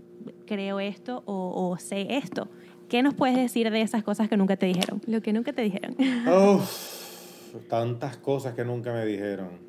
creo 0.46 0.80
esto 0.80 1.22
o, 1.26 1.70
o 1.70 1.78
sé 1.78 2.16
esto. 2.16 2.48
¿Qué 2.88 3.02
nos 3.02 3.14
puedes 3.14 3.36
decir 3.36 3.70
de 3.70 3.80
esas 3.80 4.02
cosas 4.02 4.28
que 4.28 4.36
nunca 4.36 4.56
te 4.56 4.66
dijeron? 4.66 5.00
Lo 5.06 5.22
que 5.22 5.32
nunca 5.32 5.52
te 5.52 5.62
dijeron. 5.62 5.96
Uf, 7.54 7.66
tantas 7.68 8.16
cosas 8.16 8.54
que 8.54 8.64
nunca 8.64 8.92
me 8.92 9.04
dijeron. 9.06 9.60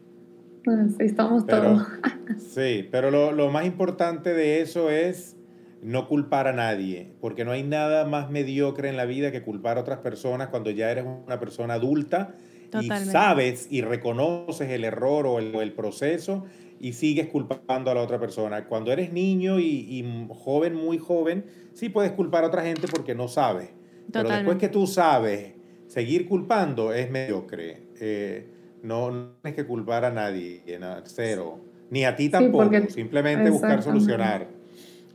Así 0.66 1.04
estamos 1.04 1.44
Pero, 1.46 1.62
todos. 1.62 1.88
sí, 2.38 2.88
pero 2.90 3.12
lo, 3.12 3.32
lo 3.32 3.50
más 3.50 3.66
importante 3.66 4.34
de 4.34 4.62
eso 4.62 4.90
es 4.90 5.36
no 5.82 6.08
culpar 6.08 6.48
a 6.48 6.54
nadie, 6.54 7.12
porque 7.20 7.44
no 7.44 7.52
hay 7.52 7.64
nada 7.64 8.06
más 8.06 8.30
mediocre 8.30 8.90
en 8.90 8.96
la 8.96 9.06
vida 9.06 9.32
que 9.32 9.42
culpar 9.42 9.78
a 9.78 9.82
otras 9.82 10.00
personas 10.00 10.48
cuando 10.48 10.70
ya 10.72 10.90
eres 10.90 11.06
una 11.06 11.40
persona 11.40 11.74
adulta 11.74 12.34
y 12.82 12.88
sabes 12.90 13.68
y 13.70 13.82
reconoces 13.82 14.70
el 14.70 14.84
error 14.84 15.28
o 15.28 15.40
el, 15.40 15.54
o 15.56 15.62
el 15.62 15.74
proceso 15.74 16.46
y 16.80 16.94
sigues 16.94 17.28
culpando 17.28 17.92
a 17.92 17.94
la 17.94 18.02
otra 18.02 18.20
persona. 18.20 18.66
Cuando 18.66 18.92
eres 18.92 19.12
niño 19.12 19.60
y, 19.60 19.66
y 19.66 20.28
joven, 20.30 20.76
muy 20.76 20.98
joven, 20.98 21.46
sí 21.74 21.90
puedes 21.90 22.12
culpar 22.14 22.44
a 22.44 22.48
otra 22.48 22.64
gente 22.64 22.88
porque 22.88 23.16
no 23.16 23.28
sabes. 23.28 23.70
Pero 24.12 24.30
después 24.30 24.58
que 24.58 24.70
tú 24.70 24.88
sabes, 24.88 25.54
seguir 25.94 26.28
culpando 26.28 26.92
es 26.94 27.12
mediocre. 27.12 27.78
Eh, 28.00 28.46
no, 28.82 29.12
no 29.12 29.28
tienes 29.44 29.56
que 29.56 29.66
culpar 29.66 30.06
a 30.06 30.12
nadie, 30.12 30.62
na- 30.80 31.04
cero. 31.06 31.60
Ni 31.92 32.04
a 32.06 32.16
ti 32.16 32.30
tampoco, 32.30 32.64
porque- 32.64 32.90
simplemente 32.90 33.50
buscar 33.52 33.84
solucionar. 33.84 34.48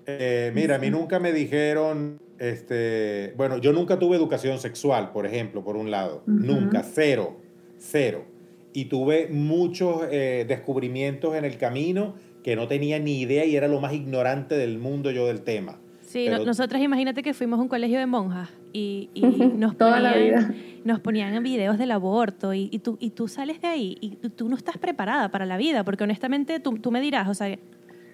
Eh, 0.07 0.53
mira, 0.55 0.77
a 0.77 0.79
mí 0.79 0.89
nunca 0.91 1.19
me 1.19 1.33
dijeron, 1.33 2.21
este, 2.39 3.35
bueno, 3.37 3.59
yo 3.59 3.73
nunca 3.73 3.99
tuve 3.99 4.17
educación 4.17 4.59
sexual, 4.59 5.11
por 5.13 5.27
ejemplo, 5.27 5.65
por 5.65 5.77
un 5.77 5.91
lado. 5.91 6.23
Nunca, 6.27 6.83
cero, 6.85 7.37
cero. 7.79 8.25
Y 8.73 8.85
tuve 8.85 9.29
muchos 9.29 10.03
eh, 10.11 10.45
descubrimientos 10.47 11.35
en 11.35 11.45
el 11.45 11.59
camino 11.59 12.15
que 12.45 12.55
no 12.55 12.69
tenía 12.69 12.99
ni 13.01 13.21
idea 13.21 13.45
y 13.45 13.57
era 13.57 13.67
lo 13.67 13.81
más 13.81 13.93
ignorante 13.93 14.57
del 14.57 14.79
mundo 14.79 15.11
yo 15.11 15.27
del 15.27 15.41
tema. 15.43 15.81
Sí, 16.09 16.25
Pero- 16.27 16.39
no- 16.39 16.45
nosotras 16.47 16.81
imagínate 16.81 17.23
que 17.23 17.35
fuimos 17.35 17.59
a 17.59 17.63
un 17.63 17.69
colegio 17.69 17.99
de 17.99 18.07
monjas 18.07 18.49
y, 18.73 19.11
y 19.15 19.21
nos, 19.57 19.77
Toda 19.77 20.01
la 20.01 20.13
ponían, 20.13 20.49
vida. 20.49 20.55
nos 20.85 21.01
ponían 21.01 21.43
videos 21.43 21.77
del 21.79 21.91
aborto 21.91 22.55
y, 22.55 22.69
y 22.73 22.79
tú, 22.79 22.97
y 22.99 23.11
tú 23.11 23.29
sales 23.29 23.61
de 23.61 23.69
ahí 23.69 23.97
y 24.01 24.17
tú, 24.17 24.31
tú 24.31 24.49
no 24.49 24.57
estás 24.57 24.79
preparada 24.79 25.31
para 25.31 25.45
la 25.45 25.57
vida, 25.59 25.85
porque 25.85 26.05
honestamente 26.05 26.61
tú, 26.61 26.79
tú 26.79 26.91
me 26.91 27.01
dirás, 27.03 27.29
o 27.29 27.35
sea, 27.35 27.59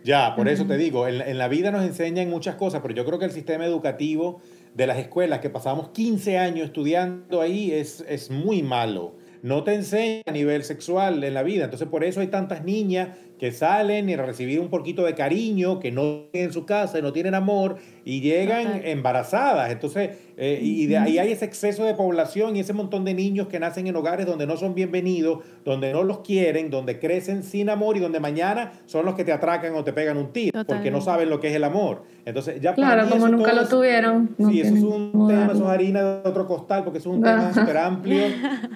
Ya, 0.02 0.34
por 0.34 0.48
eso 0.48 0.64
te 0.66 0.76
digo, 0.76 1.06
en, 1.06 1.18
la- 1.18 1.28
en 1.30 1.38
la 1.38 1.46
vida 1.48 1.70
nos 1.70 1.84
enseñan 1.84 2.28
muchas 2.30 2.56
cosas, 2.56 2.80
pero 2.82 2.94
yo 2.94 3.04
creo 3.04 3.18
que 3.20 3.26
el 3.26 3.30
sistema 3.32 3.64
educativo 3.64 4.40
de 4.74 4.88
las 4.88 4.98
escuelas, 4.98 5.38
que 5.38 5.50
pasamos 5.50 5.90
15 5.90 6.36
años 6.36 6.66
estudiando 6.66 7.40
ahí, 7.40 7.70
es, 7.70 8.04
es 8.08 8.28
muy 8.30 8.62
malo. 8.64 9.14
No 9.42 9.62
te 9.62 9.72
enseña 9.74 10.22
a 10.26 10.32
nivel 10.32 10.64
sexual 10.64 11.22
en 11.22 11.32
la 11.34 11.42
vida. 11.42 11.64
Entonces, 11.64 11.86
por 11.86 12.02
eso 12.02 12.20
hay 12.20 12.26
tantas 12.28 12.64
niñas 12.64 13.10
que 13.38 13.52
salen 13.52 14.08
y 14.08 14.16
recibir 14.16 14.60
un 14.60 14.68
poquito 14.68 15.04
de 15.04 15.14
cariño, 15.14 15.80
que 15.80 15.90
no 15.90 16.26
tienen 16.30 16.50
en 16.50 16.52
su 16.52 16.66
casa 16.66 16.98
y 16.98 17.02
no 17.02 17.12
tienen 17.12 17.34
amor 17.34 17.76
y 18.04 18.20
llegan 18.20 18.82
embarazadas. 18.84 19.70
Entonces, 19.72 20.10
eh, 20.36 20.58
y 20.62 20.86
de 20.86 20.98
ahí 20.98 21.18
hay 21.18 21.32
ese 21.32 21.44
exceso 21.44 21.84
de 21.84 21.94
población 21.94 22.56
y 22.56 22.60
ese 22.60 22.72
montón 22.72 23.04
de 23.04 23.14
niños 23.14 23.48
que 23.48 23.58
nacen 23.58 23.86
en 23.86 23.96
hogares 23.96 24.26
donde 24.26 24.46
no 24.46 24.56
son 24.56 24.74
bienvenidos, 24.74 25.44
donde 25.64 25.92
no 25.92 26.02
los 26.02 26.20
quieren, 26.20 26.70
donde 26.70 26.98
crecen 26.98 27.42
sin 27.42 27.70
amor 27.70 27.96
y 27.96 28.00
donde 28.00 28.20
mañana 28.20 28.72
son 28.86 29.04
los 29.04 29.14
que 29.14 29.24
te 29.24 29.32
atracan 29.32 29.74
o 29.74 29.84
te 29.84 29.92
pegan 29.92 30.16
un 30.16 30.32
tiro, 30.32 30.64
porque 30.64 30.90
no 30.90 31.00
saben 31.00 31.30
lo 31.30 31.40
que 31.40 31.48
es 31.48 31.54
el 31.54 31.64
amor. 31.64 32.02
Entonces, 32.24 32.60
ya 32.60 32.74
Claro, 32.74 33.08
como 33.08 33.28
nunca 33.28 33.52
lo 33.52 33.66
tuvieron. 33.66 34.34
sí, 34.38 34.60
eso 34.60 34.74
es 34.74 34.82
un 34.82 35.26
tema, 35.28 35.52
eso 35.52 35.64
es 35.64 35.70
harina 35.70 36.02
de 36.02 36.28
otro 36.28 36.46
costal, 36.46 36.84
porque 36.84 36.98
eso 36.98 37.10
es 37.10 37.16
un 37.16 37.22
tema 37.22 37.52
súper 37.52 37.76
amplio, 37.76 38.24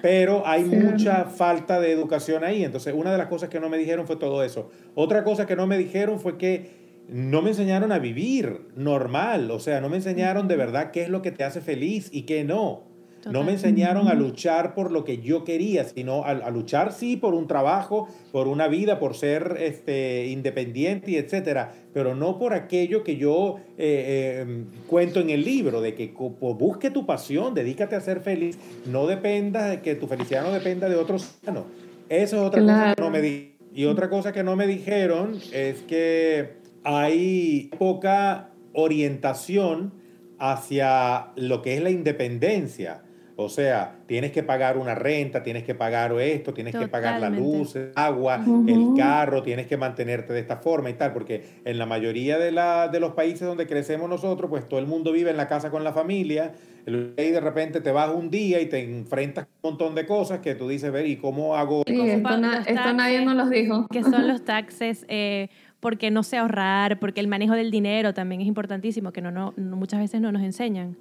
pero 0.01 0.43
hay 0.45 0.63
mucha 0.65 1.25
falta 1.25 1.79
de 1.79 1.91
educación 1.91 2.43
ahí. 2.43 2.63
Entonces, 2.63 2.93
una 2.95 3.11
de 3.11 3.17
las 3.17 3.27
cosas 3.27 3.49
que 3.49 3.59
no 3.59 3.69
me 3.69 3.77
dijeron 3.77 4.05
fue 4.05 4.15
todo 4.15 4.43
eso. 4.43 4.48
Otra 4.95 5.23
cosa 5.23 5.45
que 5.45 5.55
no 5.55 5.67
me 5.67 5.77
dijeron 5.77 6.19
fue 6.19 6.37
que 6.37 6.79
no 7.07 7.41
me 7.41 7.49
enseñaron 7.49 7.91
a 7.91 7.99
vivir 7.99 8.61
normal, 8.75 9.49
o 9.51 9.59
sea, 9.59 9.81
no 9.81 9.89
me 9.89 9.97
enseñaron 9.97 10.47
de 10.47 10.55
verdad 10.55 10.91
qué 10.91 11.01
es 11.01 11.09
lo 11.09 11.21
que 11.21 11.31
te 11.31 11.43
hace 11.43 11.59
feliz 11.61 12.09
y 12.11 12.23
qué 12.23 12.43
no. 12.43 12.89
No 13.29 13.43
me 13.43 13.51
enseñaron 13.51 14.07
a 14.07 14.13
luchar 14.13 14.73
por 14.73 14.91
lo 14.91 15.03
que 15.03 15.17
yo 15.17 15.43
quería, 15.43 15.83
sino 15.83 16.23
a, 16.23 16.49
luchar 16.49 16.93
sí 16.93 17.17
por 17.17 17.33
un 17.33 17.47
trabajo, 17.47 18.07
por 18.31 18.47
una 18.47 18.67
vida, 18.67 18.99
por 18.99 19.15
ser 19.15 19.57
este, 19.59 20.27
independiente 20.27 21.11
y 21.11 21.15
etcétera, 21.17 21.73
pero 21.93 22.15
no 22.15 22.39
por 22.39 22.53
aquello 22.53 23.03
que 23.03 23.17
yo 23.17 23.57
eh, 23.77 24.45
eh, 24.47 24.63
cuento 24.87 25.19
en 25.19 25.29
el 25.29 25.43
libro, 25.43 25.81
de 25.81 25.95
que 25.95 26.13
busque 26.15 26.91
tu 26.91 27.05
pasión, 27.05 27.53
dedícate 27.53 27.95
a 27.95 28.01
ser 28.01 28.21
feliz, 28.21 28.57
no 28.85 29.05
dependa 29.05 29.67
de 29.67 29.81
que 29.81 29.95
tu 29.95 30.07
felicidad 30.07 30.43
no 30.43 30.51
dependa 30.51 30.87
de 30.87 30.95
otros. 30.95 31.35
No, 31.45 31.65
eso 32.07 32.37
es 32.37 32.41
otra 32.41 32.61
cosa 32.61 32.93
que 32.95 33.01
no 33.01 33.09
me 33.09 33.21
di. 33.21 33.58
Y 33.73 33.85
otra 33.85 34.09
cosa 34.09 34.31
que 34.31 34.43
no 34.43 34.55
me 34.55 34.67
dijeron 34.67 35.39
es 35.51 35.81
que 35.83 36.57
hay 36.83 37.69
poca 37.77 38.51
orientación 38.73 39.93
hacia 40.39 41.31
lo 41.35 41.61
que 41.61 41.75
es 41.75 41.83
la 41.83 41.89
independencia. 41.89 43.03
O 43.41 43.47
sea, 43.47 43.95
tienes 44.05 44.33
que 44.33 44.43
pagar 44.43 44.77
una 44.77 44.95
renta, 44.95 45.43
tienes 45.43 45.63
que 45.63 45.73
pagar 45.73 46.11
esto, 46.19 46.53
tienes 46.53 46.75
que 46.75 46.89
pagar 46.89 47.21
la 47.21 47.29
luz, 47.29 47.73
el 47.77 47.93
agua, 47.95 48.43
el 48.67 48.89
carro, 48.97 49.43
tienes 49.43 49.65
que 49.65 49.77
mantenerte 49.77 50.33
de 50.33 50.41
esta 50.41 50.57
forma 50.57 50.89
y 50.89 50.95
tal, 50.95 51.13
porque 51.13 51.61
en 51.63 51.77
la 51.77 51.85
mayoría 51.85 52.37
de, 52.37 52.51
la, 52.51 52.89
de 52.89 52.99
los 52.99 53.13
países 53.13 53.47
donde 53.47 53.65
crecemos 53.65 54.09
nosotros, 54.09 54.49
pues 54.49 54.67
todo 54.67 54.81
el 54.81 54.87
mundo 54.87 55.13
vive 55.13 55.31
en 55.31 55.37
la 55.37 55.47
casa 55.47 55.71
con 55.71 55.85
la 55.85 55.93
familia, 55.93 56.51
y 56.85 57.29
de 57.31 57.39
repente 57.39 57.79
te 57.79 57.93
vas 57.93 58.13
un 58.13 58.29
día 58.29 58.59
y 58.59 58.65
te 58.65 58.83
enfrentas 58.83 59.45
con 59.45 59.53
un 59.71 59.77
montón 59.77 59.95
de 59.95 60.05
cosas 60.05 60.39
que 60.39 60.55
tú 60.55 60.67
dices, 60.67 60.91
ver, 60.91 61.05
¿y 61.05 61.15
cómo 61.15 61.55
hago? 61.55 61.83
esto, 61.85 62.93
nadie 62.93 63.23
nos 63.23 63.35
los 63.35 63.49
dijo. 63.49 63.87
Que 63.89 64.03
son 64.03 64.27
los 64.27 64.43
taxes. 64.43 65.05
Eh, 65.07 65.47
porque 65.79 66.11
no 66.11 66.23
sé 66.23 66.35
ahorrar, 66.35 66.99
porque 66.99 67.21
el 67.21 67.29
manejo 67.29 67.53
del 67.53 67.71
dinero 67.71 68.13
también 68.13 68.41
es 68.41 68.47
importantísimo, 68.47 69.13
que 69.13 69.21
no, 69.21 69.31
no, 69.31 69.53
muchas 69.55 70.01
veces 70.01 70.19
no 70.19 70.29
nos 70.33 70.43
enseñan. 70.43 70.97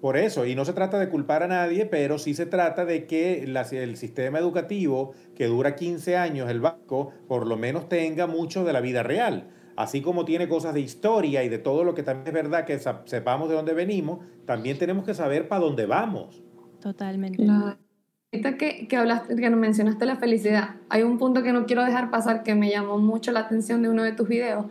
Por 0.00 0.16
eso, 0.16 0.46
y 0.46 0.54
no 0.54 0.64
se 0.64 0.72
trata 0.72 0.98
de 0.98 1.08
culpar 1.08 1.42
a 1.42 1.48
nadie, 1.48 1.84
pero 1.84 2.18
sí 2.18 2.34
se 2.34 2.46
trata 2.46 2.84
de 2.84 3.06
que 3.06 3.42
el 3.42 3.96
sistema 3.96 4.38
educativo 4.38 5.12
que 5.34 5.46
dura 5.46 5.74
15 5.74 6.16
años, 6.16 6.48
el 6.50 6.60
banco, 6.60 7.12
por 7.26 7.46
lo 7.46 7.56
menos 7.56 7.88
tenga 7.88 8.28
mucho 8.28 8.64
de 8.64 8.72
la 8.72 8.80
vida 8.80 9.02
real. 9.02 9.48
Así 9.76 10.00
como 10.00 10.24
tiene 10.24 10.48
cosas 10.48 10.74
de 10.74 10.80
historia 10.80 11.42
y 11.42 11.48
de 11.48 11.58
todo 11.58 11.84
lo 11.84 11.94
que 11.94 12.02
también 12.02 12.28
es 12.28 12.32
verdad 12.32 12.64
que 12.64 12.78
sepamos 13.06 13.48
de 13.48 13.56
dónde 13.56 13.74
venimos, 13.74 14.20
también 14.44 14.78
tenemos 14.78 15.04
que 15.04 15.14
saber 15.14 15.48
para 15.48 15.62
dónde 15.62 15.86
vamos. 15.86 16.42
Totalmente. 16.80 17.44
Ahorita 17.46 18.56
que, 18.56 18.86
que 18.86 18.96
hablaste, 18.96 19.34
que 19.34 19.50
nos 19.50 19.58
mencionaste 19.58 20.04
la 20.04 20.16
felicidad, 20.16 20.76
hay 20.88 21.02
un 21.02 21.18
punto 21.18 21.42
que 21.42 21.52
no 21.52 21.66
quiero 21.66 21.84
dejar 21.84 22.10
pasar 22.10 22.42
que 22.42 22.54
me 22.54 22.70
llamó 22.70 22.98
mucho 22.98 23.32
la 23.32 23.40
atención 23.40 23.82
de 23.82 23.88
uno 23.88 24.02
de 24.02 24.12
tus 24.12 24.28
videos. 24.28 24.66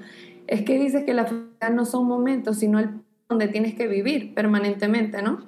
Es 0.45 0.61
que 0.63 0.77
dices 0.77 1.03
que 1.03 1.13
la 1.13 1.25
felicidad 1.25 1.71
no 1.71 1.85
son 1.85 2.05
momentos, 2.05 2.57
sino 2.57 2.79
el 2.79 2.89
donde 3.29 3.47
tienes 3.47 3.75
que 3.75 3.87
vivir 3.87 4.33
permanentemente, 4.33 5.21
¿no? 5.21 5.43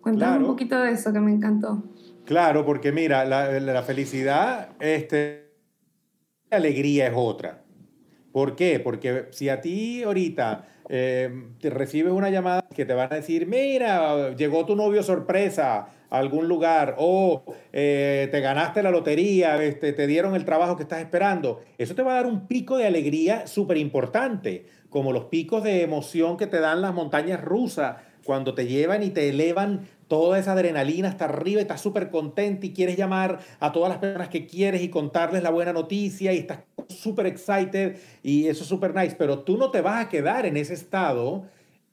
Cuéntame 0.00 0.38
un 0.38 0.46
poquito 0.46 0.80
de 0.80 0.92
eso 0.92 1.12
que 1.12 1.20
me 1.20 1.32
encantó. 1.32 1.82
Claro, 2.24 2.64
porque 2.64 2.92
mira, 2.92 3.24
la, 3.24 3.58
la 3.58 3.82
felicidad, 3.82 4.70
este, 4.80 5.52
la 6.50 6.58
alegría 6.58 7.08
es 7.08 7.14
otra. 7.16 7.64
¿Por 8.32 8.54
qué? 8.54 8.80
Porque 8.80 9.28
si 9.30 9.48
a 9.48 9.60
ti 9.60 10.02
ahorita 10.02 10.66
eh, 10.88 11.30
recibes 11.62 12.12
una 12.12 12.30
llamada 12.30 12.64
que 12.74 12.84
te 12.84 12.94
van 12.94 13.12
a 13.12 13.16
decir, 13.16 13.46
mira, 13.46 14.34
llegó 14.34 14.64
tu 14.64 14.74
novio 14.74 15.02
sorpresa 15.02 15.88
a 16.10 16.18
algún 16.18 16.48
lugar 16.48 16.94
o 16.98 17.44
eh, 17.72 18.28
te 18.30 18.40
ganaste 18.40 18.82
la 18.82 18.90
lotería, 18.90 19.62
este, 19.62 19.92
te 19.92 20.06
dieron 20.06 20.34
el 20.34 20.44
trabajo 20.44 20.76
que 20.76 20.84
estás 20.84 21.00
esperando, 21.00 21.60
eso 21.76 21.94
te 21.94 22.02
va 22.02 22.12
a 22.12 22.16
dar 22.16 22.26
un 22.26 22.46
pico 22.46 22.78
de 22.78 22.86
alegría 22.86 23.46
súper 23.46 23.76
importante, 23.76 24.66
como 24.88 25.12
los 25.12 25.26
picos 25.26 25.62
de 25.62 25.82
emoción 25.82 26.38
que 26.38 26.46
te 26.46 26.60
dan 26.60 26.80
las 26.80 26.94
montañas 26.94 27.42
rusas 27.42 27.96
cuando 28.28 28.52
te 28.52 28.66
llevan 28.66 29.02
y 29.02 29.08
te 29.08 29.30
elevan 29.30 29.88
toda 30.06 30.38
esa 30.38 30.52
adrenalina 30.52 31.08
hasta 31.08 31.24
arriba 31.24 31.60
y 31.60 31.62
estás 31.62 31.80
súper 31.80 32.10
contento 32.10 32.66
y 32.66 32.74
quieres 32.74 32.98
llamar 32.98 33.38
a 33.58 33.72
todas 33.72 33.88
las 33.88 34.00
personas 34.00 34.28
que 34.28 34.46
quieres 34.46 34.82
y 34.82 34.90
contarles 34.90 35.42
la 35.42 35.48
buena 35.48 35.72
noticia 35.72 36.34
y 36.34 36.36
estás 36.40 36.58
súper 36.90 37.24
excited 37.24 37.96
y 38.22 38.48
eso 38.48 38.64
es 38.64 38.68
súper 38.68 38.94
nice, 38.94 39.16
pero 39.18 39.38
tú 39.38 39.56
no 39.56 39.70
te 39.70 39.80
vas 39.80 40.04
a 40.04 40.08
quedar 40.10 40.44
en 40.44 40.58
ese 40.58 40.74
estado 40.74 41.46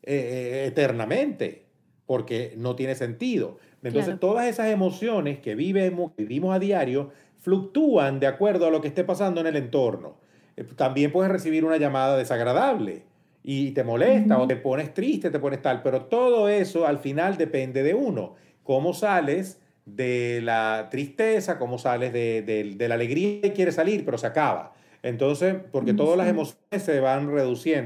eh, 0.04 0.14
eh, 0.14 0.66
eternamente 0.68 1.68
porque 2.06 2.54
no 2.58 2.76
tiene 2.76 2.96
sentido. 2.96 3.58
Entonces 3.82 4.20
todas 4.20 4.46
esas 4.48 4.68
emociones 4.68 5.40
que 5.40 5.56
vivimos, 5.56 6.12
vivimos 6.18 6.54
a 6.54 6.60
diario 6.60 7.12
fluctúan 7.40 8.20
de 8.20 8.28
acuerdo 8.28 8.68
a 8.68 8.72
lo 8.72 8.82
que 8.82 8.90
esté 8.90 9.06
pasando 9.06 9.40
en 9.40 9.48
el 9.48 9.56
entorno. 9.56 10.18
Eh, 10.58 10.66
también 10.76 11.14
puedes 11.14 11.32
recibir 11.32 11.64
una 11.64 11.78
llamada 11.78 12.18
desagradable 12.18 13.04
y 13.48 13.72
te 13.72 13.84
molesta 13.84 14.40
o 14.40 14.48
te 14.48 14.56
pones 14.56 14.92
triste, 14.96 15.30
te 15.30 15.38
pones 15.38 15.62
tal, 15.62 15.84
pero 15.84 16.06
todo 16.06 16.50
eso 16.50 16.88
al 16.88 16.98
final 16.98 17.38
depende 17.38 17.84
de 17.84 17.94
uno. 17.94 18.34
¿Cómo 18.64 18.96
sales 18.96 19.62
de 19.86 20.42
la 20.42 20.88
tristeza? 20.90 21.60
¿Cómo 21.60 21.78
sales 21.78 22.12
de, 22.12 22.76
la 22.76 22.96
alegría 22.96 23.42
que 23.42 23.54
quieres 23.54 23.76
salir, 23.76 24.04
pero 24.04 24.18
se 24.18 24.26
acaba? 24.26 24.74
Entonces, 25.04 25.58
porque 25.72 25.94
todas 25.94 26.18
las 26.18 26.28
emociones 26.28 26.82
se 26.82 27.00
van 27.00 27.32
reduciendo. 27.32 27.86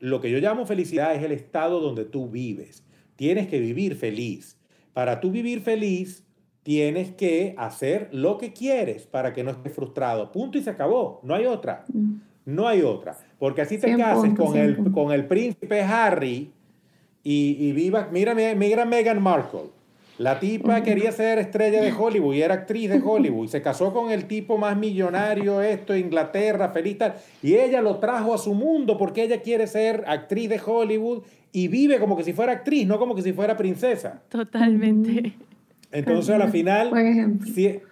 Lo 0.00 0.22
que 0.22 0.30
yo 0.30 0.38
llamo 0.38 0.64
felicidad 0.64 1.14
es 1.14 1.22
el 1.22 1.32
estado 1.32 1.80
donde 1.80 2.06
tú 2.06 2.30
vives. 2.30 2.82
Tienes 3.16 3.46
que 3.48 3.60
vivir 3.60 3.96
feliz. 3.96 4.58
Para 4.94 5.20
tú 5.20 5.30
vivir 5.30 5.60
feliz, 5.60 6.24
tienes 6.62 7.12
que 7.12 7.54
hacer 7.58 8.08
lo 8.10 8.38
que 8.38 8.54
quieres 8.54 9.06
para 9.06 9.34
que 9.34 9.44
no 9.44 9.50
estés 9.50 9.74
frustrado. 9.74 10.32
Punto 10.32 10.56
y 10.56 10.62
se 10.62 10.70
acabó. 10.70 11.20
No 11.24 11.34
hay 11.34 11.44
otra. 11.44 11.84
No 12.46 12.66
hay 12.66 12.80
otra. 12.80 13.18
Porque 13.44 13.60
así 13.60 13.76
te 13.76 13.94
cases 13.94 14.32
con, 14.32 14.56
el, 14.56 14.90
con 14.90 15.12
el 15.12 15.26
príncipe 15.26 15.82
Harry 15.82 16.50
y, 17.22 17.56
y 17.60 17.72
viva. 17.72 18.08
Mira, 18.10 18.34
mira 18.34 18.86
Meghan 18.86 19.22
Markle. 19.22 19.64
La 20.16 20.40
tipa 20.40 20.82
quería 20.82 21.12
ser 21.12 21.38
estrella 21.38 21.82
de 21.82 21.92
Hollywood 21.92 22.36
y 22.36 22.40
era 22.40 22.54
actriz 22.54 22.88
de 22.88 23.02
Hollywood. 23.04 23.44
Y 23.44 23.48
se 23.48 23.60
casó 23.60 23.92
con 23.92 24.10
el 24.10 24.24
tipo 24.24 24.56
más 24.56 24.78
millonario, 24.78 25.60
esto, 25.60 25.94
Inglaterra, 25.94 26.70
feliz 26.70 26.96
tal. 26.96 27.16
Y 27.42 27.56
ella 27.56 27.82
lo 27.82 27.98
trajo 27.98 28.32
a 28.32 28.38
su 28.38 28.54
mundo 28.54 28.96
porque 28.96 29.24
ella 29.24 29.42
quiere 29.42 29.66
ser 29.66 30.04
actriz 30.06 30.48
de 30.48 30.58
Hollywood 30.64 31.24
y 31.52 31.68
vive 31.68 31.98
como 31.98 32.16
que 32.16 32.24
si 32.24 32.32
fuera 32.32 32.52
actriz, 32.52 32.86
no 32.86 32.98
como 32.98 33.14
que 33.14 33.20
si 33.20 33.34
fuera 33.34 33.58
princesa. 33.58 34.22
Totalmente. 34.30 35.34
Entonces, 35.92 36.34
a 36.34 36.38
la 36.38 36.48
final, 36.48 36.90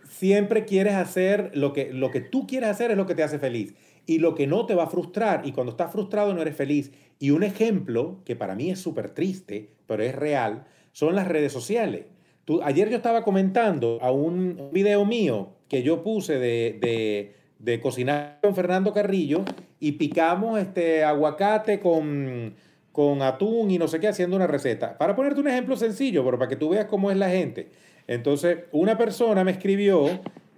siempre 0.09 0.65
quieres 0.65 0.95
hacer 0.95 1.51
lo 1.53 1.75
que, 1.75 1.93
lo 1.93 2.11
que 2.11 2.23
tú 2.23 2.47
quieres 2.47 2.71
hacer 2.71 2.91
es 2.91 2.97
lo 2.97 3.07
que 3.07 3.15
te 3.15 3.23
hace 3.23 3.39
feliz 3.39 3.75
y 4.07 4.19
lo 4.19 4.35
que 4.35 4.47
no 4.47 4.67
te 4.67 4.75
va 4.75 4.85
a 4.85 4.89
frustrar. 4.89 5.43
Y 5.45 5.53
cuando 5.53 5.73
estás 5.73 5.93
frustrado 5.93 6.35
no 6.35 6.43
eres 6.43 6.57
feliz. 6.57 6.93
Y 7.19 7.31
un 7.31 7.43
ejemplo 7.43 8.21
que 8.25 8.37
para 8.37 8.55
mí 8.55 8.71
es 8.71 8.81
súper 8.81 9.11
triste, 9.11 9.71
pero 9.87 10.03
es 10.03 10.15
real, 10.15 10.65
son 10.93 11.15
las 11.15 11.29
redes 11.29 11.53
sociales. 11.53 12.07
Tú, 12.45 12.61
ayer 12.63 12.91
yo 12.91 12.97
estaba 12.97 13.23
comentando 13.23 13.99
a 14.03 14.11
un 14.11 14.71
video 14.73 15.05
mío 15.05 15.51
que 15.69 15.83
yo 15.83 16.03
puse 16.03 16.39
de, 16.39 17.33
de, 17.59 17.81
cocinar 17.81 18.41
con 18.43 18.55
Fernando 18.55 18.93
Carrillo 18.93 19.45
y 19.79 19.93
picamos 19.93 20.59
este 20.61 21.05
aguacate 21.05 21.79
con, 21.79 22.55
con 22.91 23.23
atún 23.23 23.71
y 23.71 23.79
no 23.79 23.87
sé 23.87 24.01
qué 24.01 24.09
haciendo 24.09 24.35
una 24.35 24.49
receta. 24.49 24.99
Para 24.99 25.15
ponerte 25.15 25.41
un 25.41 25.49
ejemplo 25.49 25.77
sencillo, 25.77 26.25
pero 26.25 26.39
para 26.39 26.49
que 26.49 26.57
tú 26.57 26.71
veas 26.71 26.87
cómo 26.87 27.11
es 27.11 27.17
la 27.17 27.31
gente. 27.31 27.71
Entonces, 28.09 28.59
una 28.73 28.99
persona 28.99 29.45
me 29.45 29.53
escribió 29.53 30.07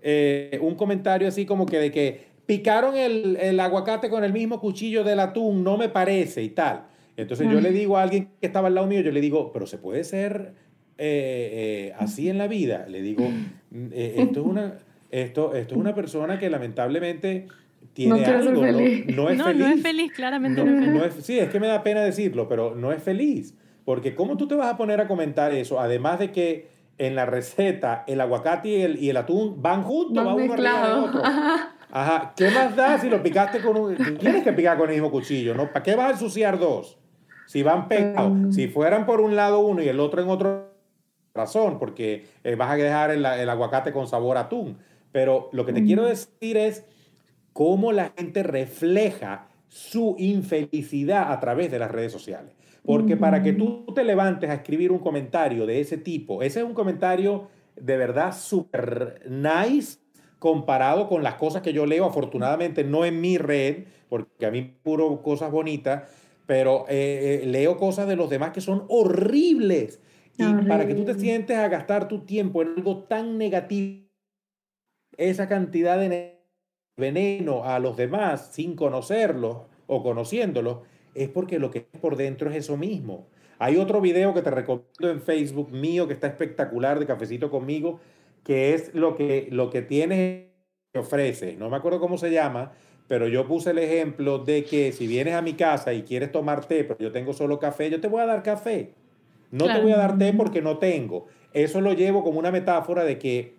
eh, 0.03 0.59
un 0.62 0.74
comentario 0.74 1.28
así 1.28 1.47
como 1.47 1.66
que 1.66 1.78
de 1.78 1.90
que 1.90 2.34
picaron 2.47 2.97
el, 2.97 3.59
aguacate 3.61 4.11
con 4.11 4.24
el 4.24 4.32
mismo 4.32 4.61
cuchillo 4.61 5.05
del 5.05 5.20
atún, 5.20 5.64
no 5.64 5.76
me 5.76 5.88
parece 5.88 6.42
y 6.42 6.51
tal. 6.51 6.84
Entonces 7.16 7.49
yo 7.49 7.61
le 7.61 7.70
digo 7.70 7.97
a 7.97 8.03
alguien 8.03 8.28
que 8.40 8.47
estaba 8.47 8.68
al 8.68 8.74
lado 8.74 8.86
mío, 8.86 9.01
yo 9.01 9.12
le 9.12 9.20
digo, 9.20 9.53
pero 9.53 9.66
se 9.66 9.78
puede 9.78 10.03
ser 10.03 10.53
eh, 10.99 11.88
eh, 11.88 11.95
así 11.99 12.28
en 12.28 12.38
la 12.38 12.49
vida. 12.49 12.86
Le 12.88 13.03
digo, 13.03 13.28
mm, 13.70 13.86
eh, 13.92 14.14
esto, 14.18 14.40
es 14.40 14.47
una, 14.47 14.74
esto, 15.11 15.55
esto 15.55 15.74
es 15.74 15.80
una 15.80 15.95
persona 15.95 16.38
que 16.38 16.51
lamentablemente 16.51 17.47
tiene 17.92 18.20
no 18.20 18.26
algo, 18.26 18.51
no, 18.51 18.61
no, 18.61 18.68
es 18.68 18.74
feliz. 18.74 19.16
No 19.16 19.68
es 19.68 19.82
feliz, 19.82 20.12
claramente 20.12 20.64
no, 20.64 21.03
es 21.05 21.14
feliz. 21.14 21.24
sí, 21.24 21.38
es 21.38 21.49
que 21.51 21.61
me 21.61 21.68
da 21.68 21.84
pena 21.84 22.01
decirlo, 22.01 22.49
pero 22.49 22.74
no 22.74 22.90
es 22.90 23.03
feliz. 23.03 23.55
Porque 23.84 24.14
¿cómo 24.14 24.36
tú 24.36 24.49
te 24.49 24.55
vas 24.57 24.72
a 24.72 24.76
poner 24.76 25.01
a 25.01 25.07
comentar 25.07 25.53
eso? 25.53 25.78
Además 25.78 26.18
de 26.18 26.32
que 26.32 26.74
en 26.99 27.14
la 27.14 27.26
receta 27.26 28.05
el 28.07 28.20
aguacate 28.20 28.68
y 28.68 28.82
el, 28.82 29.03
y 29.03 29.11
el 29.11 29.16
atún 29.16 29.62
van 29.62 29.82
juntos, 29.82 30.16
Van 30.16 30.26
va 30.26 30.34
uno 30.34 30.53
arriba 30.53 30.88
del 30.88 30.99
otro. 30.99 31.24
Ajá. 31.24 31.74
Ajá, 31.97 32.32
¿qué 32.36 32.51
más 32.51 32.74
da 32.74 32.99
si 32.99 33.09
lo 33.09 33.22
picaste 33.22 33.61
con 33.61 33.76
un... 33.76 33.97
Tienes 34.18 34.42
que 34.42 34.53
picar 34.53 34.76
con 34.76 34.88
el 34.88 34.95
mismo 34.97 35.12
cuchillo, 35.12 35.55
¿no? 35.55 35.68
¿Para 35.72 35.84
qué 35.84 35.95
vas 35.95 36.09
a 36.09 36.11
ensuciar 36.11 36.59
dos? 36.59 36.99
Si 37.47 37.62
van 37.62 37.86
pegados, 37.86 38.32
Mm. 38.32 38.51
si 38.53 38.66
fueran 38.66 39.07
por 39.07 39.20
un 39.20 39.36
lado 39.36 39.61
uno 39.61 39.80
y 39.80 39.88
el 39.88 40.01
otro 40.01 40.20
en 40.20 40.28
otro 40.28 40.72
razón, 41.34 41.78
porque 41.78 42.26
eh, 42.42 42.57
vas 42.57 42.72
a 42.72 42.76
dejar 42.76 43.11
el, 43.12 43.24
el 43.24 43.49
aguacate 43.49 43.92
con 43.92 44.09
sabor 44.09 44.36
a 44.38 44.40
atún. 44.40 44.76
Pero 45.12 45.51
lo 45.53 45.64
que 45.64 45.72
te 45.72 45.82
Mm. 45.82 45.86
quiero 45.86 46.05
decir 46.07 46.57
es 46.57 46.84
cómo 47.53 47.92
la 47.92 48.12
gente 48.16 48.42
refleja 48.42 49.47
su 49.68 50.16
infelicidad 50.18 51.30
a 51.30 51.38
través 51.38 51.70
de 51.70 51.78
las 51.78 51.92
redes 51.92 52.11
sociales. 52.11 52.53
Porque 52.84 53.16
para 53.16 53.40
que 53.42 53.53
tú 53.53 53.86
te 53.95 54.03
levantes 54.05 54.51
a 54.51 54.55
escribir 54.55 54.90
un 54.90 54.99
comentario 54.99 55.64
de 55.64 55.80
ese 55.80 55.97
tipo, 55.97 56.42
ese 56.42 56.59
es 56.61 56.66
un 56.66 56.74
comentario 56.74 57.49
de 57.76 57.97
verdad 57.97 58.34
súper 58.36 59.22
nice 59.28 59.99
comparado 60.45 61.09
con 61.09 61.22
las 61.22 61.36
cosas 61.36 61.62
que 61.62 61.72
yo 61.72 61.86
leo, 61.86 62.05
afortunadamente 62.05 62.84
no 62.84 63.07
en 63.07 63.18
mi 63.18 63.38
red, 63.38 63.84
porque 64.11 64.45
a 64.45 64.51
mí 64.51 64.61
puro 64.82 65.22
cosas 65.22 65.51
bonitas, 65.51 66.03
pero 66.45 66.84
eh, 66.86 67.40
eh, 67.42 67.47
leo 67.47 67.78
cosas 67.78 68.07
de 68.07 68.14
los 68.14 68.28
demás 68.28 68.51
que 68.51 68.61
son 68.61 68.84
horribles. 68.90 70.03
Y 70.36 70.42
para 70.68 70.86
que 70.86 70.95
tú 70.95 71.07
te 71.07 71.14
sientes 71.14 71.57
a 71.57 71.68
gastar 71.68 72.09
tu 72.09 72.26
tiempo 72.26 72.61
en 72.61 72.74
algo 72.76 73.05
tan 73.05 73.38
negativo, 73.38 74.05
esa 75.16 75.49
cantidad 75.49 75.99
de 75.99 76.09
ne- 76.11 76.40
veneno 76.99 77.64
a 77.64 77.78
los 77.78 77.97
demás 77.97 78.51
sin 78.53 78.76
conocerlos 78.76 79.62
o 79.86 80.03
conociéndolos, 80.03 80.80
es 81.14 81.30
porque 81.30 81.59
lo 81.59 81.70
que 81.70 81.86
es 81.90 82.01
por 82.03 82.16
dentro 82.16 82.51
es 82.51 82.57
eso 82.57 82.76
mismo. 82.76 83.28
Hay 83.59 83.78
otro 83.78 84.03
video 84.03 84.34
que 84.34 84.42
te 84.42 84.51
recomiendo 84.51 85.11
en 85.11 85.22
Facebook 85.22 85.72
mío 85.72 86.07
que 86.07 86.12
está 86.12 86.26
espectacular 86.26 86.99
de 86.99 87.07
Cafecito 87.07 87.51
conmigo, 87.51 87.99
que 88.45 88.74
es 88.74 88.95
lo 88.95 89.16
que, 89.16 89.49
lo 89.51 89.70
que 89.70 89.82
tienes 89.82 90.45
que 90.92 90.99
ofrece. 90.99 91.57
No 91.57 91.70
me 91.70 91.76
acuerdo 91.76 91.99
cómo 91.99 92.18
se 92.18 92.30
llama, 92.30 92.72
pero 93.09 93.26
yo 93.28 93.47
puse 93.47 93.70
el 93.70 93.78
ejemplo 93.78 94.38
de 94.38 94.64
que 94.64 94.92
si 94.92 95.07
vienes 95.07 95.34
a 95.34 95.42
mi 95.42 95.55
casa 95.55 95.92
y 95.92 96.03
quieres 96.03 96.30
tomar 96.30 96.64
té, 96.66 96.84
pero 96.84 96.99
yo 97.01 97.11
tengo 97.12 97.32
solo 97.32 97.59
café, 97.59 97.90
yo 97.90 98.01
te 98.01 98.09
voy 98.09 98.22
a 98.22 98.26
dar 98.26 98.42
café. 98.42 98.92
No 99.51 99.66
te 99.66 99.80
voy 99.80 99.92
a 99.92 99.97
dar 99.97 100.18
té 100.18 100.32
porque 100.32 100.62
no 100.62 100.78
tengo. 100.78 101.26
Eso 101.53 101.80
lo 101.80 101.92
llevo 101.92 102.22
como 102.24 102.38
una 102.38 102.51
metáfora 102.51 103.05
de 103.05 103.18
que 103.18 103.55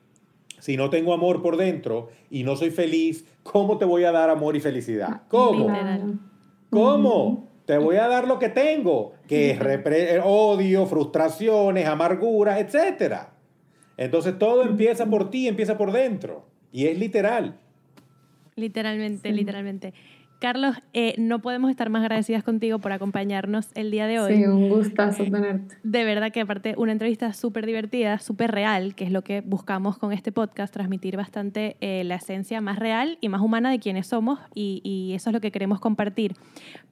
si 0.59 0.77
no 0.77 0.89
tengo 0.89 1.13
amor 1.13 1.41
por 1.41 1.57
dentro 1.57 2.09
y 2.29 2.43
no 2.43 2.55
soy 2.55 2.71
feliz, 2.71 3.25
¿cómo 3.43 3.77
te 3.77 3.85
voy 3.85 4.03
a 4.03 4.11
dar 4.11 4.29
amor 4.29 4.55
y 4.55 4.59
felicidad? 4.59 5.21
¿Cómo? 5.27 5.67
¿Cómo? 6.69 7.49
Te 7.65 7.77
voy 7.77 7.95
a 7.97 8.07
dar 8.07 8.27
lo 8.27 8.37
que 8.39 8.49
tengo, 8.49 9.13
que 9.27 9.51
es 9.51 9.59
repre- 9.59 10.21
odio, 10.23 10.85
frustraciones, 10.85 11.87
amarguras, 11.87 12.59
etcétera. 12.59 13.34
Entonces 13.97 14.37
todo 14.37 14.63
empieza 14.63 15.05
por 15.05 15.29
ti, 15.29 15.47
empieza 15.47 15.77
por 15.77 15.91
dentro. 15.91 16.45
Y 16.71 16.87
es 16.87 16.97
literal. 16.99 17.57
Literalmente, 18.55 19.29
Sí. 19.29 19.35
literalmente. 19.35 19.93
Carlos, 20.45 20.75
eh, 20.93 21.15
no 21.17 21.39
podemos 21.39 21.71
estar 21.71 21.89
más 21.89 22.03
agradecidas 22.03 22.43
contigo 22.43 22.77
por 22.77 22.91
acompañarnos 22.91 23.69
el 23.73 23.89
día 23.89 24.05
de 24.05 24.19
hoy. 24.19 24.35
Sí, 24.35 24.45
un 24.45 24.69
gustazo 24.69 25.23
tenerte. 25.23 25.75
De 25.81 26.03
verdad 26.03 26.31
que 26.31 26.41
aparte 26.41 26.75
una 26.77 26.91
entrevista 26.91 27.33
súper 27.33 27.65
divertida, 27.65 28.19
súper 28.19 28.51
real, 28.51 28.93
que 28.93 29.05
es 29.05 29.11
lo 29.11 29.23
que 29.23 29.41
buscamos 29.41 29.97
con 29.97 30.13
este 30.13 30.31
podcast, 30.31 30.71
transmitir 30.71 31.17
bastante 31.17 31.77
eh, 31.81 32.03
la 32.03 32.13
esencia 32.13 32.61
más 32.61 32.77
real 32.77 33.17
y 33.21 33.29
más 33.29 33.41
humana 33.41 33.71
de 33.71 33.79
quienes 33.79 34.05
somos 34.05 34.39
y, 34.53 34.81
y 34.83 35.15
eso 35.15 35.31
es 35.31 35.33
lo 35.33 35.41
que 35.41 35.51
queremos 35.51 35.79
compartir. 35.79 36.35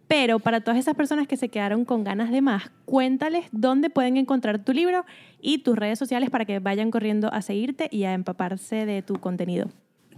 Pero 0.07 0.39
para 0.39 0.61
todas 0.61 0.79
esas 0.79 0.95
personas 0.95 1.27
que 1.27 1.37
se 1.37 1.49
quedaron 1.49 1.85
con 1.85 2.03
ganas 2.03 2.31
de 2.31 2.41
más, 2.41 2.71
cuéntales 2.85 3.45
dónde 3.51 3.91
pueden 3.91 4.17
encontrar 4.17 4.65
tu 4.65 4.73
libro 4.73 5.05
y 5.39 5.59
tus 5.59 5.77
redes 5.77 5.99
sociales 5.99 6.31
para 6.31 6.45
que 6.45 6.57
vayan 6.57 6.89
corriendo 6.89 7.31
a 7.31 7.43
seguirte 7.43 7.87
y 7.91 8.05
a 8.05 8.13
empaparse 8.13 8.87
de 8.87 9.03
tu 9.03 9.19
contenido. 9.19 9.69